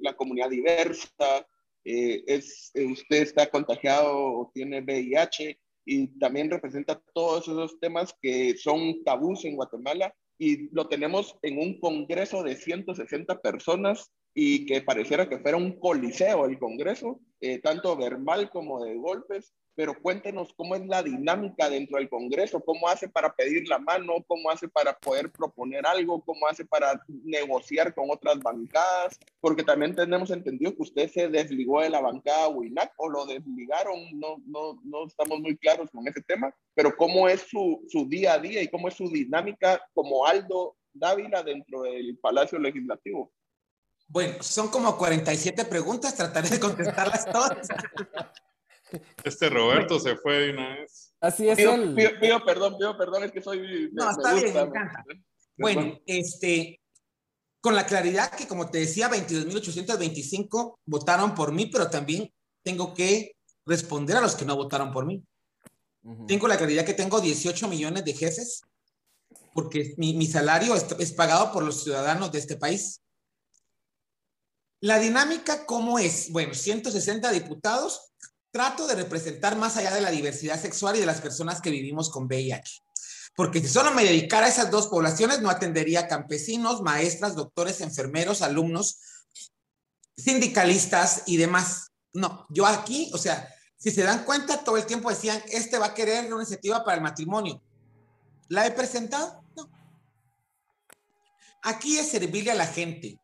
la 0.00 0.14
comunidad 0.14 0.50
diversa, 0.50 1.46
es, 1.84 2.70
usted 2.74 3.22
está 3.22 3.50
contagiado 3.50 4.14
o 4.14 4.50
tiene 4.54 4.82
VIH, 4.82 5.58
y 5.84 6.06
también 6.18 6.50
representa 6.50 7.00
todos 7.12 7.48
esos 7.48 7.78
temas 7.80 8.14
que 8.20 8.56
son 8.56 9.02
tabús 9.04 9.44
en 9.44 9.56
Guatemala 9.56 10.14
y 10.38 10.68
lo 10.74 10.88
tenemos 10.88 11.36
en 11.42 11.58
un 11.58 11.78
congreso 11.80 12.42
de 12.42 12.56
160 12.56 13.40
personas 13.40 14.12
y 14.34 14.66
que 14.66 14.82
pareciera 14.82 15.28
que 15.28 15.38
fuera 15.38 15.56
un 15.56 15.78
coliseo 15.78 16.46
el 16.46 16.58
congreso, 16.58 17.20
eh, 17.40 17.60
tanto 17.60 17.96
verbal 17.96 18.50
como 18.50 18.82
de 18.84 18.96
golpes, 18.96 19.52
pero 19.74 20.00
cuéntenos 20.00 20.52
cómo 20.54 20.74
es 20.74 20.86
la 20.86 21.02
dinámica 21.02 21.70
dentro 21.70 21.98
del 21.98 22.08
Congreso, 22.08 22.60
cómo 22.60 22.88
hace 22.88 23.08
para 23.08 23.34
pedir 23.34 23.68
la 23.68 23.78
mano, 23.78 24.14
cómo 24.26 24.50
hace 24.50 24.68
para 24.68 24.98
poder 24.98 25.30
proponer 25.30 25.86
algo, 25.86 26.22
cómo 26.22 26.46
hace 26.46 26.64
para 26.64 27.00
negociar 27.08 27.94
con 27.94 28.10
otras 28.10 28.38
bancadas, 28.40 29.18
porque 29.40 29.62
también 29.62 29.94
tenemos 29.94 30.30
entendido 30.30 30.74
que 30.74 30.82
usted 30.82 31.10
se 31.10 31.28
desligó 31.28 31.80
de 31.80 31.90
la 31.90 32.00
bancada 32.00 32.48
WINAC 32.48 32.92
o 32.98 33.08
lo 33.08 33.24
desligaron, 33.26 33.98
no, 34.18 34.36
no, 34.46 34.78
no 34.84 35.06
estamos 35.06 35.40
muy 35.40 35.56
claros 35.56 35.90
con 35.90 36.06
ese 36.06 36.22
tema, 36.22 36.54
pero 36.74 36.96
cómo 36.96 37.28
es 37.28 37.42
su, 37.42 37.82
su 37.88 38.08
día 38.08 38.34
a 38.34 38.38
día 38.38 38.62
y 38.62 38.68
cómo 38.68 38.88
es 38.88 38.94
su 38.94 39.08
dinámica 39.08 39.82
como 39.94 40.26
Aldo 40.26 40.76
Dávila 40.92 41.42
dentro 41.42 41.82
del 41.82 42.18
Palacio 42.18 42.58
Legislativo. 42.58 43.32
Bueno, 44.08 44.42
son 44.42 44.68
como 44.68 44.98
47 44.98 45.64
preguntas, 45.64 46.14
trataré 46.14 46.50
de 46.50 46.60
contestarlas 46.60 47.24
todas. 47.32 47.66
Este 49.24 49.48
Roberto 49.48 49.98
se 49.98 50.16
fue 50.16 50.38
de 50.38 50.50
una 50.52 50.76
vez. 50.76 51.14
Así 51.20 51.48
es. 51.48 51.56
Pido, 51.56 51.76
pido, 52.20 52.44
perdón, 52.44 52.76
pido 52.78 52.96
perdón, 52.96 53.24
es 53.24 53.32
que 53.32 53.42
soy. 53.42 53.90
No, 53.92 54.10
está 54.10 54.34
bien, 54.34 54.52
me 54.52 54.60
encanta. 54.60 55.04
Bueno, 55.56 55.98
este, 56.06 56.80
con 57.60 57.74
la 57.74 57.86
claridad 57.86 58.30
que, 58.32 58.48
como 58.48 58.70
te 58.70 58.78
decía, 58.78 59.10
22.825 59.10 60.78
votaron 60.86 61.34
por 61.34 61.52
mí, 61.52 61.66
pero 61.66 61.88
también 61.88 62.32
tengo 62.62 62.94
que 62.94 63.36
responder 63.66 64.16
a 64.16 64.20
los 64.20 64.34
que 64.34 64.44
no 64.44 64.56
votaron 64.56 64.92
por 64.92 65.06
mí. 65.06 65.24
Tengo 66.26 66.48
la 66.48 66.58
claridad 66.58 66.84
que 66.84 66.94
tengo 66.94 67.20
18 67.20 67.68
millones 67.68 68.04
de 68.04 68.14
jefes, 68.14 68.62
porque 69.54 69.94
mi, 69.98 70.14
mi 70.14 70.26
salario 70.26 70.74
es, 70.74 70.84
es, 70.98 71.12
pagado 71.12 71.52
por 71.52 71.62
los 71.62 71.84
ciudadanos 71.84 72.32
de 72.32 72.40
este 72.40 72.56
país. 72.56 73.00
La 74.80 74.98
dinámica, 74.98 75.64
¿cómo 75.64 76.00
es? 76.00 76.32
Bueno, 76.32 76.54
160 76.54 77.30
diputados 77.30 78.12
trato 78.52 78.86
de 78.86 78.94
representar 78.94 79.56
más 79.56 79.76
allá 79.76 79.92
de 79.92 80.02
la 80.02 80.10
diversidad 80.10 80.60
sexual 80.60 80.94
y 80.96 81.00
de 81.00 81.06
las 81.06 81.20
personas 81.20 81.60
que 81.60 81.70
vivimos 81.70 82.10
con 82.10 82.26
VIH. 82.26 82.82
Porque 83.34 83.60
si 83.60 83.68
solo 83.68 83.92
me 83.92 84.04
dedicara 84.04 84.46
a 84.46 84.50
esas 84.50 84.70
dos 84.70 84.88
poblaciones, 84.88 85.40
no 85.40 85.48
atendería 85.48 86.00
a 86.00 86.08
campesinos, 86.08 86.82
maestras, 86.82 87.34
doctores, 87.34 87.80
enfermeros, 87.80 88.42
alumnos, 88.42 88.98
sindicalistas 90.16 91.22
y 91.26 91.38
demás. 91.38 91.88
No, 92.12 92.46
yo 92.50 92.66
aquí, 92.66 93.10
o 93.14 93.18
sea, 93.18 93.48
si 93.78 93.90
se 93.90 94.02
dan 94.02 94.24
cuenta, 94.24 94.62
todo 94.62 94.76
el 94.76 94.84
tiempo 94.84 95.08
decían, 95.08 95.42
este 95.48 95.78
va 95.78 95.86
a 95.86 95.94
querer 95.94 96.26
una 96.26 96.42
iniciativa 96.42 96.84
para 96.84 96.98
el 96.98 97.02
matrimonio. 97.02 97.62
¿La 98.48 98.66
he 98.66 98.70
presentado? 98.70 99.42
No. 99.56 99.70
Aquí 101.62 101.98
es 101.98 102.10
servirle 102.10 102.50
a 102.50 102.54
la 102.54 102.66
gente. 102.66 103.18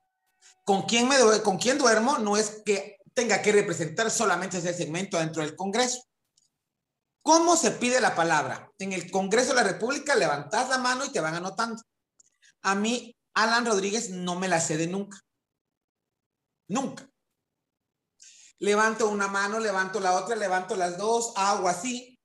¿Con 0.64 0.82
quién, 0.82 1.06
me, 1.06 1.16
con 1.42 1.58
quién 1.58 1.76
duermo? 1.76 2.18
No 2.18 2.38
es 2.38 2.62
que 2.64 2.97
tenga 3.18 3.42
que 3.42 3.50
representar 3.50 4.12
solamente 4.12 4.58
ese 4.58 4.72
segmento 4.72 5.18
dentro 5.18 5.42
del 5.42 5.56
Congreso. 5.56 6.04
¿Cómo 7.20 7.56
se 7.56 7.72
pide 7.72 8.00
la 8.00 8.14
palabra? 8.14 8.70
En 8.78 8.92
el 8.92 9.10
Congreso 9.10 9.48
de 9.48 9.56
la 9.56 9.64
República 9.64 10.14
levantas 10.14 10.68
la 10.68 10.78
mano 10.78 11.04
y 11.04 11.10
te 11.10 11.18
van 11.18 11.34
anotando. 11.34 11.82
A 12.62 12.76
mí, 12.76 13.16
Alan 13.34 13.66
Rodríguez 13.66 14.10
no 14.10 14.36
me 14.36 14.46
la 14.46 14.60
cede 14.60 14.86
nunca. 14.86 15.18
Nunca. 16.68 17.10
Levanto 18.60 19.08
una 19.08 19.26
mano, 19.26 19.58
levanto 19.58 19.98
la 19.98 20.14
otra, 20.14 20.36
levanto 20.36 20.76
las 20.76 20.96
dos, 20.96 21.32
hago 21.34 21.68
así. 21.68 22.20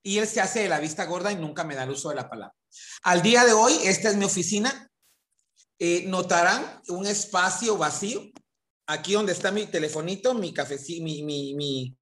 Y 0.00 0.18
él 0.18 0.28
se 0.28 0.40
hace 0.40 0.60
de 0.60 0.68
la 0.68 0.78
vista 0.78 1.06
gorda 1.06 1.32
y 1.32 1.36
nunca 1.36 1.64
me 1.64 1.74
da 1.74 1.82
el 1.82 1.90
uso 1.90 2.10
de 2.10 2.14
la 2.14 2.28
palabra. 2.28 2.54
Al 3.02 3.20
día 3.20 3.44
de 3.44 3.52
hoy, 3.52 3.76
esta 3.82 4.10
es 4.10 4.16
mi 4.16 4.26
oficina. 4.26 4.88
Eh, 5.80 6.04
notarán 6.06 6.80
un 6.86 7.04
espacio 7.08 7.76
vacío 7.76 8.22
aquí 8.86 9.14
donde 9.14 9.32
está 9.32 9.50
mi 9.50 9.66
telefonito, 9.66 10.34
mi 10.34 10.52
cafecito, 10.52 11.02
mi, 11.02 11.22
mi, 11.22 11.54
mi, 11.54 11.98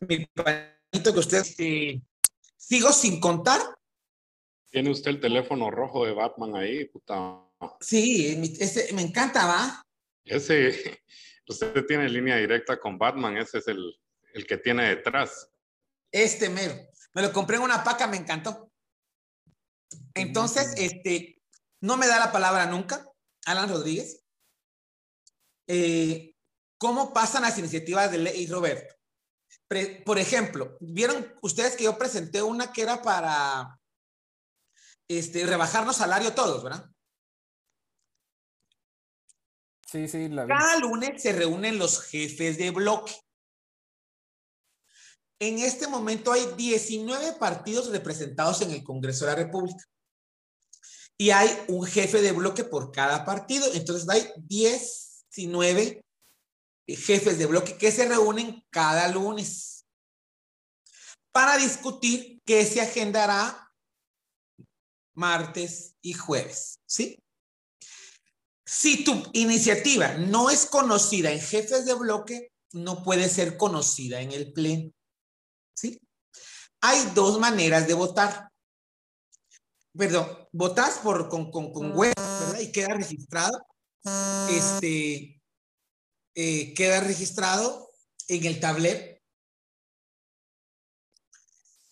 mi 0.00 0.26
panito 0.26 1.12
que 1.12 1.18
usted 1.18 1.44
eh, 1.58 2.00
sigo 2.56 2.92
sin 2.92 3.20
contar. 3.20 3.60
Tiene 4.70 4.90
usted 4.90 5.10
el 5.10 5.20
teléfono 5.20 5.70
rojo 5.70 6.06
de 6.06 6.12
Batman 6.12 6.56
ahí, 6.56 6.86
puta. 6.86 7.46
Sí, 7.80 8.40
ese, 8.58 8.92
me 8.94 9.02
encanta, 9.02 9.46
¿va? 9.46 9.82
Ese, 10.24 11.02
usted 11.48 11.84
tiene 11.86 12.08
línea 12.08 12.36
directa 12.36 12.78
con 12.80 12.96
Batman, 12.96 13.36
ese 13.36 13.58
es 13.58 13.68
el, 13.68 14.00
el 14.32 14.46
que 14.46 14.56
tiene 14.56 14.88
detrás. 14.88 15.50
Este 16.10 16.48
mero. 16.48 16.74
Me 17.14 17.22
lo 17.22 17.32
compré 17.32 17.56
en 17.56 17.62
una 17.62 17.84
paca, 17.84 18.06
me 18.06 18.16
encantó. 18.16 18.71
Entonces, 20.14 20.74
este, 20.76 21.42
no 21.80 21.96
me 21.96 22.06
da 22.06 22.18
la 22.18 22.32
palabra 22.32 22.66
nunca, 22.66 23.06
Alan 23.46 23.68
Rodríguez. 23.68 24.22
Eh, 25.66 26.34
¿Cómo 26.78 27.12
pasan 27.12 27.42
las 27.42 27.58
iniciativas 27.58 28.10
de 28.10 28.18
ley, 28.18 28.46
Roberto? 28.46 28.94
por 30.04 30.18
ejemplo, 30.18 30.76
vieron 30.80 31.34
ustedes 31.40 31.76
que 31.76 31.84
yo 31.84 31.96
presenté 31.96 32.42
una 32.42 32.72
que 32.72 32.82
era 32.82 33.00
para 33.00 33.80
este, 35.08 35.46
rebajarnos 35.46 35.96
salario 35.96 36.34
todos, 36.34 36.62
¿verdad? 36.62 36.90
Sí, 39.86 40.08
sí. 40.08 40.28
La 40.28 40.46
Cada 40.46 40.78
lunes 40.78 41.22
se 41.22 41.32
reúnen 41.32 41.78
los 41.78 42.02
jefes 42.02 42.58
de 42.58 42.70
bloque. 42.70 43.12
En 45.42 45.58
este 45.58 45.88
momento 45.88 46.30
hay 46.30 46.46
19 46.56 47.32
partidos 47.32 47.88
representados 47.88 48.62
en 48.62 48.70
el 48.70 48.84
Congreso 48.84 49.24
de 49.24 49.32
la 49.32 49.36
República 49.36 49.84
y 51.18 51.30
hay 51.30 51.50
un 51.66 51.84
jefe 51.84 52.22
de 52.22 52.30
bloque 52.30 52.62
por 52.62 52.92
cada 52.92 53.24
partido. 53.24 53.66
Entonces 53.74 54.08
hay 54.08 54.30
19 54.36 56.04
jefes 56.86 57.38
de 57.38 57.46
bloque 57.46 57.76
que 57.76 57.90
se 57.90 58.06
reúnen 58.06 58.64
cada 58.70 59.08
lunes 59.08 59.84
para 61.32 61.56
discutir 61.56 62.40
qué 62.44 62.64
se 62.64 62.80
agendará 62.80 63.68
martes 65.12 65.96
y 66.02 66.12
jueves, 66.12 66.78
¿sí? 66.86 67.20
Si 68.64 69.02
tu 69.02 69.28
iniciativa 69.32 70.14
no 70.18 70.50
es 70.50 70.66
conocida 70.66 71.32
en 71.32 71.40
jefes 71.40 71.84
de 71.84 71.94
bloque, 71.94 72.52
no 72.70 73.02
puede 73.02 73.28
ser 73.28 73.56
conocida 73.56 74.20
en 74.20 74.30
el 74.30 74.52
pleno. 74.52 74.92
Hay 76.82 77.10
dos 77.14 77.38
maneras 77.38 77.86
de 77.86 77.94
votar 77.94 78.52
perdón, 79.96 80.48
votas 80.52 80.98
por, 80.98 81.28
con, 81.28 81.50
con, 81.50 81.72
con 81.72 81.92
web, 81.92 82.14
¿verdad? 82.16 82.60
Y 82.60 82.72
queda 82.72 82.94
registrado, 82.94 83.66
este, 84.50 85.40
eh, 86.34 86.74
queda 86.74 87.00
registrado 87.00 87.90
en 88.28 88.44
el 88.44 88.60
tablet. 88.60 89.22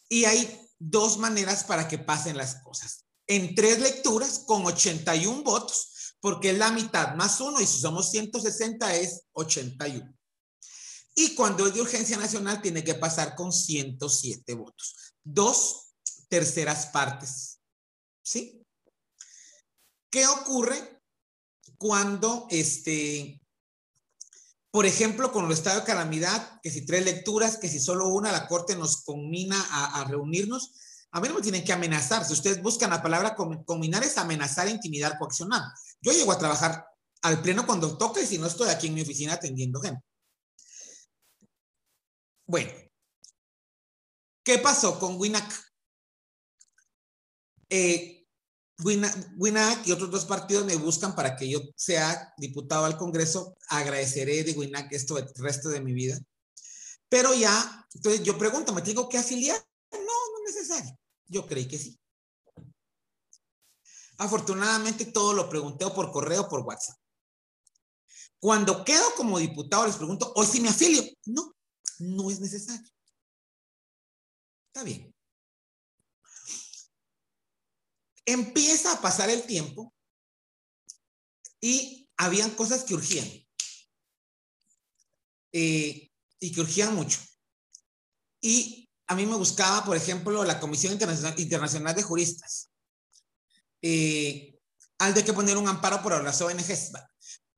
Y 0.09 0.25
hay 0.25 0.69
dos 0.79 1.19
maneras 1.19 1.65
para 1.65 1.87
que 1.87 1.99
pasen 1.99 2.37
las 2.37 2.57
cosas. 2.63 3.05
En 3.27 3.55
tres 3.55 3.81
lecturas, 3.81 4.41
con 4.41 4.65
81 4.67 5.45
votos, 5.45 6.17
porque 6.21 6.51
es 6.51 6.59
la 6.59 6.73
mitad 6.73 7.15
más 7.15 7.41
uno 7.41 7.61
y 7.61 7.67
si 7.67 7.79
somos 7.79 8.11
160 8.11 8.97
es 8.97 9.23
81. 9.33 10.13
Y 11.15 11.35
cuando 11.35 11.67
es 11.67 11.75
de 11.75 11.81
urgencia 11.81 12.17
nacional 12.17 12.63
tiene 12.63 12.85
que 12.85 12.95
pasar 12.95 13.35
con 13.35 13.53
107 13.53 14.55
votos. 14.55 15.15
Dos 15.23 15.93
terceras 16.29 16.87
partes. 16.87 17.61
¿Sí? 18.23 18.65
¿Qué 20.11 20.27
ocurre 20.27 21.01
cuando, 21.79 22.47
este, 22.51 23.41
por 24.71 24.87
ejemplo, 24.87 25.33
con 25.33 25.47
el 25.47 25.53
estado 25.53 25.81
de 25.81 25.87
calamidad, 25.87 26.61
que 26.63 26.71
si 26.71 26.85
tres 26.85 27.05
lecturas, 27.05 27.57
que 27.57 27.69
si 27.69 27.81
solo 27.81 28.09
una, 28.09 28.33
la 28.33 28.47
Corte 28.47 28.77
nos 28.77 29.03
combina 29.03 29.61
a, 29.71 30.01
a 30.01 30.05
reunirnos? 30.05 30.73
A 31.13 31.21
mí 31.21 31.29
no 31.29 31.35
me 31.35 31.43
tienen 31.43 31.65
que 31.65 31.73
amenazar. 31.73 32.25
Si 32.25 32.33
ustedes 32.33 32.63
buscan 32.63 32.91
la 32.91 33.03
palabra 33.03 33.35
combinar, 33.35 34.05
es 34.05 34.17
amenazar, 34.17 34.69
intimidar, 34.69 35.19
coaccionar. 35.19 35.63
Yo 36.01 36.13
llego 36.13 36.31
a 36.31 36.39
trabajar 36.39 36.87
al 37.23 37.43
pleno 37.43 37.67
cuando 37.67 37.97
toca 37.99 38.21
y 38.21 38.27
si 38.27 38.39
no 38.39 38.47
estoy 38.47 38.69
aquí 38.69 38.87
en 38.87 38.95
mi 38.95 39.03
oficina 39.03 39.35
atendiendo 39.35 39.81
gente. 39.81 40.05
Bueno, 42.51 42.73
¿qué 44.43 44.59
pasó 44.59 44.99
con 44.99 45.21
WINAC? 45.21 45.73
Eh, 47.69 48.27
WINAC 48.83 49.87
y 49.87 49.93
otros 49.93 50.11
dos 50.11 50.25
partidos 50.25 50.65
me 50.65 50.75
buscan 50.75 51.15
para 51.15 51.37
que 51.37 51.49
yo 51.49 51.61
sea 51.77 52.35
diputado 52.39 52.87
al 52.87 52.99
Congreso. 52.99 53.57
Agradeceré 53.69 54.43
de 54.43 54.55
WINAC 54.55 54.91
esto 54.91 55.17
el 55.17 55.33
resto 55.37 55.69
de 55.69 55.81
mi 55.81 55.93
vida. 55.93 56.19
Pero 57.09 57.33
ya, 57.35 57.87
entonces 57.95 58.25
yo 58.25 58.37
pregunto, 58.37 58.73
¿me 58.73 58.83
tengo 58.83 59.09
que 59.09 59.19
afiliar? 59.19 59.65
No, 59.93 60.01
no 60.01 60.49
es 60.49 60.57
necesario. 60.57 60.99
Yo 61.29 61.47
creí 61.47 61.69
que 61.69 61.79
sí. 61.79 62.01
Afortunadamente 64.19 65.05
todo 65.05 65.35
lo 65.35 65.49
pregunté 65.49 65.89
por 65.91 66.11
correo 66.11 66.49
por 66.49 66.63
WhatsApp. 66.63 66.99
Cuando 68.41 68.85
quedo 68.85 69.05
como 69.17 69.39
diputado 69.39 69.87
les 69.87 69.95
pregunto, 69.95 70.33
¿hoy 70.35 70.47
sí 70.47 70.61
me 70.61 70.71
afilio? 70.71 71.05
No, 71.27 71.55
no 72.01 72.31
es 72.31 72.41
necesario. 72.41 72.91
Está 74.69 74.85
bien. 74.85 75.15
Empieza 78.25 78.93
a 78.93 79.01
pasar 79.01 79.31
el 79.31 79.43
tiempo 79.43 79.95
y 81.61 82.09
habían 82.17 82.51
cosas 82.51 82.85
que 82.85 82.95
urgían. 82.95 83.29
Eh, 85.53 86.11
y 86.39 86.53
que 86.53 86.61
urgían 86.61 86.95
mucho. 86.95 87.19
Y 88.41 88.89
a 89.09 89.15
mí 89.15 89.27
me 89.27 89.37
buscaba, 89.37 89.85
por 89.85 89.97
ejemplo, 89.97 90.45
la 90.45 90.61
Comisión 90.61 90.93
Internacional, 90.93 91.95
de 91.95 92.03
Juristas. 92.03 92.71
Eh, 93.83 94.59
al 94.99 95.15
de 95.15 95.25
que 95.25 95.33
poner 95.33 95.57
un 95.57 95.69
amparo 95.69 96.03
por 96.03 96.23
las 96.23 96.41
ONGs. 96.41 96.93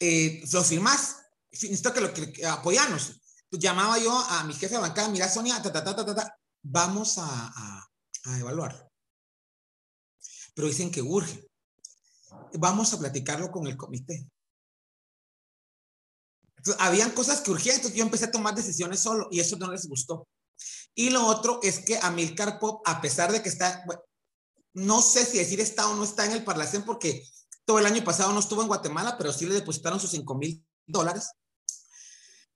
Eh, 0.00 0.42
lo 0.50 0.64
firmás, 0.64 1.16
necesito 1.50 1.92
que 1.92 2.00
lo 2.00 2.12
que, 2.12 2.46
apoyarnos. 2.46 3.22
Llamaba 3.53 3.99
yo 3.99 4.12
a 4.12 4.45
mi 4.45 4.55
jefe 4.55 4.75
de 4.75 4.81
bancada, 4.81 5.09
mira 5.09 5.29
Sonia, 5.29 5.62
ta, 5.62 6.38
vamos 6.62 7.19
a, 7.19 7.25
a, 7.25 7.91
a 8.25 8.38
evaluarlo. 8.38 8.91
Pero 10.55 10.69
dicen 10.69 10.91
que 10.91 11.03
urge. 11.03 11.49
Vamos 12.55 12.93
a 12.93 12.99
platicarlo 12.99 13.51
con 13.51 13.67
el 13.67 13.77
comité. 13.77 14.27
Habían 16.79 17.11
cosas 17.11 17.41
que 17.41 17.51
urgían, 17.51 17.77
entonces 17.77 17.99
yo 17.99 18.05
empecé 18.05 18.27
a 18.27 18.31
tomar 18.31 18.55
decisiones 18.55 19.01
solo 19.01 19.29
y 19.31 19.41
eso 19.41 19.57
no 19.57 19.71
les 19.71 19.87
gustó. 19.87 20.29
Y 20.95 21.11
lo 21.11 21.27
otro 21.27 21.61
es 21.62 21.81
que 21.81 21.99
Amilcar 21.99 22.59
Pop, 22.59 22.83
a 22.87 23.01
pesar 23.01 23.33
de 23.33 23.43
que 23.43 23.49
está, 23.49 23.85
no 24.75 25.03
sé 25.03 25.25
si 25.25 25.38
decir 25.38 25.61
está 25.61 25.88
o 25.88 25.97
no 25.97 26.05
está 26.05 26.25
en 26.25 26.33
el 26.33 26.45
Parlacén 26.45 26.85
porque 26.85 27.27
todo 27.65 27.79
el 27.79 27.87
año 27.87 28.05
pasado 28.05 28.33
no 28.33 28.41
estuvo 28.41 28.62
en 28.62 28.69
Guatemala, 28.69 29.17
pero 29.19 29.33
sí 29.33 29.47
le 29.47 29.55
depositaron 29.55 30.01
sus 30.01 30.11
5 30.11 30.35
mil 30.37 30.65
dólares. 30.87 31.33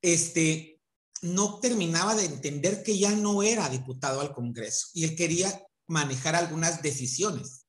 Este, 0.02 0.75
no 1.22 1.60
terminaba 1.60 2.14
de 2.14 2.24
entender 2.24 2.82
que 2.82 2.98
ya 2.98 3.12
no 3.12 3.42
era 3.42 3.68
diputado 3.68 4.20
al 4.20 4.32
Congreso 4.32 4.88
y 4.94 5.04
él 5.04 5.16
quería 5.16 5.62
manejar 5.86 6.34
algunas 6.34 6.82
decisiones 6.82 7.66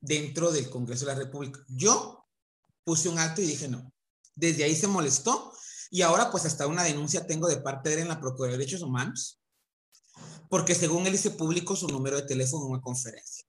dentro 0.00 0.50
del 0.52 0.70
Congreso 0.70 1.06
de 1.06 1.12
la 1.12 1.18
República. 1.18 1.64
Yo 1.68 2.26
puse 2.84 3.08
un 3.08 3.18
alto 3.18 3.40
y 3.40 3.46
dije 3.46 3.68
no. 3.68 3.92
Desde 4.34 4.64
ahí 4.64 4.74
se 4.74 4.88
molestó 4.88 5.52
y 5.90 6.02
ahora 6.02 6.30
pues 6.30 6.44
hasta 6.44 6.66
una 6.66 6.82
denuncia 6.82 7.26
tengo 7.26 7.48
de 7.48 7.58
parte 7.58 7.88
de 7.88 7.96
él 7.96 8.02
en 8.02 8.08
la 8.08 8.20
Procuraduría 8.20 8.52
de 8.52 8.58
Derechos 8.58 8.82
Humanos 8.82 9.40
porque 10.48 10.74
según 10.74 11.06
él 11.06 11.14
hizo 11.14 11.36
público 11.36 11.74
su 11.76 11.88
número 11.88 12.16
de 12.16 12.22
teléfono 12.22 12.66
en 12.66 12.72
una 12.72 12.80
conferencia. 12.80 13.44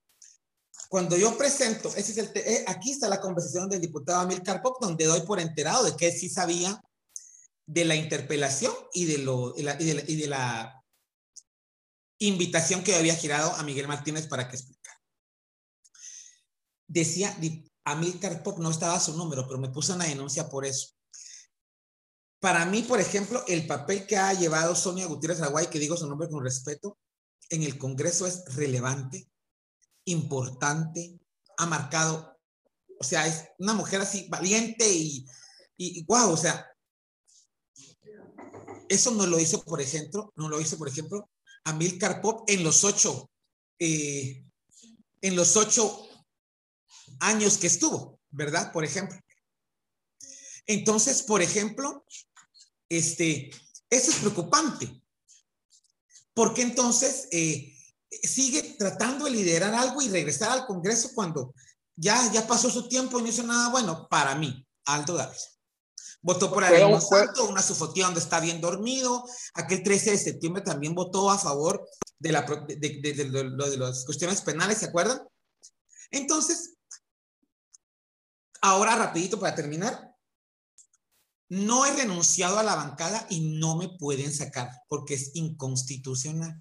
Cuando 0.90 1.18
yo 1.18 1.38
presento, 1.38 1.90
ese 1.90 2.12
es 2.12 2.18
el 2.18 2.32
eh, 2.36 2.64
aquí 2.68 2.92
está 2.92 3.10
la 3.10 3.20
conversación 3.20 3.70
del 3.70 3.82
diputado 3.82 4.22
Amilcar 4.22 4.62
Pop, 4.62 4.78
donde 4.82 5.06
doy 5.06 5.22
por 5.22 5.40
enterado 5.40 5.84
de 5.84 5.96
que 5.96 6.12
sí 6.12 6.30
sabía 6.30 6.82
de 7.66 7.86
la 7.86 7.96
interpelación 7.96 8.74
y 8.94 9.06
de, 9.06 9.18
lo, 9.20 9.56
y 9.58 9.64
de, 9.64 10.28
la, 10.28 10.84
invitación 12.20 12.84
que 12.84 12.96
había 12.96 13.16
girado 13.16 13.52
a 13.54 13.64
Miguel 13.64 13.88
Martínez 13.88 14.28
para 14.28 14.48
que 14.48 14.56
explicara. 14.56 15.02
Decía, 16.88 17.36
Amilcar 17.84 18.44
Pop 18.44 18.60
no 18.60 18.72
estaba 18.72 19.00
su 19.00 19.18
número, 19.18 19.48
pero 19.48 19.60
me 19.60 19.70
puso 19.70 19.96
una 19.96 20.06
denuncia 20.06 20.50
por 20.50 20.66
eso. 20.66 20.90
Para 22.40 22.66
mí, 22.66 22.84
por 22.84 23.00
ejemplo, 23.00 23.44
el 23.48 23.66
papel 23.66 24.06
que 24.06 24.18
ha 24.18 24.34
llevado 24.34 24.76
Sonia 24.76 25.08
Gutiérrez 25.08 25.42
Aguay, 25.42 25.68
que 25.68 25.80
digo 25.80 25.98
su 25.98 26.08
nombre 26.08 26.30
con 26.30 26.44
respeto, 26.44 27.00
en 27.50 27.64
el 27.64 27.78
Congreso 27.78 28.28
es 28.28 28.46
relevante, 28.56 29.30
importante, 30.06 31.20
ha 31.58 31.66
marcado, 31.66 32.40
o 33.00 33.04
sea, 33.04 33.28
es 33.28 33.46
una 33.60 33.74
mujer 33.74 34.02
así 34.02 34.28
valiente 34.30 34.88
y, 34.92 35.26
y, 35.78 36.04
wow, 36.06 36.32
o 36.32 36.38
sea, 36.38 36.66
eso 38.90 39.12
no 39.12 39.26
lo 39.26 39.40
hizo, 39.40 39.64
por 39.64 39.82
ejemplo, 39.82 40.32
no 40.36 40.50
lo 40.50 40.60
hizo, 40.60 40.78
por 40.78 40.88
ejemplo, 40.88 41.30
Amilcar 41.64 42.22
Pop 42.22 42.44
en 42.48 42.64
los 42.64 42.84
ocho, 42.84 43.30
eh, 43.80 44.46
en 45.22 45.36
los 45.36 45.56
ocho 45.58 46.08
años 47.20 47.58
que 47.58 47.68
estuvo, 47.68 48.20
¿verdad? 48.30 48.72
Por 48.72 48.86
ejemplo. 48.86 49.18
Entonces, 50.68 51.24
por 51.24 51.42
ejemplo, 51.42 52.06
este, 52.90 53.50
eso 53.90 54.12
es 54.12 54.18
preocupante, 54.18 55.02
porque 56.34 56.62
entonces 56.62 57.28
eh, 57.32 57.76
sigue 58.24 58.76
tratando 58.78 59.26
de 59.26 59.32
liderar 59.32 59.74
algo 59.74 60.02
y 60.02 60.10
regresar 60.10 60.52
al 60.52 60.66
Congreso 60.66 61.12
cuando 61.14 61.54
ya, 61.96 62.32
ya 62.32 62.46
pasó 62.48 62.70
su 62.70 62.88
tiempo 62.88 63.20
y 63.20 63.24
no 63.24 63.30
hizo 63.30 63.44
nada 63.44 63.70
bueno 63.70 64.08
para 64.10 64.36
mí, 64.36 64.68
Aldo 64.86 65.16
Davis. 65.16 65.55
Votó 66.26 66.52
por 66.52 66.64
Arena 66.64 67.00
Santo, 67.00 67.48
una 67.48 67.62
sufoquía 67.62 68.06
donde 68.06 68.20
está 68.20 68.40
bien 68.40 68.60
dormido. 68.60 69.24
Aquel 69.54 69.84
13 69.84 70.10
de 70.10 70.18
septiembre 70.18 70.64
también 70.64 70.96
votó 70.96 71.30
a 71.30 71.38
favor 71.38 71.88
de, 72.18 72.32
la, 72.32 72.42
de, 72.42 72.76
de, 72.76 73.14
de 73.14 73.78
las 73.78 74.06
cuestiones 74.06 74.42
penales, 74.42 74.80
¿se 74.80 74.88
acuerdan? 74.88 75.22
Entonces, 76.10 76.78
ahora 78.60 78.96
rapidito 78.96 79.40
para 79.40 79.54
terminar, 79.54 80.16
no 81.48 81.86
he 81.86 81.96
renunciado 81.96 82.58
a 82.58 82.64
la 82.64 82.74
bancada 82.74 83.28
y 83.30 83.60
no 83.60 83.78
me 83.78 83.90
pueden 83.90 84.34
sacar 84.34 84.72
porque 84.90 85.14
es 85.14 85.30
inconstitucional. 85.36 86.60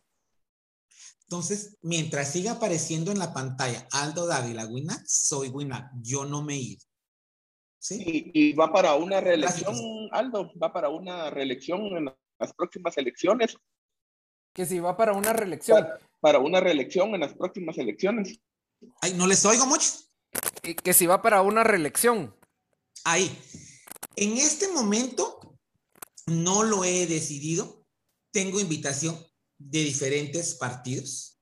Entonces, 1.23 1.79
mientras 1.81 2.31
siga 2.31 2.53
apareciendo 2.53 3.13
en 3.13 3.19
la 3.19 3.33
pantalla 3.33 3.89
Aldo 3.93 4.27
Dávila 4.27 4.67
Winac, 4.67 5.07
soy 5.07 5.49
Winac, 5.49 5.91
yo 6.03 6.27
no 6.27 6.43
me 6.43 6.53
he 6.53 6.59
ido. 6.59 6.85
¿Sí? 7.85 8.31
Y, 8.33 8.55
va 8.55 8.73
para 8.73 8.95
una 8.95 9.21
reelección, 9.21 9.77
Aldo, 10.11 10.51
va 10.59 10.73
para 10.73 10.89
una 10.89 11.29
reelección 11.29 11.83
en 11.95 12.07
las 12.39 12.55
próximas 12.55 12.97
elecciones. 12.97 13.59
Que 14.55 14.65
si 14.65 14.81
va 14.81 14.97
para 14.97 15.13
una 15.13 15.35
reelección. 15.35 15.87
Para, 16.19 16.39
una 16.39 16.61
reelección 16.61 17.15
en 17.15 17.21
las 17.21 17.35
próximas 17.35 17.77
elecciones. 17.77 18.41
Ay, 19.03 19.13
no 19.13 19.27
les 19.27 19.45
oigo 19.45 19.67
mucho. 19.67 19.91
Que 20.83 20.95
si 20.95 21.05
va 21.05 21.21
para 21.21 21.43
una 21.43 21.63
reelección. 21.63 22.35
Ahí. 23.05 23.31
En 24.17 24.39
este 24.39 24.69
momento 24.69 25.59
no 26.25 26.63
lo 26.63 26.85
he 26.85 27.07
decidido. 27.07 27.85
Tengo 28.31 28.61
invitación 28.61 29.15
de 29.59 29.81
diferentes 29.81 30.55
partidos, 30.55 31.39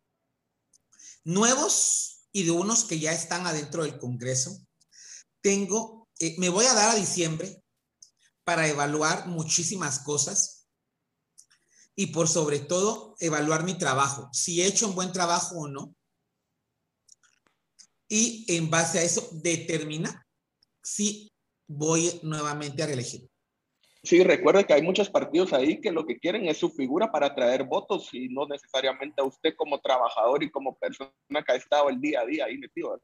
nuevos 1.22 2.26
y 2.33 2.42
de 2.42 2.50
unos 2.50 2.83
que 2.83 2.98
ya 2.98 3.12
están 3.12 3.46
adentro 3.46 3.85
del 3.85 3.96
Congreso. 3.96 4.66
Tengo, 5.40 6.02
eh, 6.23 6.37
me 6.39 6.49
voy 6.49 6.65
a 6.67 6.75
dar 6.75 6.91
a 6.91 6.95
diciembre 6.95 7.65
para 8.45 8.69
evaluar 8.69 9.27
muchísimas 9.27 9.99
cosas 9.99 10.69
y 11.97 12.07
por 12.07 12.29
sobre 12.29 12.61
todo 12.61 13.17
evaluar 13.19 13.65
mi 13.65 13.77
trabajo, 13.77 14.31
si 14.33 14.63
he 14.63 14.67
hecho 14.67 14.87
un 14.87 14.95
buen 14.95 15.11
trabajo 15.13 15.57
o 15.57 15.69
no. 15.69 15.97
Y 18.09 18.45
en 18.57 18.71
base 18.71 19.01
a 19.01 19.03
eso 19.03 19.29
determina 19.33 20.25
si 20.81 21.33
voy 21.67 22.21
nuevamente 22.23 22.85
a 22.85 22.87
reelegir. 22.87 23.29
Sí, 24.05 24.25
recuerde 24.25 24.65
que 24.65 24.75
hay 24.75 24.83
muchos 24.83 25.09
partidos 25.09 25.53
ahí 25.53 25.81
que 25.81 25.93
lo 25.93 26.05
que 26.05 26.19
quieren 26.19 26.49
es 26.49 26.59
su 26.59 26.71
figura 26.71 27.12
para 27.12 27.27
atraer 27.29 27.62
votos 27.62 28.09
y 28.12 28.29
no 28.29 28.47
necesariamente 28.49 29.23
a 29.23 29.25
usted 29.25 29.55
como 29.57 29.81
trabajador 29.81 30.43
y 30.43 30.51
como 30.51 30.77
persona 30.77 31.12
que 31.47 31.53
ha 31.53 31.55
estado 31.55 31.88
el 31.88 32.01
día 32.01 32.21
a 32.21 32.27
día 32.27 32.47
ahí 32.47 32.59
metido. 32.59 33.01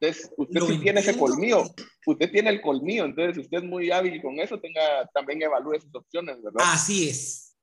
Entonces, 0.00 0.32
usted 0.38 0.60
sí 0.62 0.78
tiene 0.78 1.00
ese 1.00 1.18
colmillo, 1.18 1.64
usted 2.06 2.30
tiene 2.30 2.48
el 2.48 2.62
colmillo, 2.62 3.04
entonces 3.04 3.44
usted 3.44 3.58
es 3.58 3.64
muy 3.64 3.90
hábil 3.90 4.22
con 4.22 4.40
eso, 4.40 4.58
tenga, 4.58 5.06
también 5.12 5.42
evalúe 5.42 5.78
sus 5.80 5.94
opciones, 5.94 6.42
¿verdad? 6.42 6.66
Así 6.72 7.10
es. 7.10 7.54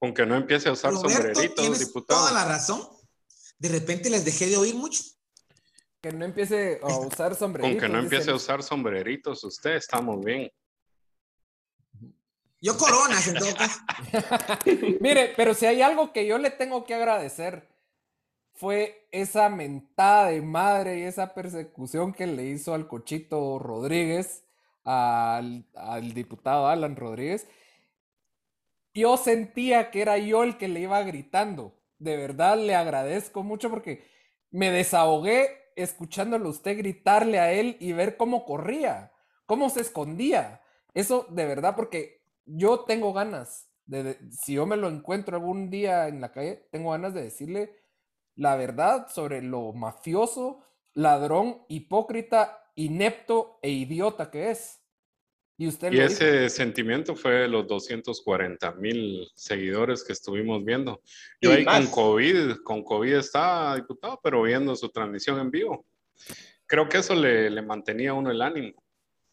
Aunque 0.00 0.24
no 0.24 0.34
empiece 0.36 0.70
a 0.70 0.72
usar 0.72 0.94
sombreritos, 0.94 1.78
diputado. 1.78 2.20
Toda 2.20 2.32
la 2.32 2.46
razón. 2.46 2.80
De 3.58 3.68
repente 3.68 4.08
les 4.08 4.24
dejé 4.24 4.46
de 4.46 4.56
oír 4.56 4.74
mucho. 4.74 5.02
Que 6.00 6.12
no 6.12 6.24
empiece 6.24 6.80
a 6.82 6.98
usar 7.00 7.34
sombreritos. 7.34 7.82
Aunque 7.82 7.92
no 7.92 7.98
empiece 7.98 8.30
a 8.30 8.34
usar 8.34 8.62
sombreritos, 8.62 9.44
usted 9.44 9.72
estamos 9.72 10.24
bien. 10.24 10.50
Yo 12.60 12.76
coronas 12.76 13.26
en 13.28 13.34
todo 13.34 13.54
caso. 13.54 13.80
Mire, 15.00 15.32
pero 15.36 15.54
si 15.54 15.66
hay 15.66 15.82
algo 15.82 16.12
que 16.12 16.26
yo 16.26 16.38
le 16.38 16.50
tengo 16.50 16.84
que 16.84 16.94
agradecer, 16.94 17.68
fue 18.54 19.06
esa 19.12 19.48
mentada 19.48 20.28
de 20.28 20.42
madre 20.42 20.98
y 20.98 21.02
esa 21.02 21.34
persecución 21.34 22.12
que 22.12 22.26
le 22.26 22.44
hizo 22.46 22.74
al 22.74 22.88
cochito 22.88 23.58
Rodríguez, 23.58 24.44
al, 24.84 25.64
al 25.74 26.12
diputado 26.14 26.66
Alan 26.66 26.96
Rodríguez. 26.96 27.46
Yo 28.94 29.16
sentía 29.16 29.90
que 29.90 30.02
era 30.02 30.18
yo 30.18 30.42
el 30.42 30.58
que 30.58 30.66
le 30.68 30.80
iba 30.80 31.00
gritando. 31.02 31.74
De 31.98 32.16
verdad 32.16 32.58
le 32.58 32.74
agradezco 32.74 33.42
mucho 33.44 33.70
porque 33.70 34.04
me 34.50 34.70
desahogué 34.70 35.72
escuchándolo 35.76 36.48
usted 36.48 36.76
gritarle 36.76 37.38
a 37.38 37.52
él 37.52 37.76
y 37.78 37.92
ver 37.92 38.16
cómo 38.16 38.44
corría, 38.44 39.12
cómo 39.46 39.70
se 39.70 39.82
escondía. 39.82 40.62
Eso 40.94 41.26
de 41.30 41.46
verdad, 41.46 41.76
porque 41.76 42.17
yo 42.48 42.80
tengo 42.80 43.12
ganas 43.12 43.68
de, 43.86 44.18
si 44.30 44.54
yo 44.54 44.66
me 44.66 44.76
lo 44.76 44.88
encuentro 44.88 45.36
algún 45.36 45.70
día 45.70 46.08
en 46.08 46.20
la 46.20 46.32
calle, 46.32 46.68
tengo 46.70 46.92
ganas 46.92 47.14
de 47.14 47.22
decirle 47.22 47.74
la 48.36 48.56
verdad 48.56 49.08
sobre 49.08 49.42
lo 49.42 49.72
mafioso, 49.72 50.62
ladrón, 50.94 51.62
hipócrita, 51.68 52.70
inepto 52.76 53.58
e 53.62 53.70
idiota 53.70 54.30
que 54.30 54.50
es. 54.50 54.80
Y, 55.56 55.66
usted 55.66 55.92
y 55.92 55.98
ese 55.98 56.48
sentimiento 56.48 57.16
fue 57.16 57.32
de 57.32 57.48
los 57.48 57.66
240 57.66 58.72
mil 58.74 59.28
seguidores 59.34 60.04
que 60.04 60.12
estuvimos 60.12 60.64
viendo. 60.64 61.02
Yo 61.40 61.50
ahí 61.50 61.64
con 61.64 61.86
COVID, 61.88 62.58
con 62.62 62.84
COVID 62.84 63.14
estaba 63.14 63.74
diputado, 63.74 64.20
pero 64.22 64.42
viendo 64.42 64.76
su 64.76 64.88
transmisión 64.90 65.40
en 65.40 65.50
vivo. 65.50 65.84
Creo 66.66 66.88
que 66.88 66.98
eso 66.98 67.14
le, 67.16 67.50
le 67.50 67.62
mantenía 67.62 68.10
a 68.10 68.14
uno 68.14 68.30
el 68.30 68.40
ánimo. 68.40 68.80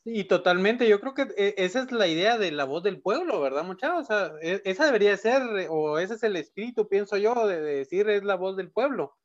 Y 0.08 0.26
totalmente, 0.26 0.88
yo 0.88 1.02
creo 1.02 1.16
que 1.16 1.24
eh, 1.36 1.56
esa 1.58 1.82
es 1.82 1.92
la 1.92 2.06
idea 2.06 2.38
de 2.38 2.52
la 2.52 2.66
voz 2.66 2.84
del 2.84 3.02
pueblo, 3.02 3.42
¿verdad, 3.42 3.64
muchachos? 3.64 4.04
O 4.04 4.06
sea, 4.06 4.32
e, 4.40 4.62
esa 4.64 4.86
debería 4.86 5.18
ser, 5.18 5.42
o 5.72 5.98
ese 5.98 6.14
es 6.14 6.22
el 6.22 6.36
espíritu, 6.36 6.88
pienso 6.88 7.18
yo, 7.18 7.48
de, 7.48 7.60
decir 7.60 8.08
es 8.12 8.24
la 8.24 8.36
voz 8.36 8.56
del 8.56 8.70
pueblo. 8.70 9.18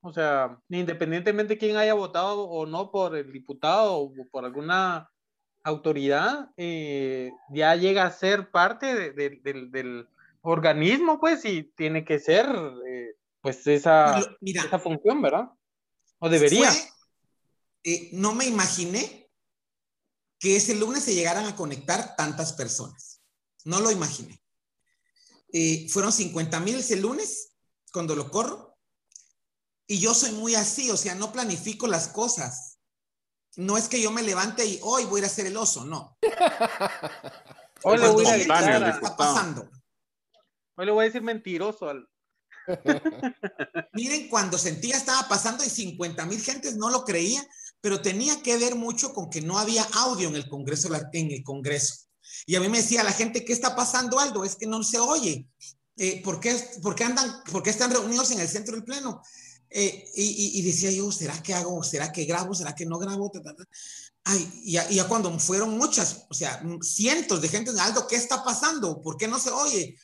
O 0.00 0.12
sea, 0.12 0.60
independientemente 0.68 1.54
de 1.54 1.58
quién 1.58 1.76
haya 1.76 1.94
votado 1.94 2.44
o 2.44 2.66
no 2.66 2.92
por 2.92 3.16
el 3.16 3.32
diputado 3.32 3.96
o 3.96 4.12
por 4.30 4.44
alguna 4.44 5.10
autoridad, 5.64 6.50
eh, 6.56 7.32
ya 7.50 7.74
llega 7.74 8.06
a 8.06 8.12
ser 8.12 8.52
parte 8.52 9.10
del 9.10 10.08
organismo, 10.42 11.18
pues, 11.18 11.44
y 11.44 11.64
tiene 11.64 12.04
que 12.04 12.20
ser, 12.20 12.46
eh, 12.86 13.16
pues, 13.40 13.66
esa, 13.66 14.20
esa 14.40 14.78
función, 14.78 15.20
¿verdad? 15.20 15.48
O 16.20 16.28
debería. 16.28 16.70
no 18.12 18.36
me 18.36 18.44
imaginé 18.44 19.27
que 20.38 20.56
ese 20.56 20.74
lunes 20.74 21.04
se 21.04 21.14
llegaran 21.14 21.46
a 21.46 21.56
conectar 21.56 22.16
tantas 22.16 22.52
personas. 22.52 23.20
No 23.64 23.80
lo 23.80 23.90
imaginé. 23.90 24.40
Eh, 25.52 25.88
fueron 25.90 26.12
50 26.12 26.60
mil 26.60 26.76
ese 26.76 26.96
lunes 26.96 27.52
cuando 27.92 28.14
lo 28.14 28.30
corro. 28.30 28.76
Y 29.86 30.00
yo 30.00 30.14
soy 30.14 30.32
muy 30.32 30.54
así, 30.54 30.90
o 30.90 30.96
sea, 30.96 31.14
no 31.14 31.32
planifico 31.32 31.86
las 31.86 32.08
cosas. 32.08 32.78
No 33.56 33.76
es 33.76 33.88
que 33.88 34.00
yo 34.00 34.12
me 34.12 34.22
levante 34.22 34.64
y 34.64 34.78
hoy 34.82 35.04
voy 35.06 35.16
a 35.16 35.18
ir 35.18 35.24
a 35.24 35.28
hacer 35.28 35.46
el 35.46 35.56
oso, 35.56 35.84
no. 35.84 36.16
hoy 37.82 37.98
le 37.98 38.08
voy 38.08 38.26
a 38.26 38.32
decir, 38.32 38.52
está 38.52 39.16
pasando. 39.16 39.68
Hoy 40.76 40.86
le 40.86 40.92
voy 40.92 41.02
a 41.02 41.06
decir 41.06 41.22
mentiroso 41.22 41.88
al. 41.88 42.08
Miren, 43.94 44.28
cuando 44.28 44.58
sentía 44.58 44.96
estaba 44.96 45.26
pasando 45.26 45.64
y 45.64 45.70
50 45.70 46.26
mil 46.26 46.40
gentes 46.40 46.76
no 46.76 46.90
lo 46.90 47.04
creía, 47.04 47.44
pero 47.80 48.00
tenía 48.00 48.42
que 48.42 48.56
ver 48.56 48.74
mucho 48.74 49.12
con 49.12 49.30
que 49.30 49.40
no 49.40 49.58
había 49.58 49.84
audio 49.92 50.28
en 50.28 50.36
el 50.36 50.48
Congreso, 50.48 50.88
en 51.12 51.30
el 51.30 51.42
Congreso. 51.42 51.94
Y 52.46 52.56
a 52.56 52.60
mí 52.60 52.68
me 52.68 52.78
decía 52.78 53.02
la 53.02 53.12
gente, 53.12 53.44
¿qué 53.44 53.52
está 53.52 53.76
pasando, 53.76 54.18
Aldo? 54.18 54.44
Es 54.44 54.56
que 54.56 54.66
no 54.66 54.82
se 54.82 54.98
oye. 54.98 55.46
Eh, 55.96 56.22
¿por, 56.22 56.40
qué, 56.40 56.50
andan, 57.04 57.42
por 57.50 57.62
qué 57.62 57.70
están 57.70 57.90
reunidos 57.90 58.30
en 58.30 58.40
el 58.40 58.48
centro 58.48 58.74
del 58.74 58.84
pleno? 58.84 59.20
Eh, 59.70 60.10
y, 60.14 60.62
decía 60.62 60.90
yo, 60.90 61.10
¿será 61.12 61.42
que 61.42 61.54
hago? 61.54 61.82
¿Será 61.82 62.10
que 62.12 62.24
grabo? 62.24 62.54
¿Será 62.54 62.74
que 62.74 62.86
no 62.86 62.98
grabo? 62.98 63.30
Ay, 64.24 64.50
y 64.64 64.72
ya, 64.72 65.08
cuando 65.08 65.36
fueron 65.38 65.76
muchas, 65.76 66.26
o 66.28 66.34
sea, 66.34 66.62
cientos 66.82 67.40
de 67.40 67.48
gente, 67.48 67.72
Aldo, 67.78 68.06
¿qué 68.06 68.16
está 68.16 68.44
pasando? 68.44 69.02
¿Por 69.02 69.16
qué 69.16 69.28
no 69.28 69.38
se 69.38 69.50
oye? 69.50 69.96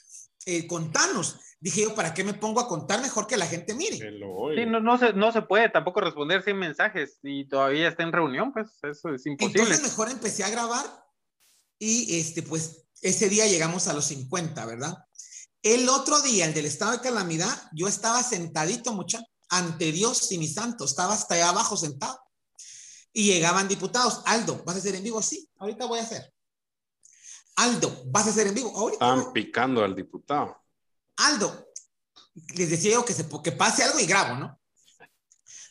Eh, 0.47 0.67
contanos 0.67 1.37
dije 1.65 1.81
yo, 1.81 1.95
¿para 1.95 2.13
qué 2.13 2.23
me 2.23 2.35
pongo 2.35 2.61
a 2.61 2.69
contar 2.69 3.01
mejor 3.01 3.27
que 3.27 3.39
la 3.39 3.47
gente 3.47 3.75
mire? 3.75 3.97
Sí, 3.97 4.67
no, 4.67 4.81
no, 4.81 4.99
se, 4.99 5.15
no 5.15 5.33
se 5.33 5.41
puede 5.41 5.71
tampoco 5.71 6.03
responder 6.03 6.43
sin 6.43 6.59
mensajes 6.59 7.21
y 7.23 7.49
todavía 7.49 7.89
está 7.89 8.03
en 8.03 8.13
reunión, 8.13 8.53
pues 8.53 8.69
eso 8.83 9.15
es 9.15 9.25
imposible. 9.25 9.63
Entonces 9.63 9.83
mejor 9.83 10.11
empecé 10.11 10.45
a 10.45 10.51
grabar 10.51 10.85
y 11.79 12.21
este, 12.21 12.43
pues 12.43 12.85
ese 13.01 13.31
día 13.31 13.47
llegamos 13.47 13.89
a 13.89 13.95
los 13.95 14.05
50, 14.05 14.67
¿verdad? 14.67 14.95
El 15.63 15.89
otro 15.89 16.21
día, 16.21 16.45
el 16.45 16.53
del 16.53 16.67
estado 16.67 16.93
de 16.93 17.01
calamidad, 17.01 17.71
yo 17.73 17.89
estaba 17.89 18.23
sentadito, 18.23 18.93
mucha, 18.93 19.23
ante 19.49 19.91
Dios 19.91 20.31
y 20.33 20.39
mi 20.39 20.47
santo, 20.47 20.85
estaba 20.85 21.15
hasta 21.15 21.35
allá 21.35 21.49
abajo 21.49 21.79
sentado. 21.79 22.21
Y 23.11 23.25
llegaban 23.25 23.69
diputados, 23.69 24.21
Aldo, 24.27 24.63
¿vas 24.67 24.77
a 24.77 24.79
hacer 24.81 24.97
en 24.97 25.05
vivo? 25.05 25.23
Sí, 25.23 25.49
ahorita 25.57 25.87
voy 25.87 26.01
a 26.01 26.03
hacer. 26.03 26.31
Aldo, 27.57 28.03
¿vas 28.09 28.27
a 28.27 28.31
hacer 28.31 28.49
en 28.49 28.55
vivo? 28.55 28.77
Ahorita. 28.77 29.03
Estaban 29.03 29.33
picando 29.33 29.83
al 29.83 29.97
diputado. 29.97 30.64
Aldo, 31.17 31.69
les 32.57 32.71
decía 32.71 32.93
yo 32.93 33.05
que, 33.05 33.13
se, 33.13 33.29
que 33.43 33.53
pase 33.53 33.85
algo 33.85 33.99
y 33.99 34.07
grabo, 34.07 34.37
¿no? 34.37 34.61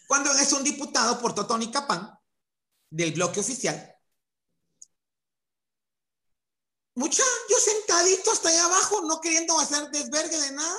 Cuando 0.08 0.32
es 0.34 0.54
un 0.54 0.64
diputado 0.64 1.20
por 1.20 1.34
Totón 1.34 1.62
y 1.62 1.72
Capán, 1.72 2.12
del 2.90 3.14
bloque 3.14 3.40
oficial, 3.40 3.96
mucha, 6.96 7.24
yo 7.50 7.58
sentadito 7.58 8.32
hasta 8.32 8.50
allá 8.50 8.66
abajo, 8.66 9.02
no 9.08 9.20
queriendo 9.20 9.60
hacer 9.60 9.90
desvergue 9.90 10.38
de 10.38 10.52
nada. 10.52 10.78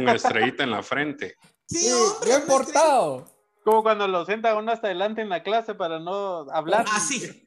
Una 0.00 0.14
estrellita 0.14 0.64
en 0.64 0.70
la 0.70 0.82
frente. 0.82 1.36
Sí, 1.68 1.90
hombre, 1.92 2.28
bien 2.28 2.46
portado. 2.46 3.36
Como 3.64 3.82
cuando 3.82 4.06
lo 4.06 4.24
sienta 4.24 4.54
uno 4.54 4.72
hasta 4.72 4.86
adelante 4.86 5.22
en 5.22 5.28
la 5.28 5.42
clase 5.42 5.74
para 5.74 5.98
no 5.98 6.48
hablar. 6.52 6.86
Así. 6.92 7.46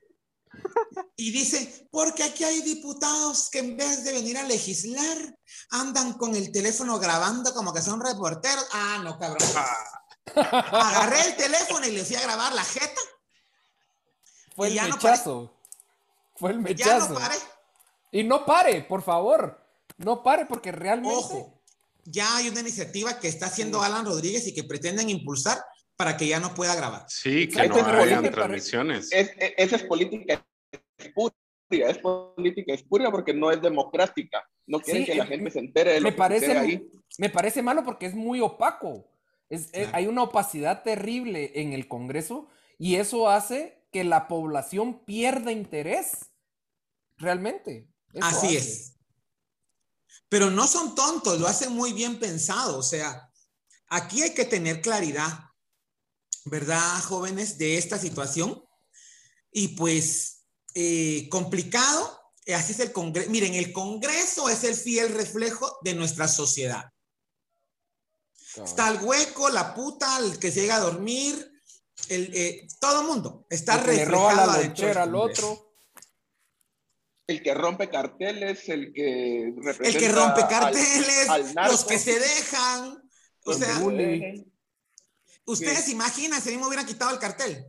Y 1.20 1.32
dice, 1.32 1.86
porque 1.92 2.24
aquí 2.24 2.46
hay 2.46 2.62
diputados 2.62 3.50
que 3.50 3.60
en 3.60 3.76
vez 3.76 4.06
de 4.06 4.14
venir 4.14 4.38
a 4.38 4.44
legislar, 4.44 5.18
andan 5.70 6.14
con 6.14 6.34
el 6.34 6.50
teléfono 6.50 6.98
grabando 6.98 7.54
como 7.54 7.74
que 7.74 7.82
son 7.82 8.00
reporteros. 8.00 8.66
Ah, 8.72 9.02
no, 9.04 9.20
cabrón. 9.20 9.46
Agarré 10.34 11.20
el 11.28 11.36
teléfono 11.36 11.86
y 11.86 11.92
le 11.92 12.06
fui 12.06 12.16
a 12.16 12.22
grabar 12.22 12.54
la 12.54 12.64
jeta. 12.64 13.02
Fue 14.56 14.70
el 14.70 14.76
mechazo. 14.76 15.60
Fue 16.38 16.52
el 16.52 16.60
mechazo. 16.60 17.20
Ya 17.20 17.28
no 17.28 17.36
Y 18.14 18.24
no 18.24 18.46
pare, 18.46 18.84
por 18.84 19.04
favor. 19.04 19.62
No 19.98 20.24
pare 20.24 20.46
porque 20.46 20.72
realmente... 20.72 21.14
Ojo, 21.14 21.62
ya 22.06 22.38
hay 22.38 22.48
una 22.48 22.62
iniciativa 22.62 23.20
que 23.20 23.28
está 23.28 23.48
haciendo 23.48 23.82
Alan 23.82 24.06
Rodríguez 24.06 24.48
y 24.48 24.54
que 24.54 24.64
pretenden 24.64 25.10
impulsar 25.10 25.62
para 25.98 26.16
que 26.16 26.28
ya 26.28 26.40
no 26.40 26.54
pueda 26.54 26.76
grabar. 26.76 27.06
Sí, 27.10 27.50
que 27.50 27.68
no 27.68 27.76
hayan 27.76 28.32
transmisiones. 28.32 29.10
esa 29.12 29.76
es 29.76 29.84
política 29.84 30.46
espuria, 31.00 31.90
es 31.90 31.98
política 31.98 32.74
espuria 32.74 33.12
porque 33.12 33.34
no 33.34 33.52
es 33.52 33.62
democrática. 33.62 34.44
No 34.68 34.80
quieren 34.80 35.06
que 35.06 35.16
la 35.16 35.26
gente 35.26 35.52
se 35.52 35.60
entere 35.60 35.94
de 35.94 36.02
lo 36.02 36.10
me 36.10 36.12
que 36.12 36.18
parece, 36.18 36.58
ahí. 36.58 36.92
Me 37.18 37.30
parece 37.30 37.62
malo 37.62 37.84
porque 37.84 38.06
es 38.06 38.14
muy 38.14 38.40
opaco. 38.40 39.12
Es, 39.50 39.72
hay 39.94 40.06
una 40.06 40.24
opacidad 40.24 40.84
terrible 40.84 41.52
en 41.56 41.74
el 41.74 41.88
Congreso 41.88 42.48
y 42.78 42.96
eso 42.96 43.30
hace 43.30 43.84
que 43.92 44.04
la 44.04 44.28
población 44.28 45.04
pierda 45.06 45.52
interés. 45.52 46.32
Realmente. 47.18 47.90
Así 48.22 48.56
es. 48.56 48.96
Pero 50.30 50.52
no 50.52 50.68
son 50.68 50.94
tontos, 50.94 51.40
lo 51.40 51.48
hacen 51.48 51.74
muy 51.74 51.94
bien 51.94 52.20
pensado. 52.20 52.78
O 52.78 52.84
sea, 52.84 53.32
aquí 53.88 54.22
hay 54.22 54.34
que 54.34 54.46
tener 54.46 54.82
claridad. 54.82 55.50
¿verdad, 56.46 57.02
jóvenes, 57.04 57.58
de 57.58 57.78
esta 57.78 57.98
situación? 57.98 58.64
Y 59.52 59.70
pues, 59.70 60.39
eh, 60.76 61.28
complicado, 61.30 62.20
eh, 62.46 62.56
así 62.56 62.74
es 62.74 62.80
el 62.80 62.92
Congreso. 62.92 63.30
Miren, 63.30 63.54
el 63.54 63.72
Congreso 63.72 64.50
es 64.50 64.64
el 64.64 64.76
fiel 64.76 65.14
reflejo 65.14 65.78
de 65.84 65.94
nuestra 65.94 66.28
sociedad. 66.28 66.86
Está 68.64 68.90
el 68.90 69.04
hueco, 69.04 69.50
la 69.50 69.74
puta, 69.74 70.20
el 70.20 70.40
que 70.40 70.52
se 70.52 70.62
llega 70.62 70.78
a 70.78 70.80
dormir, 70.80 71.50
el, 72.08 72.32
eh, 72.34 72.68
todo 72.80 73.02
el 73.02 73.08
mundo 73.08 73.46
está 73.50 73.78
reflejado. 73.78 74.10
Le 74.10 74.12
roba 74.12 74.34
la 74.34 74.58
lonchera 74.64 75.04
al 75.04 75.16
otro. 75.16 75.76
el 77.28 77.44
que 77.44 77.54
rompe 77.54 77.90
carteles, 77.90 78.68
el 78.70 78.92
que 78.94 79.54
El 79.82 79.98
que 79.98 80.10
rompe 80.10 80.42
carteles, 80.48 81.28
los 81.56 81.86
que 81.86 82.00
se 82.00 82.20
dejan. 82.20 83.04
O 83.46 83.54
sea, 83.54 83.80
ustedes 85.46 85.86
sí. 85.86 85.92
imaginan 85.92 86.42
si 86.42 86.50
a 86.50 86.52
mí 86.52 86.58
me 86.58 86.68
hubieran 86.68 86.86
quitado 86.86 87.12
el 87.12 87.20
cartel. 87.20 87.66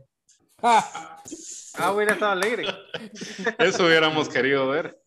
Ah, 0.63 1.91
hubiera 1.93 2.13
estado 2.13 2.31
alegre. 2.31 2.65
Eso 3.59 3.85
hubiéramos 3.85 4.29
querido 4.29 4.67
ver. 4.67 5.01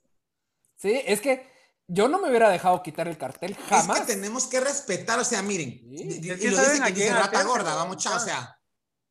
Sí, 0.76 1.00
es 1.06 1.20
que 1.20 1.48
yo 1.86 2.08
no 2.08 2.20
me 2.20 2.28
hubiera 2.28 2.48
dejado 2.48 2.82
quitar 2.82 3.08
el 3.08 3.18
cartel 3.18 3.54
jamás. 3.68 4.00
Es 4.00 4.06
que 4.06 4.14
tenemos 4.14 4.46
que 4.46 4.60
respetar, 4.60 5.18
o 5.18 5.24
sea, 5.24 5.42
miren, 5.42 5.70
sí. 5.70 6.20
y, 6.22 6.48
lo 6.48 6.58
dicen 6.58 6.82
que 6.84 6.92
dice 6.92 7.12
rata 7.12 7.42
gorda, 7.44 7.74
vamos, 7.74 7.98
chao, 7.98 8.16
o 8.16 8.20
sea. 8.20 8.58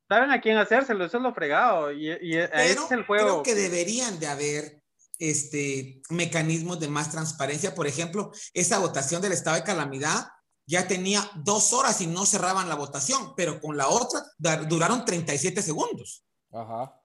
Saben 0.09 0.31
a 0.31 0.41
quién 0.41 0.57
hacérselo, 0.57 1.05
eso 1.05 1.17
es 1.17 1.23
lo 1.23 1.33
fregado, 1.33 1.91
y, 1.91 2.07
y 2.21 2.37
es 2.37 2.51
el 2.91 3.05
juego. 3.05 3.41
Creo 3.41 3.43
que 3.43 3.55
deberían 3.55 4.19
de 4.19 4.27
haber 4.27 4.83
este, 5.19 6.01
mecanismos 6.09 6.79
de 6.79 6.89
más 6.89 7.11
transparencia. 7.11 7.73
Por 7.73 7.87
ejemplo, 7.87 8.31
esa 8.53 8.79
votación 8.79 9.21
del 9.21 9.31
estado 9.31 9.55
de 9.55 9.63
calamidad 9.63 10.27
ya 10.65 10.87
tenía 10.87 11.29
dos 11.35 11.73
horas 11.73 12.01
y 12.01 12.07
no 12.07 12.25
cerraban 12.25 12.69
la 12.69 12.75
votación, 12.75 13.33
pero 13.35 13.59
con 13.59 13.77
la 13.77 13.87
otra 13.87 14.21
duraron 14.67 15.05
37 15.05 15.61
segundos. 15.61 16.25
Ajá. 16.53 17.01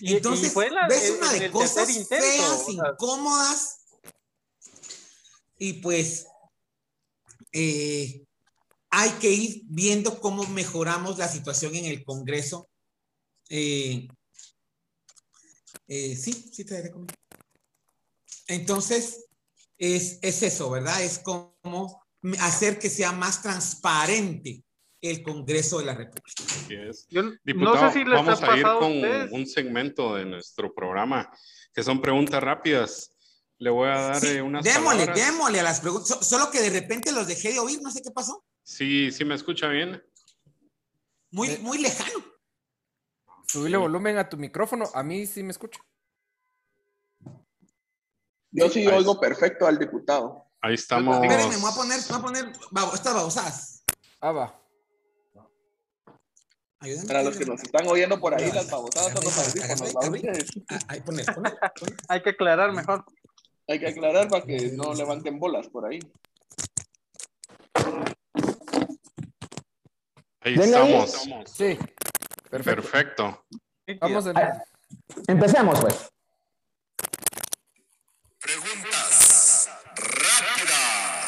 Entonces, 0.00 0.54
ves 0.54 1.10
una 1.10 1.32
de 1.32 1.50
cosas 1.50 2.08
feas, 2.08 2.68
incómodas, 2.68 3.80
y 5.58 5.74
pues 5.74 6.26
eh, 7.52 8.24
hay 8.90 9.10
que 9.12 9.30
ir 9.30 9.62
viendo 9.64 10.20
cómo 10.20 10.46
mejoramos 10.46 11.18
la 11.18 11.28
situación 11.28 11.74
en 11.74 11.86
el 11.86 12.04
Congreso. 12.04 12.68
Eh, 13.48 14.06
eh, 15.88 16.16
sí, 16.16 16.32
sí 16.52 16.64
te 16.64 16.74
daré 16.74 16.90
conmigo. 16.90 17.14
Entonces, 18.48 19.26
es, 19.78 20.18
es 20.22 20.42
eso, 20.42 20.70
¿verdad? 20.70 21.02
Es 21.02 21.18
como 21.18 22.04
hacer 22.38 22.78
que 22.78 22.90
sea 22.90 23.12
más 23.12 23.42
transparente 23.42 24.65
el 25.00 25.22
Congreso 25.22 25.78
de 25.78 25.84
la 25.84 25.94
República. 25.94 26.42
Diputado, 27.44 27.76
no 27.76 27.92
sé 27.92 27.98
si 27.98 28.04
vamos 28.04 28.42
a 28.42 28.56
ir 28.56 28.64
con 28.64 28.92
un 29.32 29.46
segmento 29.46 30.14
de 30.14 30.24
nuestro 30.24 30.74
programa 30.74 31.30
que 31.72 31.82
son 31.82 32.00
preguntas 32.00 32.42
rápidas. 32.42 33.12
Le 33.58 33.70
voy 33.70 33.88
a 33.88 34.00
dar 34.00 34.20
sí, 34.20 34.28
eh, 34.28 34.42
unas 34.42 34.64
démosle, 34.64 35.06
palabras. 35.06 35.26
démosle 35.26 35.60
a 35.60 35.62
las 35.62 35.80
preguntas. 35.80 36.26
Solo 36.26 36.50
que 36.50 36.60
de 36.60 36.70
repente 36.70 37.12
los 37.12 37.26
dejé 37.26 37.52
de 37.52 37.58
oír, 37.58 37.80
no 37.82 37.90
sé 37.90 38.02
qué 38.02 38.10
pasó. 38.10 38.44
Sí, 38.62 39.10
sí 39.12 39.24
me 39.24 39.34
escucha 39.34 39.68
bien. 39.68 40.02
Muy, 41.30 41.48
eh. 41.48 41.58
muy 41.60 41.78
lejano. 41.78 42.24
Subile 43.46 43.76
volumen 43.76 44.18
a 44.18 44.28
tu 44.28 44.36
micrófono. 44.36 44.90
A 44.92 45.02
mí 45.02 45.26
sí 45.26 45.42
me 45.42 45.52
escucha. 45.52 45.80
Yo 48.50 48.68
sí 48.70 48.80
Ahí 48.80 48.88
oigo 48.88 49.20
perfecto 49.20 49.66
al 49.66 49.78
diputado. 49.78 50.46
Ahí 50.60 50.74
estamos. 50.74 51.22
Espérenme, 51.22 51.56
me 51.56 51.60
voy 51.60 51.70
a 51.70 51.74
poner, 51.74 52.00
me 52.00 52.06
voy 52.08 52.18
a 52.18 52.22
poner 52.22 52.52
estas 52.94 53.14
babosadas. 53.14 53.84
Ah, 54.20 54.32
va. 54.32 54.65
Ayúdame, 56.86 57.06
Para 57.08 57.22
los 57.24 57.36
que 57.36 57.44
nos 57.44 57.62
están 57.62 57.86
oyendo 57.88 58.20
por 58.20 58.34
ahí, 58.34 58.52
las 58.52 58.70
babosadas 58.70 59.12
son 59.12 59.24
los 59.24 59.38
audífonos. 59.38 59.92
Poner, 61.04 61.26
poner, 61.34 61.58
Hay 62.08 62.22
que 62.22 62.30
aclarar 62.30 62.72
mejor. 62.72 63.04
Hay 63.68 63.80
que 63.80 63.88
aclarar 63.88 64.28
para 64.28 64.44
que 64.44 64.70
no 64.72 64.94
levanten 64.94 65.40
bolas 65.40 65.68
por 65.68 65.86
ahí. 65.86 65.98
Ahí 70.40 70.54
estamos. 70.54 71.10
Sí. 71.46 71.76
Perfecto. 72.48 72.82
Perfecto. 72.82 73.44
Vamos 74.00 74.28
a... 74.28 74.64
Empecemos, 75.26 75.80
pues. 75.80 76.08
Preguntas 78.38 79.68
rápidas. 79.96 81.26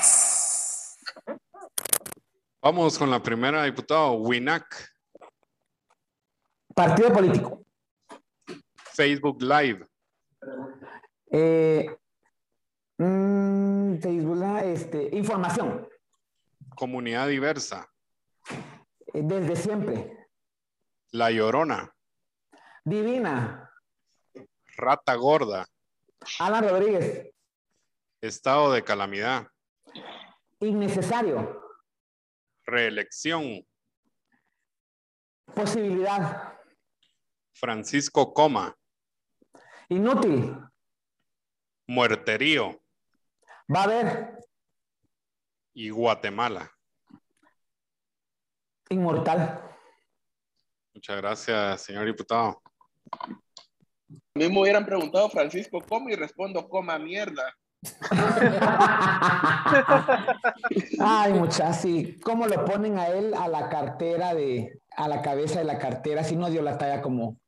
Vamos 2.62 2.96
con 2.96 3.11
la 3.11 3.20
primera, 3.20 3.64
diputado. 3.64 4.12
WINAC. 4.12 4.97
Partido 6.79 7.12
político. 7.12 7.66
Facebook 8.95 9.43
Live. 9.43 9.85
Eh, 11.29 11.99
mmm, 12.99 13.99
Facebook 13.99 14.37
Live, 14.37 14.72
este, 14.74 15.16
información. 15.16 15.89
Comunidad 16.76 17.26
diversa. 17.26 17.91
Eh, 19.12 19.22
desde 19.24 19.57
siempre. 19.57 20.29
La 21.11 21.33
Llorona. 21.33 21.93
Divina. 22.85 23.72
Rata 24.76 25.16
Gorda. 25.16 25.66
Alan 26.39 26.68
Rodríguez. 26.68 27.29
Estado 28.20 28.70
de 28.70 28.85
calamidad. 28.85 29.49
Innecesario. 30.61 31.61
Reelección. 32.64 33.66
Posibilidad. 35.53 36.57
Francisco 37.59 38.32
Coma. 38.32 38.72
Inútil. 39.88 40.56
Muerterío. 41.88 42.80
Va 43.74 43.80
a 43.80 43.84
haber. 43.84 44.38
Y 45.74 45.90
Guatemala. 45.90 46.70
Inmortal. 48.90 49.61
Muchas 50.94 51.16
gracias, 51.16 51.82
señor 51.82 52.06
diputado. 52.06 52.62
A 53.11 53.26
mí 54.34 54.48
me 54.48 54.61
hubieran 54.61 54.86
preguntado, 54.86 55.28
Francisco, 55.28 55.80
¿cómo? 55.80 56.09
Y 56.11 56.14
respondo, 56.14 56.68
coma 56.68 56.96
mierda. 56.98 57.52
Ay, 61.00 61.32
muchachos, 61.32 61.76
sí. 61.76 62.18
¿Cómo 62.22 62.46
lo 62.46 62.64
ponen 62.64 62.98
a 62.98 63.09
él 63.09 63.34
a 63.34 63.48
la 63.48 63.68
cartera 63.68 64.34
de, 64.34 64.80
a 64.96 65.09
la 65.09 65.22
cabeza 65.22 65.59
de 65.59 65.64
la 65.64 65.78
cartera 65.78 66.22
si 66.24 66.36
no 66.36 66.50
dio 66.50 66.62
la 66.62 66.78
talla 66.78 67.02
como, 67.02 67.38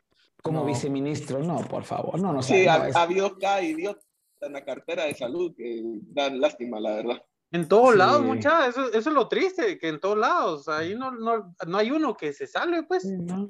como 0.43 0.61
No. 0.61 0.67
viceministro? 0.67 1.39
No, 1.41 1.59
por 1.69 1.85
favor, 1.85 2.21
no, 2.21 2.33
no. 2.33 2.43
Sí, 2.43 2.65
no, 2.67 2.73
ha, 2.73 2.89
es- 2.89 2.97
ha 2.97 3.03
habido 3.03 3.39
cada 3.39 3.63
idiota 3.63 4.01
en 4.41 4.53
la 4.53 4.65
cartera 4.65 5.05
de 5.05 5.15
salud 5.15 5.55
que 5.57 5.81
dan 6.13 6.41
lástima, 6.41 6.81
la 6.81 6.95
verdad. 6.97 7.23
En 7.53 7.69
todos 7.69 7.93
Sí. 7.93 7.99
lados, 7.99 8.23
mucha, 8.25 8.69
eso, 8.69 8.87
eso 8.93 9.11
es 9.11 9.15
lo 9.15 9.27
triste, 9.29 9.77
que 9.79 9.89
en 9.89 9.99
todos 10.01 10.17
lados, 10.17 10.69
ahí 10.69 10.95
no, 10.95 11.11
no, 11.11 11.53
no 11.67 11.79
hay 11.79 11.91
uno 11.91 12.17
que 12.17 12.33
se 12.33 12.47
salve, 12.47 12.85
pues. 12.85 13.05
No. 13.05 13.49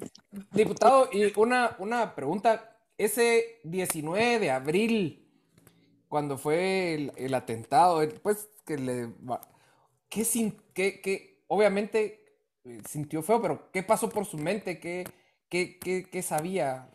Diputado, 0.51 1.07
y 1.11 1.31
una, 1.39 1.75
una 1.79 2.15
pregunta. 2.15 2.67
Ese 2.97 3.59
19 3.63 4.39
de 4.39 4.51
abril, 4.51 5.27
cuando 6.07 6.37
fue 6.37 6.93
el, 6.95 7.11
el 7.15 7.33
atentado, 7.33 8.01
pues 8.21 8.49
que 8.65 8.77
le... 8.77 9.13
¿Qué, 10.09 10.23
sin, 10.25 10.51
qué, 10.73 10.99
qué- 11.01 11.43
obviamente 11.47 12.25
eh, 12.63 12.81
sintió 12.87 13.21
feo, 13.23 13.41
pero 13.41 13.71
¿qué 13.71 13.81
pasó 13.81 14.09
por 14.09 14.25
su 14.25 14.37
mente? 14.37 14.79
¿Qué, 14.79 15.03
qué, 15.51 15.77
qué, 15.77 16.05
qué 16.09 16.21
sabía? 16.23 16.89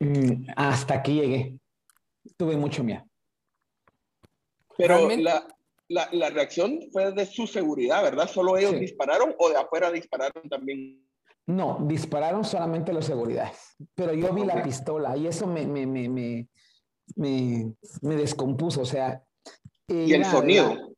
Mm, 0.00 0.46
Hasta 0.56 0.94
aquí 0.94 1.14
llegué. 1.20 1.60
Tuve 2.36 2.56
mucho 2.56 2.82
miedo. 2.82 3.04
Pero 4.76 5.08
la, 5.08 5.46
la, 5.88 6.08
la 6.10 6.30
reacción 6.30 6.80
fue 6.92 7.12
de 7.12 7.26
su 7.26 7.46
seguridad, 7.46 8.02
¿verdad? 8.02 8.28
¿Solo 8.28 8.56
ellos 8.56 8.72
Sí. 8.72 8.78
dispararon 8.80 9.34
o 9.38 9.48
de 9.50 9.56
afuera 9.56 9.92
dispararon 9.92 10.48
también? 10.48 11.06
No, 11.46 11.78
dispararon 11.82 12.42
solamente 12.42 12.92
los 12.92 13.04
seguridades, 13.04 13.76
pero 13.94 14.14
yo 14.14 14.32
vi 14.32 14.46
la 14.46 14.62
pistola 14.62 15.14
y 15.14 15.26
eso 15.26 15.46
me, 15.46 15.66
me, 15.66 15.86
me, 15.86 16.08
me, 16.08 16.48
me, 17.16 17.72
me 18.00 18.16
descompuso, 18.16 18.80
o 18.80 18.86
sea. 18.86 19.22
¿Y 19.86 20.14
el 20.14 20.24
sonido? 20.24 20.74
la- 20.74 20.88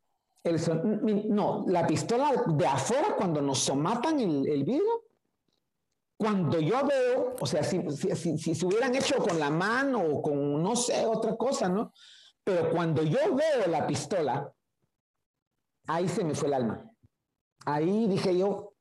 el 0.44 0.61
son- 0.61 1.01
no, 1.28 1.64
la 1.66 1.84
pistola 1.84 2.30
de 2.47 2.64
afuera 2.66 3.16
cuando 3.18 3.42
nos 3.42 3.59
somatan 3.59 4.20
el, 4.20 4.47
el 4.49 4.62
vidrio, 4.62 5.03
cuando 6.19 6.59
yo 6.61 6.87
veo, 6.87 7.37
o 7.41 7.47
sea, 7.47 7.62
si, 7.62 7.81
si, 7.91 8.14
si, 8.17 8.39
si 8.39 8.55
se 8.55 8.67
hubieran 8.67 8.95
hecho 8.95 9.17
con 9.19 9.39
la 9.39 9.51
mano 9.51 10.01
o 10.03 10.23
con, 10.23 10.62
no 10.62 10.75
sé, 10.75 11.05
otra 11.07 11.37
cosa, 11.37 11.69
¿no? 11.69 11.93
Pero 12.43 12.71
cuando 12.71 13.03
yo 13.03 13.19
veo 13.35 13.67
la 13.69 13.87
pistola, 13.87 14.51
ahí 15.89 16.09
se 16.09 16.25
me 16.25 16.35
fue 16.35 16.49
el 16.49 16.55
alma. 16.55 16.91
Ahí 17.67 18.07
dije 18.07 18.37
yo, 18.39 18.73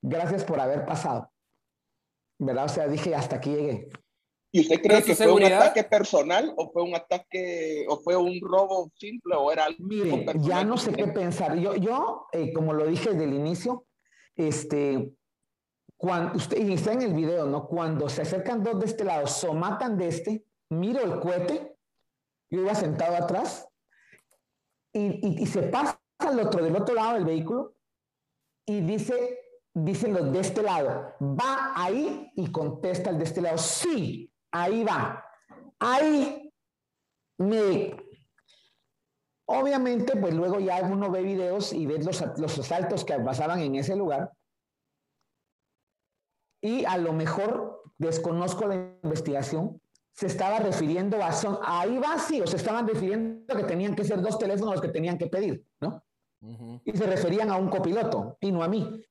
gracias 0.00 0.44
por 0.44 0.60
haber 0.60 0.84
pasado. 0.84 1.30
¿Verdad? 2.38 2.64
O 2.64 2.68
sea, 2.68 2.88
dije, 2.88 3.14
hasta 3.14 3.36
aquí 3.36 3.50
llegué. 3.50 3.88
¿Y 4.54 4.60
usted 4.62 4.82
cree 4.82 5.02
que 5.02 5.14
fue 5.14 5.26
un 5.28 5.38
seguridad- 5.38 5.62
ataque 5.62 5.84
personal 5.84 6.52
o 6.58 6.70
fue 6.72 6.82
un 6.82 6.94
ataque 6.94 7.86
o 7.88 7.96
fue 8.00 8.16
un 8.16 8.38
robo 8.42 8.90
simple 8.96 9.34
o 9.36 9.50
era 9.50 9.64
algo 9.66 9.78
Mire, 9.84 10.24
personal? 10.24 10.46
ya 10.46 10.64
no 10.64 10.76
sé 10.76 10.92
qué 10.92 11.06
pensar. 11.06 11.56
Yo, 11.58 11.74
yo 11.76 12.26
eh, 12.32 12.52
como 12.52 12.74
lo 12.74 12.84
dije 12.86 13.10
desde 13.12 13.24
el 13.24 13.32
inicio, 13.32 13.86
este, 14.34 15.12
cuando 16.02 16.36
usted, 16.36 16.56
y 16.58 16.72
está 16.72 16.92
en 16.94 17.02
el 17.02 17.14
video, 17.14 17.46
¿no? 17.46 17.68
Cuando 17.68 18.08
se 18.08 18.22
acercan 18.22 18.64
dos 18.64 18.80
de 18.80 18.86
este 18.86 19.04
lado, 19.04 19.24
somatan 19.28 19.96
de 19.96 20.08
este, 20.08 20.44
miro 20.70 21.00
el 21.00 21.20
cohete, 21.20 21.76
yo 22.50 22.60
iba 22.62 22.74
sentado 22.74 23.14
atrás, 23.14 23.68
y, 24.92 25.04
y- 25.24 25.42
y 25.44 25.46
se 25.46 25.62
pasa 25.62 26.02
al 26.18 26.40
otro, 26.40 26.64
del 26.64 26.74
otro 26.74 26.96
lado 26.96 27.14
del 27.14 27.24
vehículo, 27.24 27.76
y 28.66 28.80
dice, 28.80 29.38
dicen 29.72 30.12
los 30.12 30.32
de 30.32 30.40
este 30.40 30.62
lado, 30.62 31.14
va 31.20 31.72
ahí, 31.76 32.32
y 32.34 32.50
contesta 32.50 33.10
el 33.10 33.18
de 33.18 33.24
este 33.24 33.40
lado, 33.40 33.58
sí, 33.58 34.28
ahí 34.50 34.82
va. 34.82 35.24
Ahí 35.78 36.52
me... 37.38 37.96
Obviamente, 39.46 40.16
pues 40.16 40.34
luego 40.34 40.58
ya 40.58 40.82
uno 40.82 41.12
ve 41.12 41.22
videos 41.22 41.72
y 41.72 41.86
ve 41.86 41.98
los, 42.02 42.24
los 42.38 42.58
asaltos 42.58 43.04
que 43.04 43.14
pasaban 43.20 43.60
en 43.60 43.76
ese 43.76 43.94
lugar. 43.94 44.32
Y 46.62 46.84
a 46.84 46.96
lo 46.96 47.12
mejor 47.12 47.82
desconozco 47.98 48.66
la 48.66 48.76
investigación, 49.02 49.80
se 50.12 50.26
estaba 50.26 50.58
refiriendo 50.58 51.22
a 51.22 51.32
son, 51.32 51.58
ahí 51.62 51.98
va 51.98 52.18
sí, 52.18 52.40
o 52.40 52.46
se 52.46 52.56
estaban 52.56 52.86
refiriendo 52.86 53.52
a 53.52 53.56
que 53.56 53.64
tenían 53.64 53.94
que 53.94 54.04
ser 54.04 54.22
dos 54.22 54.38
teléfonos 54.38 54.74
los 54.74 54.82
que 54.82 54.88
tenían 54.88 55.18
que 55.18 55.26
pedir, 55.26 55.66
¿no? 55.80 56.02
Y 56.84 56.96
se 56.96 57.06
referían 57.06 57.50
a 57.50 57.56
un 57.56 57.68
copiloto 57.68 58.36
y 58.40 58.50
no 58.50 58.62
a 58.62 58.68
mí. 58.68 59.04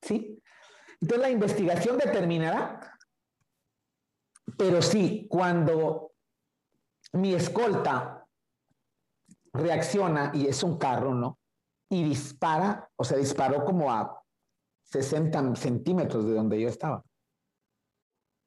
¿Sí? 0.00 0.40
Entonces 1.00 1.20
la 1.20 1.30
investigación 1.30 1.98
determinará, 1.98 2.96
pero 4.56 4.80
sí, 4.82 5.26
cuando 5.28 6.12
mi 7.12 7.34
escolta 7.34 8.26
reacciona 9.52 10.30
y 10.34 10.46
es 10.46 10.62
un 10.62 10.78
carro, 10.78 11.14
¿no? 11.14 11.38
Y 11.90 12.04
dispara, 12.04 12.88
o 12.96 13.04
sea, 13.04 13.18
disparó 13.18 13.64
como 13.64 13.92
a 13.92 14.21
60 14.92 15.56
centímetros 15.56 16.26
de 16.26 16.34
donde 16.34 16.60
yo 16.60 16.68
estaba 16.68 17.02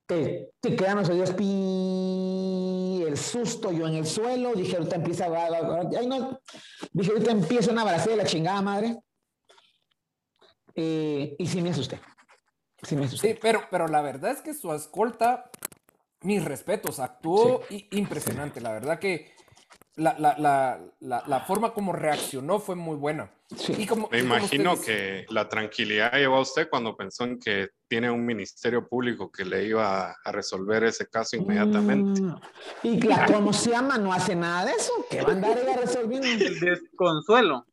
te, 0.06 0.52
te 0.60 0.76
quedan 0.76 0.98
los 0.98 1.10
oídos, 1.10 1.32
pi, 1.32 3.04
el 3.06 3.18
susto, 3.18 3.72
yo 3.72 3.88
en 3.88 3.96
el 3.96 4.06
suelo, 4.06 4.54
dije, 4.54 4.78
ahorita 4.78 4.96
empieza, 4.98 5.26
ay 5.26 6.08
no, 6.08 6.40
dije, 6.92 7.12
ahorita 7.12 7.32
empieza 7.32 7.72
una 7.72 7.84
balacera 7.84 8.12
de 8.12 8.24
la 8.24 8.30
chingada 8.30 8.62
madre. 8.62 8.98
Eh, 10.76 11.36
y 11.40 11.48
sí 11.48 11.62
me 11.62 11.70
asusté. 11.70 12.00
Sí 12.84 12.96
me 12.96 13.06
asusté. 13.06 13.34
Sí, 13.34 13.40
pero, 13.42 13.62
pero 13.72 13.88
la 13.88 14.02
verdad 14.02 14.32
es 14.32 14.42
que 14.42 14.54
su 14.54 14.74
escolta, 14.74 15.50
mis 16.22 16.44
respetos, 16.44 17.00
actuó 17.00 17.62
impresionante. 17.92 18.62
La 18.62 18.74
verdad 18.74 19.00
que 19.00 19.32
la, 19.96 20.16
la, 20.20 20.36
la, 21.00 21.24
la, 21.26 21.40
forma 21.42 21.74
como 21.74 21.94
reaccionó 21.94 22.60
fue 22.60 22.76
muy 22.76 22.98
buena. 22.98 23.32
Y 23.50 23.86
como, 23.86 24.10
Me 24.10 24.20
imagino 24.20 24.80
que 24.80 25.26
la 25.30 25.48
tranquilidad 25.48 26.14
llevó 26.14 26.38
a 26.38 26.42
usted 26.42 26.68
cuando 26.68 26.98
pensó 26.98 27.26
en 27.26 27.40
que 27.40 27.70
tiene 27.88 28.10
un 28.10 28.26
ministerio 28.26 28.88
público 28.88 29.32
que 29.32 29.46
le 29.46 29.66
iba 29.66 30.16
a 30.24 30.32
resolver 30.32 30.84
ese 30.84 31.08
caso 31.08 31.36
inmediatamente. 31.36 32.22
Mm. 32.22 32.36
Y 32.82 33.02
la 33.02 33.26
como 33.28 33.54
se 33.54 33.70
llama 33.70 34.00
no 34.00 34.12
hace 34.12 34.36
nada 34.36 34.66
de 34.66 34.72
eso, 34.72 34.94
que 35.10 35.22
va 35.22 35.30
a 35.30 35.32
andar 35.34 35.58
a 35.60 35.78
resolver. 35.78 36.26
El 36.26 36.60
desconsuelo. 36.60 37.68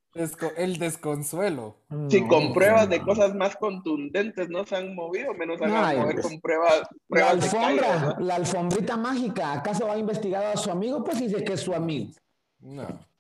el 0.59 0.79
desconsuelo. 0.79 1.79
Si 2.11 2.27
con 2.29 2.53
pruebas 2.53 2.91
de 2.91 3.01
cosas 3.01 3.35
más 3.35 3.57
contundentes 3.57 4.51
no 4.51 4.67
se 4.67 4.77
han 4.77 4.95
movido, 4.95 5.33
menos 5.33 5.59
van 5.59 5.75
a 5.75 5.95
mover 5.95 6.21
con 6.21 6.39
pruebas, 6.39 6.83
la 7.09 7.31
alfombra, 7.31 8.17
la 8.21 8.35
alfombrita 8.35 8.99
mágica, 8.99 9.55
¿acaso 9.55 9.87
va 9.87 9.95
a 9.95 9.99
investigar 9.99 10.45
a 10.45 10.57
su 10.59 10.71
amigo? 10.71 11.03
Pues 11.03 11.19
dice 11.19 11.43
que 11.43 11.55
es 11.55 11.61
su 11.61 11.73
amigo. 11.73 12.13
No. 12.61 13.12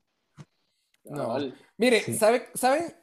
No. 1.04 1.36
Mire, 1.76 2.00
¿sabe, 2.14 2.48
sabe 2.54 2.96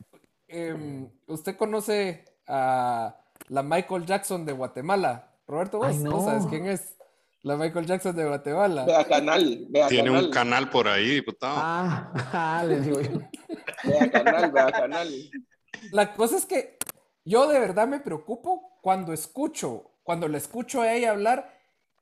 em, 0.47 1.09
usted 1.27 1.57
conoce 1.57 2.25
a 2.47 3.15
la 3.47 3.63
Michael 3.63 4.05
Jackson 4.05 4.45
de 4.45 4.53
Guatemala. 4.53 5.35
Roberto, 5.47 5.79
vos 5.79 5.95
no. 5.97 6.23
sabes 6.23 6.45
quién 6.47 6.67
es. 6.67 6.95
La 7.41 7.55
Michael 7.55 7.85
Jackson 7.85 8.15
de 8.15 8.25
Guatemala. 8.25 8.85
Vea 8.85 9.05
canal. 9.05 9.65
Vea 9.69 9.87
Tiene 9.87 10.11
un 10.11 10.29
canal 10.29 10.69
por 10.69 10.87
ahí, 10.87 11.09
diputado. 11.15 11.55
Ah, 11.57 12.11
ah 12.33 12.63
le 12.67 12.81
digo 12.81 13.01
yo. 13.01 13.19
Vea 13.83 14.11
canal, 14.11 14.51
vea 14.51 14.71
canal. 14.71 15.09
La 15.91 16.13
cosa 16.13 16.37
es 16.37 16.45
que 16.45 16.77
yo 17.23 17.47
de 17.47 17.59
verdad 17.59 17.87
me 17.87 17.99
preocupo 17.99 18.77
cuando 18.81 19.13
escucho, 19.13 19.91
cuando 20.03 20.27
le 20.27 20.37
escucho 20.37 20.81
a 20.81 20.93
ella 20.93 21.11
hablar 21.11 21.57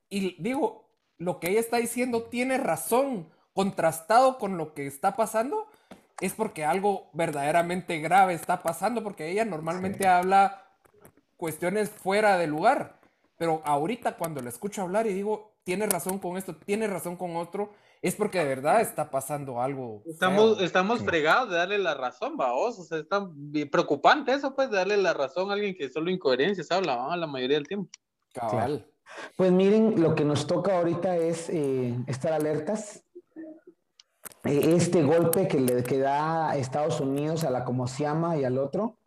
y 0.09 0.41
digo, 0.41 0.89
lo 1.17 1.39
que 1.39 1.49
ella 1.49 1.59
está 1.59 1.77
diciendo 1.77 2.23
tiene 2.23 2.57
razón, 2.57 3.29
contrastado 3.53 4.37
con 4.37 4.57
lo 4.57 4.73
que 4.73 4.87
está 4.87 5.15
pasando, 5.15 5.66
es 6.21 6.33
porque 6.33 6.65
algo 6.65 7.09
verdaderamente 7.13 7.99
grave 7.99 8.33
está 8.33 8.63
pasando, 8.63 9.03
porque 9.03 9.29
ella 9.29 9.45
normalmente 9.45 10.07
habla 10.07 10.65
cuestiones 11.35 11.89
fuera 11.89 12.37
de 12.37 12.47
lugar. 12.47 12.99
Pero 13.37 13.61
ahorita 13.65 14.17
cuando 14.17 14.41
la 14.41 14.49
escucho 14.49 14.81
hablar 14.81 15.05
y 15.05 15.13
digo, 15.13 15.57
tiene 15.63 15.85
razón 15.85 16.17
con 16.19 16.37
esto, 16.37 16.55
tiene 16.55 16.87
razón 16.87 17.17
con 17.17 17.35
otro, 17.35 17.71
es 18.01 18.15
porque 18.15 18.39
de 18.39 18.45
verdad 18.45 18.81
está 18.81 19.11
pasando 19.11 19.61
algo. 19.61 20.01
Estamos, 20.05 20.61
estamos 20.61 21.03
fregados 21.03 21.49
de 21.49 21.57
darle 21.57 21.77
la 21.77 21.93
razón, 21.93 22.37
vaos. 22.37 22.79
O 22.79 22.83
sea, 22.83 22.99
está 22.99 23.29
preocupante 23.69 24.33
eso, 24.33 24.55
pues, 24.55 24.71
de 24.71 24.77
darle 24.77 24.97
la 24.97 25.13
razón 25.13 25.49
a 25.49 25.53
alguien 25.53 25.75
que 25.75 25.89
solo 25.89 26.09
incoherencias 26.09 26.71
habla 26.71 27.15
la 27.15 27.27
mayoría 27.27 27.57
del 27.57 27.67
tiempo. 27.67 27.91
Cabal. 28.33 28.87
Pues 29.35 29.51
miren, 29.51 30.01
lo 30.01 30.15
que 30.15 30.25
nos 30.25 30.47
toca 30.47 30.77
ahorita 30.77 31.15
es 31.17 31.49
eh, 31.49 31.95
estar 32.07 32.33
alertas. 32.33 33.03
Eh, 34.47 34.75
este 34.75 35.03
golpe 35.03 35.47
que 35.47 35.59
le 35.59 35.83
que 35.83 35.99
da 35.99 36.49
a 36.49 36.57
Estados 36.57 36.99
Unidos 36.99 37.43
a 37.43 37.49
la 37.49 37.63
como 37.63 37.87
se 37.87 38.03
llama 38.03 38.37
y 38.37 38.43
al 38.43 38.57
otro, 38.57 38.97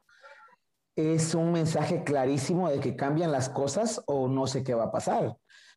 es 0.97 1.35
un 1.35 1.53
mensaje 1.53 2.05
clarísimo 2.05 2.69
de 2.69 2.81
que 2.81 2.97
cambian 2.97 3.33
las 3.33 3.49
cosas 3.49 4.03
o 4.07 4.29
no 4.29 4.47
sé 4.47 4.63
qué 4.63 4.75
va 4.75 4.85
a 4.85 4.93
pasar. 4.93 5.37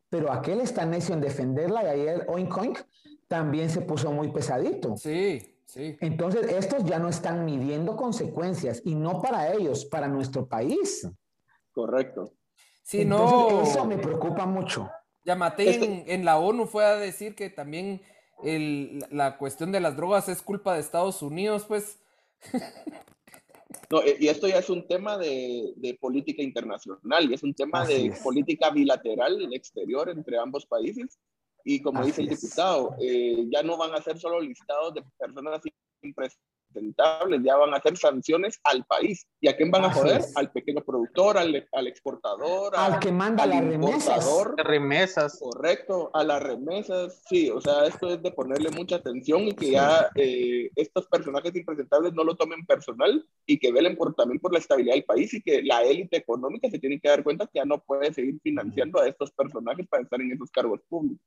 Pero 0.09 0.31
aquel 0.31 0.61
está 0.61 0.85
necio 0.85 1.15
en 1.15 1.21
defenderla 1.21 1.83
y 1.83 1.87
ayer 1.87 2.25
Oink 2.27 2.57
Oink 2.57 2.79
también 3.27 3.69
se 3.69 3.81
puso 3.81 4.11
muy 4.11 4.31
pesadito. 4.31 4.95
Sí, 4.97 5.57
sí. 5.65 5.97
Entonces, 6.01 6.51
estos 6.51 6.83
ya 6.83 6.99
no 6.99 7.09
están 7.09 7.45
midiendo 7.45 7.95
consecuencias 7.95 8.81
y 8.85 8.95
no 8.95 9.21
para 9.21 9.53
ellos, 9.53 9.85
para 9.85 10.07
nuestro 10.07 10.47
país. 10.47 11.07
Correcto. 11.71 12.33
Sí, 12.83 13.05
no. 13.05 13.61
Eso 13.61 13.85
me 13.85 13.97
preocupa 13.97 14.45
mucho. 14.45 14.89
Yamate 15.25 15.69
este 15.69 16.13
en, 16.13 16.25
la 16.25 16.37
ONU 16.37 16.65
fue 16.65 16.85
a 16.85 16.95
decir 16.95 17.33
que 17.33 17.49
también 17.49 18.01
la 18.43 19.37
cuestión 19.37 19.71
de 19.71 19.79
las 19.79 19.95
drogas 19.95 20.29
es 20.29 20.41
culpa 20.41 20.73
de 20.73 20.81
Estados 20.81 21.21
Unidos, 21.21 21.65
pues. 21.67 21.99
No, 23.89 24.01
eh, 24.01 24.17
y 24.19 24.27
esto 24.27 24.47
ya 24.47 24.57
es 24.57 24.69
un 24.69 24.87
tema 24.87 25.17
de, 25.17 25.97
política 25.99 26.41
internacional 26.41 27.29
y 27.29 27.33
es 27.33 27.43
un 27.43 27.53
tema 27.53 27.85
de 27.85 28.13
política 28.23 28.69
bilateral 28.69 29.35
en 29.35 29.47
el 29.47 29.53
exterior 29.53 30.09
entre 30.09 30.37
ambos 30.37 30.65
países. 30.65 31.19
Y 31.63 31.81
como 31.81 32.05
dice 32.05 32.21
el 32.21 32.29
diputado, 32.29 32.95
eh, 32.99 33.45
ya 33.51 33.63
no 33.63 33.77
van 33.77 33.93
a 33.93 34.01
ser 34.01 34.19
solo 34.19 34.41
listados 34.41 34.93
de 34.95 35.03
personas 35.17 35.61
ya 37.43 37.57
van 37.57 37.73
a 37.73 37.77
hacer 37.77 37.97
sanciones 37.97 38.59
al 38.63 38.83
país. 38.85 39.27
¿Y 39.39 39.47
a 39.47 39.55
quién 39.55 39.71
van 39.71 39.85
a 39.85 39.93
joder? 39.93 40.21
Al 40.35 40.51
pequeño 40.51 40.81
productor, 40.83 41.37
al, 41.37 41.67
al 41.71 41.87
exportador, 41.87 42.75
al, 42.75 42.99
que 42.99 43.11
manda 43.11 43.45
las 43.45 43.63
remesas. 43.63 44.25
remesas. 44.57 45.39
Correcto, 45.39 46.11
a 46.13 46.23
las 46.23 46.41
remesas. 46.41 47.21
Sí, 47.27 47.49
o 47.49 47.59
sea, 47.61 47.85
esto 47.85 48.09
es 48.09 48.21
de 48.21 48.31
ponerle 48.31 48.69
mucha 48.71 48.97
atención 48.97 49.41
y 49.41 49.53
que 49.53 49.71
ya 49.71 50.09
eh, 50.15 50.69
estos 50.75 51.07
personajes 51.07 51.55
impresentables 51.55 52.13
no 52.13 52.23
lo 52.23 52.35
tomen 52.35 52.65
personal 52.65 53.25
y 53.45 53.59
que 53.59 53.71
velen 53.71 53.95
por, 53.95 54.13
también 54.15 54.39
por 54.39 54.53
la 54.53 54.59
estabilidad 54.59 54.95
del 54.95 55.05
país 55.05 55.33
y 55.33 55.41
que 55.41 55.61
la 55.63 55.83
élite 55.83 56.17
económica 56.17 56.69
se 56.69 56.79
tiene 56.79 56.99
que 56.99 57.09
dar 57.09 57.23
cuenta 57.23 57.45
que 57.45 57.59
ya 57.59 57.65
no 57.65 57.81
puede 57.81 58.13
seguir 58.13 58.39
financiando 58.41 58.99
a 58.99 59.07
estos 59.07 59.31
personajes 59.31 59.87
para 59.87 60.03
estar 60.03 60.21
en 60.21 60.31
esos 60.31 60.49
cargos 60.51 60.79
públicos. 60.87 61.25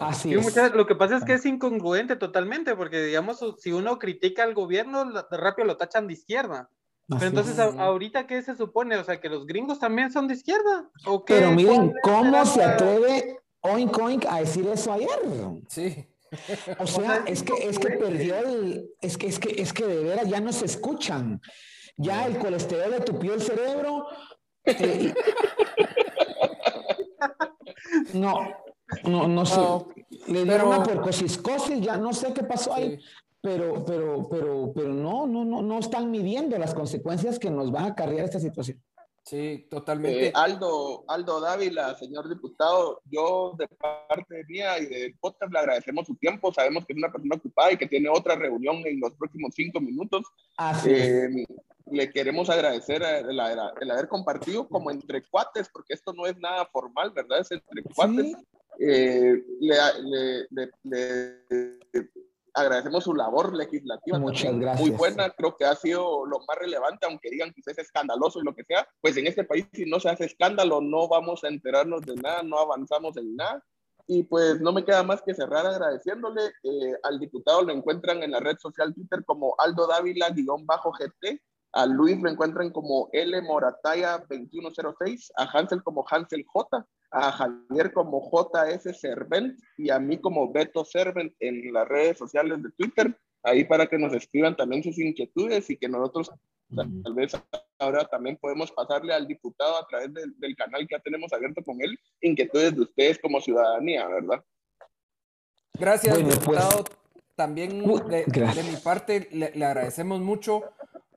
Así 0.00 0.32
lo 0.32 0.86
que 0.86 0.94
pasa 0.94 1.16
es 1.16 1.24
que 1.24 1.34
es 1.34 1.46
incongruente 1.46 2.16
totalmente, 2.16 2.76
porque 2.76 3.02
digamos, 3.02 3.44
si 3.58 3.72
uno 3.72 3.98
critica 3.98 4.44
al 4.44 4.54
gobierno, 4.54 5.04
rápido 5.30 5.66
lo 5.66 5.76
tachan 5.76 6.06
de 6.06 6.14
izquierda. 6.14 6.70
Pero 7.08 7.26
entonces, 7.26 7.58
ahorita, 7.58 8.26
¿qué 8.26 8.42
se 8.42 8.54
supone? 8.54 8.96
O 8.96 9.04
sea, 9.04 9.18
que 9.18 9.30
los 9.30 9.46
gringos 9.46 9.78
también 9.78 10.12
son 10.12 10.28
de 10.28 10.34
izquierda. 10.34 10.90
¿O 11.06 11.24
Pero 11.24 11.52
miren, 11.52 11.94
¿cómo 12.02 12.44
se 12.44 12.62
atreve 12.62 13.40
Oink 13.60 13.98
Oink 13.98 14.26
a 14.26 14.40
decir 14.40 14.66
eso 14.68 14.92
ayer? 14.92 15.18
Sí. 15.68 16.06
O 16.78 16.86
sea, 16.86 17.24
es 17.26 17.42
que, 17.42 17.54
es 17.66 17.78
que 17.78 17.90
perdió 17.92 18.36
el. 18.36 18.90
Es 19.00 19.16
que, 19.16 19.26
es 19.26 19.38
que, 19.38 19.60
es 19.60 19.72
que 19.72 19.86
de 19.86 20.04
veras 20.04 20.28
ya 20.28 20.40
no 20.40 20.52
se 20.52 20.66
escuchan. 20.66 21.40
Ya 21.96 22.26
el 22.26 22.38
colesterol 22.38 22.90
de 22.90 23.00
tu 23.00 23.18
piel 23.18 23.40
cerebro. 23.40 24.06
Eh, 24.70 25.14
no, 28.12 28.34
no, 29.04 29.28
no 29.28 29.46
sé. 29.46 29.60
Le 30.26 30.44
dieron 30.44 30.68
una 30.68 30.82
puercociscosis, 30.82 31.80
ya 31.80 31.96
no 31.96 32.12
sé 32.12 32.32
qué 32.32 32.42
pasó 32.42 32.74
ahí. 32.74 32.98
Pero, 33.40 33.84
pero, 33.84 34.28
pero, 34.28 34.72
pero 34.74 34.88
no, 34.88 35.26
no, 35.26 35.44
no, 35.44 35.62
no 35.62 35.78
están 35.78 36.10
midiendo 36.10 36.58
las 36.58 36.74
consecuencias 36.74 37.38
que 37.38 37.50
nos 37.50 37.72
va 37.72 37.82
a 37.82 37.86
acarrear 37.86 38.24
esta 38.24 38.40
situación. 38.40 38.82
Sí, 39.28 39.66
totalmente. 39.70 40.28
Eh, 40.28 40.32
Aldo, 40.34 41.04
Aldo 41.06 41.38
Dávila, 41.38 41.94
señor 41.96 42.30
diputado, 42.30 43.02
yo 43.04 43.54
de 43.58 43.68
parte 43.68 44.42
mía 44.48 44.78
y 44.78 44.86
del 44.86 45.14
podcast 45.18 45.52
le 45.52 45.58
agradecemos 45.58 46.06
su 46.06 46.16
tiempo. 46.16 46.50
Sabemos 46.50 46.86
que 46.86 46.94
es 46.94 46.96
una 46.96 47.12
persona 47.12 47.36
ocupada 47.36 47.72
y 47.72 47.76
que 47.76 47.86
tiene 47.86 48.08
otra 48.08 48.36
reunión 48.36 48.76
en 48.86 48.98
los 49.00 49.14
próximos 49.16 49.52
cinco 49.54 49.80
minutos. 49.80 50.22
Así 50.56 50.88
eh, 50.90 51.44
Le 51.90 52.10
queremos 52.10 52.48
agradecer 52.48 53.02
el, 53.02 53.38
haber 53.38 54.08
compartido 54.08 54.66
como 54.66 54.90
entre 54.90 55.22
cuates, 55.28 55.68
porque 55.68 55.92
esto 55.92 56.14
no 56.14 56.24
es 56.24 56.38
nada 56.38 56.64
formal, 56.64 57.10
¿verdad? 57.10 57.40
Es 57.40 57.50
entre 57.50 57.82
cuates. 57.82 58.34
Eh, 58.78 59.44
le, 59.60 59.76
agradecemos 62.54 63.04
su 63.04 63.14
labor 63.14 63.54
legislativa. 63.54 64.18
Muchas 64.18 64.56
gracias. 64.58 64.88
Muy 64.88 64.96
buena, 64.96 65.30
creo 65.30 65.56
que 65.56 65.64
ha 65.64 65.74
sido 65.74 66.26
lo 66.26 66.40
más 66.40 66.58
relevante, 66.58 67.06
aunque 67.06 67.30
digan 67.30 67.52
que 67.52 67.62
es 67.64 67.78
escandaloso 67.78 68.40
y 68.40 68.44
lo 68.44 68.54
que 68.54 68.64
sea, 68.64 68.86
pues 69.00 69.16
en 69.16 69.26
este 69.26 69.44
país 69.44 69.66
si 69.72 69.84
no 69.84 70.00
se 70.00 70.08
hace 70.08 70.24
escándalo 70.24 70.80
no 70.80 71.08
vamos 71.08 71.44
a 71.44 71.48
enterarnos 71.48 72.02
de 72.02 72.16
nada, 72.16 72.42
no 72.42 72.58
avanzamos 72.58 73.16
en 73.16 73.36
nada. 73.36 73.64
Y 74.10 74.22
pues 74.22 74.58
no 74.60 74.72
me 74.72 74.84
queda 74.86 75.02
más 75.02 75.20
que 75.20 75.34
cerrar 75.34 75.66
agradeciéndole. 75.66 76.42
Eh, 76.62 76.94
al 77.02 77.20
diputado 77.20 77.62
lo 77.62 77.74
encuentran 77.74 78.22
en 78.22 78.30
la 78.30 78.40
red 78.40 78.56
social 78.58 78.94
Twitter 78.94 79.22
como 79.26 79.54
Aldo 79.58 79.86
Dávila-GT. 79.86 81.42
A 81.72 81.86
Luis 81.86 82.20
lo 82.20 82.30
encuentran 82.30 82.70
como 82.70 83.08
L 83.12 83.40
Morataya 83.42 84.18
2106. 84.28 85.32
A 85.36 85.44
Hansel 85.44 85.82
como 85.82 86.04
Hansel 86.08 86.44
J. 86.46 86.86
A 87.10 87.32
Javier 87.32 87.92
como 87.92 88.30
JS 88.30 88.98
Servent. 88.98 89.58
Y 89.76 89.90
a 89.90 89.98
mí 89.98 90.18
como 90.18 90.52
Beto 90.52 90.84
Servent 90.84 91.34
en 91.40 91.72
las 91.72 91.86
redes 91.88 92.18
sociales 92.18 92.62
de 92.62 92.70
Twitter. 92.72 93.18
Ahí 93.42 93.64
para 93.64 93.86
que 93.86 93.98
nos 93.98 94.12
escriban 94.12 94.56
también 94.56 94.82
sus 94.82 94.98
inquietudes 94.98 95.70
y 95.70 95.76
que 95.76 95.88
nosotros 95.88 96.30
tal 96.74 97.14
vez 97.14 97.32
ahora 97.78 98.04
también 98.04 98.36
podemos 98.36 98.70
pasarle 98.72 99.14
al 99.14 99.26
diputado 99.26 99.78
a 99.78 99.86
través 99.86 100.12
del 100.12 100.56
canal 100.56 100.86
que 100.86 100.96
ya 100.96 101.00
tenemos 101.00 101.32
abierto 101.32 101.62
con 101.64 101.80
él, 101.80 101.98
inquietudes 102.20 102.74
de 102.74 102.82
ustedes 102.82 103.18
como 103.18 103.40
ciudadanía, 103.40 104.06
¿verdad? 104.06 104.44
Gracias, 105.74 106.18
pues, 106.18 106.38
diputado. 106.38 106.84
también 107.36 107.78
de, 107.78 108.62
mi 108.68 108.76
parte 108.82 109.28
le, 109.30 109.64
agradecemos 109.64 110.20
mucho 110.20 110.64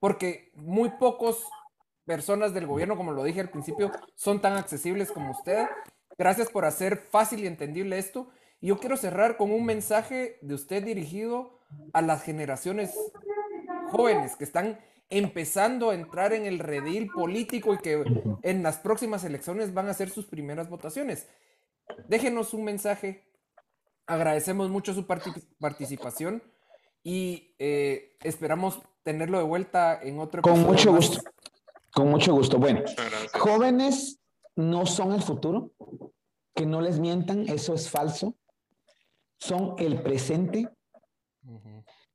porque 0.02 0.50
muy 0.56 0.88
pocos 0.98 1.46
personas 2.04 2.52
del 2.52 2.66
gobierno, 2.66 2.96
como 2.96 3.12
lo 3.12 3.22
dije 3.22 3.40
al 3.40 3.50
principio, 3.50 3.92
son 4.16 4.40
tan 4.40 4.54
accesibles 4.54 5.12
como 5.12 5.30
usted. 5.30 5.68
Gracias 6.18 6.50
por 6.50 6.64
hacer 6.64 6.96
fácil 6.96 7.44
y 7.44 7.46
entendible 7.46 7.96
esto. 7.98 8.28
Y 8.60 8.66
yo 8.66 8.80
quiero 8.80 8.96
cerrar 8.96 9.36
con 9.36 9.52
un 9.52 9.64
mensaje 9.64 10.40
de 10.42 10.54
usted 10.54 10.82
dirigido 10.82 11.60
a 11.92 12.02
las 12.02 12.24
generaciones 12.24 12.98
jóvenes 13.92 14.34
que 14.34 14.42
están 14.42 14.80
empezando 15.08 15.90
a 15.90 15.94
entrar 15.94 16.32
en 16.32 16.46
el 16.46 16.58
redil 16.58 17.08
político 17.08 17.72
y 17.72 17.78
que 17.78 18.02
en 18.42 18.64
las 18.64 18.78
próximas 18.78 19.22
elecciones 19.22 19.72
van 19.72 19.86
a 19.86 19.92
hacer 19.92 20.10
sus 20.10 20.26
primeras 20.26 20.68
votaciones. 20.68 21.28
Déjenos 22.08 22.54
un 22.54 22.64
mensaje. 22.64 23.22
Agradecemos 24.06 24.68
mucho 24.68 24.94
su 24.94 25.06
participación 25.06 26.42
y 27.04 27.54
eh, 27.60 28.16
esperamos 28.24 28.82
tenerlo 29.02 29.38
de 29.38 29.44
vuelta 29.44 30.00
en 30.02 30.18
otro 30.18 30.42
Con 30.42 30.60
mucho 30.62 30.92
gusto. 30.92 31.20
Con 31.92 32.08
mucho 32.08 32.32
gusto. 32.32 32.58
Bueno, 32.58 32.82
jóvenes 33.34 34.20
no 34.56 34.86
son 34.86 35.12
el 35.12 35.22
futuro. 35.22 35.72
Que 36.54 36.66
no 36.66 36.82
les 36.82 37.00
mientan, 37.00 37.48
eso 37.48 37.74
es 37.74 37.88
falso. 37.88 38.36
Son 39.38 39.74
el 39.78 40.02
presente. 40.02 40.68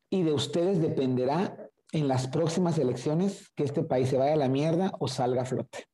Y 0.09 0.23
de 0.23 0.31
ustedes 0.31 0.79
dependerá 0.79 1.69
en 1.91 2.07
las 2.07 2.27
próximas 2.27 2.77
elecciones 2.77 3.49
que 3.55 3.63
este 3.63 3.83
país 3.83 4.09
se 4.09 4.17
vaya 4.17 4.33
a 4.33 4.37
la 4.37 4.47
mierda 4.47 4.91
o 4.99 5.07
salga 5.07 5.41
a 5.41 5.45
flote. 5.45 5.87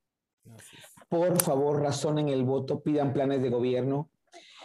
Por 1.09 1.41
favor, 1.41 1.81
razonen 1.81 2.29
el 2.29 2.43
voto, 2.43 2.81
pidan 2.81 3.13
planes 3.13 3.41
de 3.41 3.49
gobierno 3.49 4.09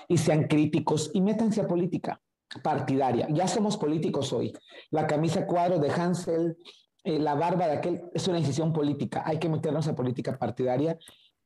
y 0.09 0.19
sean 0.19 0.49
críticos 0.49 1.11
y 1.15 1.21
métanse 1.21 1.61
a 1.61 1.69
política 1.69 2.21
partidaria. 2.63 3.27
Ya 3.31 3.49
somos 3.49 3.77
políticos 3.77 4.33
hoy. 4.33 4.53
La 4.91 5.07
camisa 5.07 5.47
cuadro 5.47 5.79
de 5.79 5.91
Hansel, 5.91 6.57
eh, 7.05 7.19
la 7.19 7.35
barba 7.35 7.67
de 7.67 7.79
aquel, 7.79 8.03
es 8.15 8.27
una 8.29 8.39
decisión 8.39 8.73
política. 8.73 9.23
Hay 9.25 9.39
que 9.39 9.49
meternos 9.49 9.89
a 9.89 9.95
política 9.95 10.39
partidaria. 10.39 10.99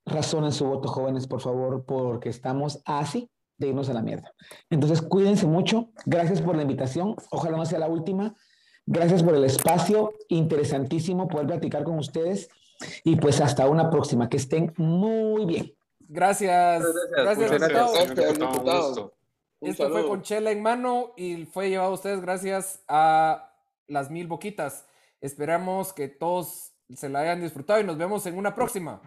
Razonen 0.04 0.52
su 0.52 0.66
voto, 0.66 0.88
jóvenes, 0.88 1.26
por 1.26 1.40
favor, 1.40 1.84
porque 1.84 2.28
estamos 2.28 2.82
así 2.84 3.30
de 3.58 3.68
irnos 3.68 3.88
a 3.88 3.94
la 3.94 4.02
mierda. 4.02 4.32
Entonces, 4.70 5.02
cuídense 5.02 5.46
mucho. 5.46 5.90
Gracias 6.06 6.40
por 6.40 6.56
la 6.56 6.62
invitación. 6.62 7.14
Ojalá 7.30 7.56
no 7.56 7.66
sea 7.66 7.78
la 7.78 7.88
última. 7.88 8.34
Gracias 8.86 9.22
por 9.22 9.36
el 9.36 9.44
espacio, 9.44 10.12
interesantísimo 10.28 11.28
poder 11.28 11.46
platicar 11.46 11.84
con 11.84 11.98
ustedes 11.98 12.48
y 13.04 13.14
pues 13.16 13.40
hasta 13.40 13.68
una 13.68 13.90
próxima, 13.90 14.28
que 14.28 14.38
estén 14.38 14.72
muy 14.76 15.46
bien. 15.46 15.72
Gracias. 16.00 16.84
Gracias, 17.12 17.50
gracias, 17.50 18.98
Esto 19.62 19.90
fue 19.90 20.06
con 20.06 20.22
chela 20.22 20.50
en 20.50 20.60
mano 20.60 21.12
y 21.16 21.46
fue 21.46 21.70
llevado 21.70 21.90
a 21.90 21.94
ustedes 21.94 22.20
gracias 22.20 22.82
a 22.88 23.54
las 23.86 24.10
mil 24.10 24.26
boquitas. 24.26 24.86
Esperamos 25.20 25.92
que 25.92 26.08
todos 26.08 26.72
se 26.94 27.08
la 27.08 27.20
hayan 27.20 27.40
disfrutado 27.40 27.80
y 27.80 27.84
nos 27.84 27.96
vemos 27.96 28.26
en 28.26 28.36
una 28.36 28.54
próxima. 28.54 29.00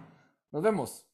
Nos 0.51 0.64
vemos. 0.64 1.05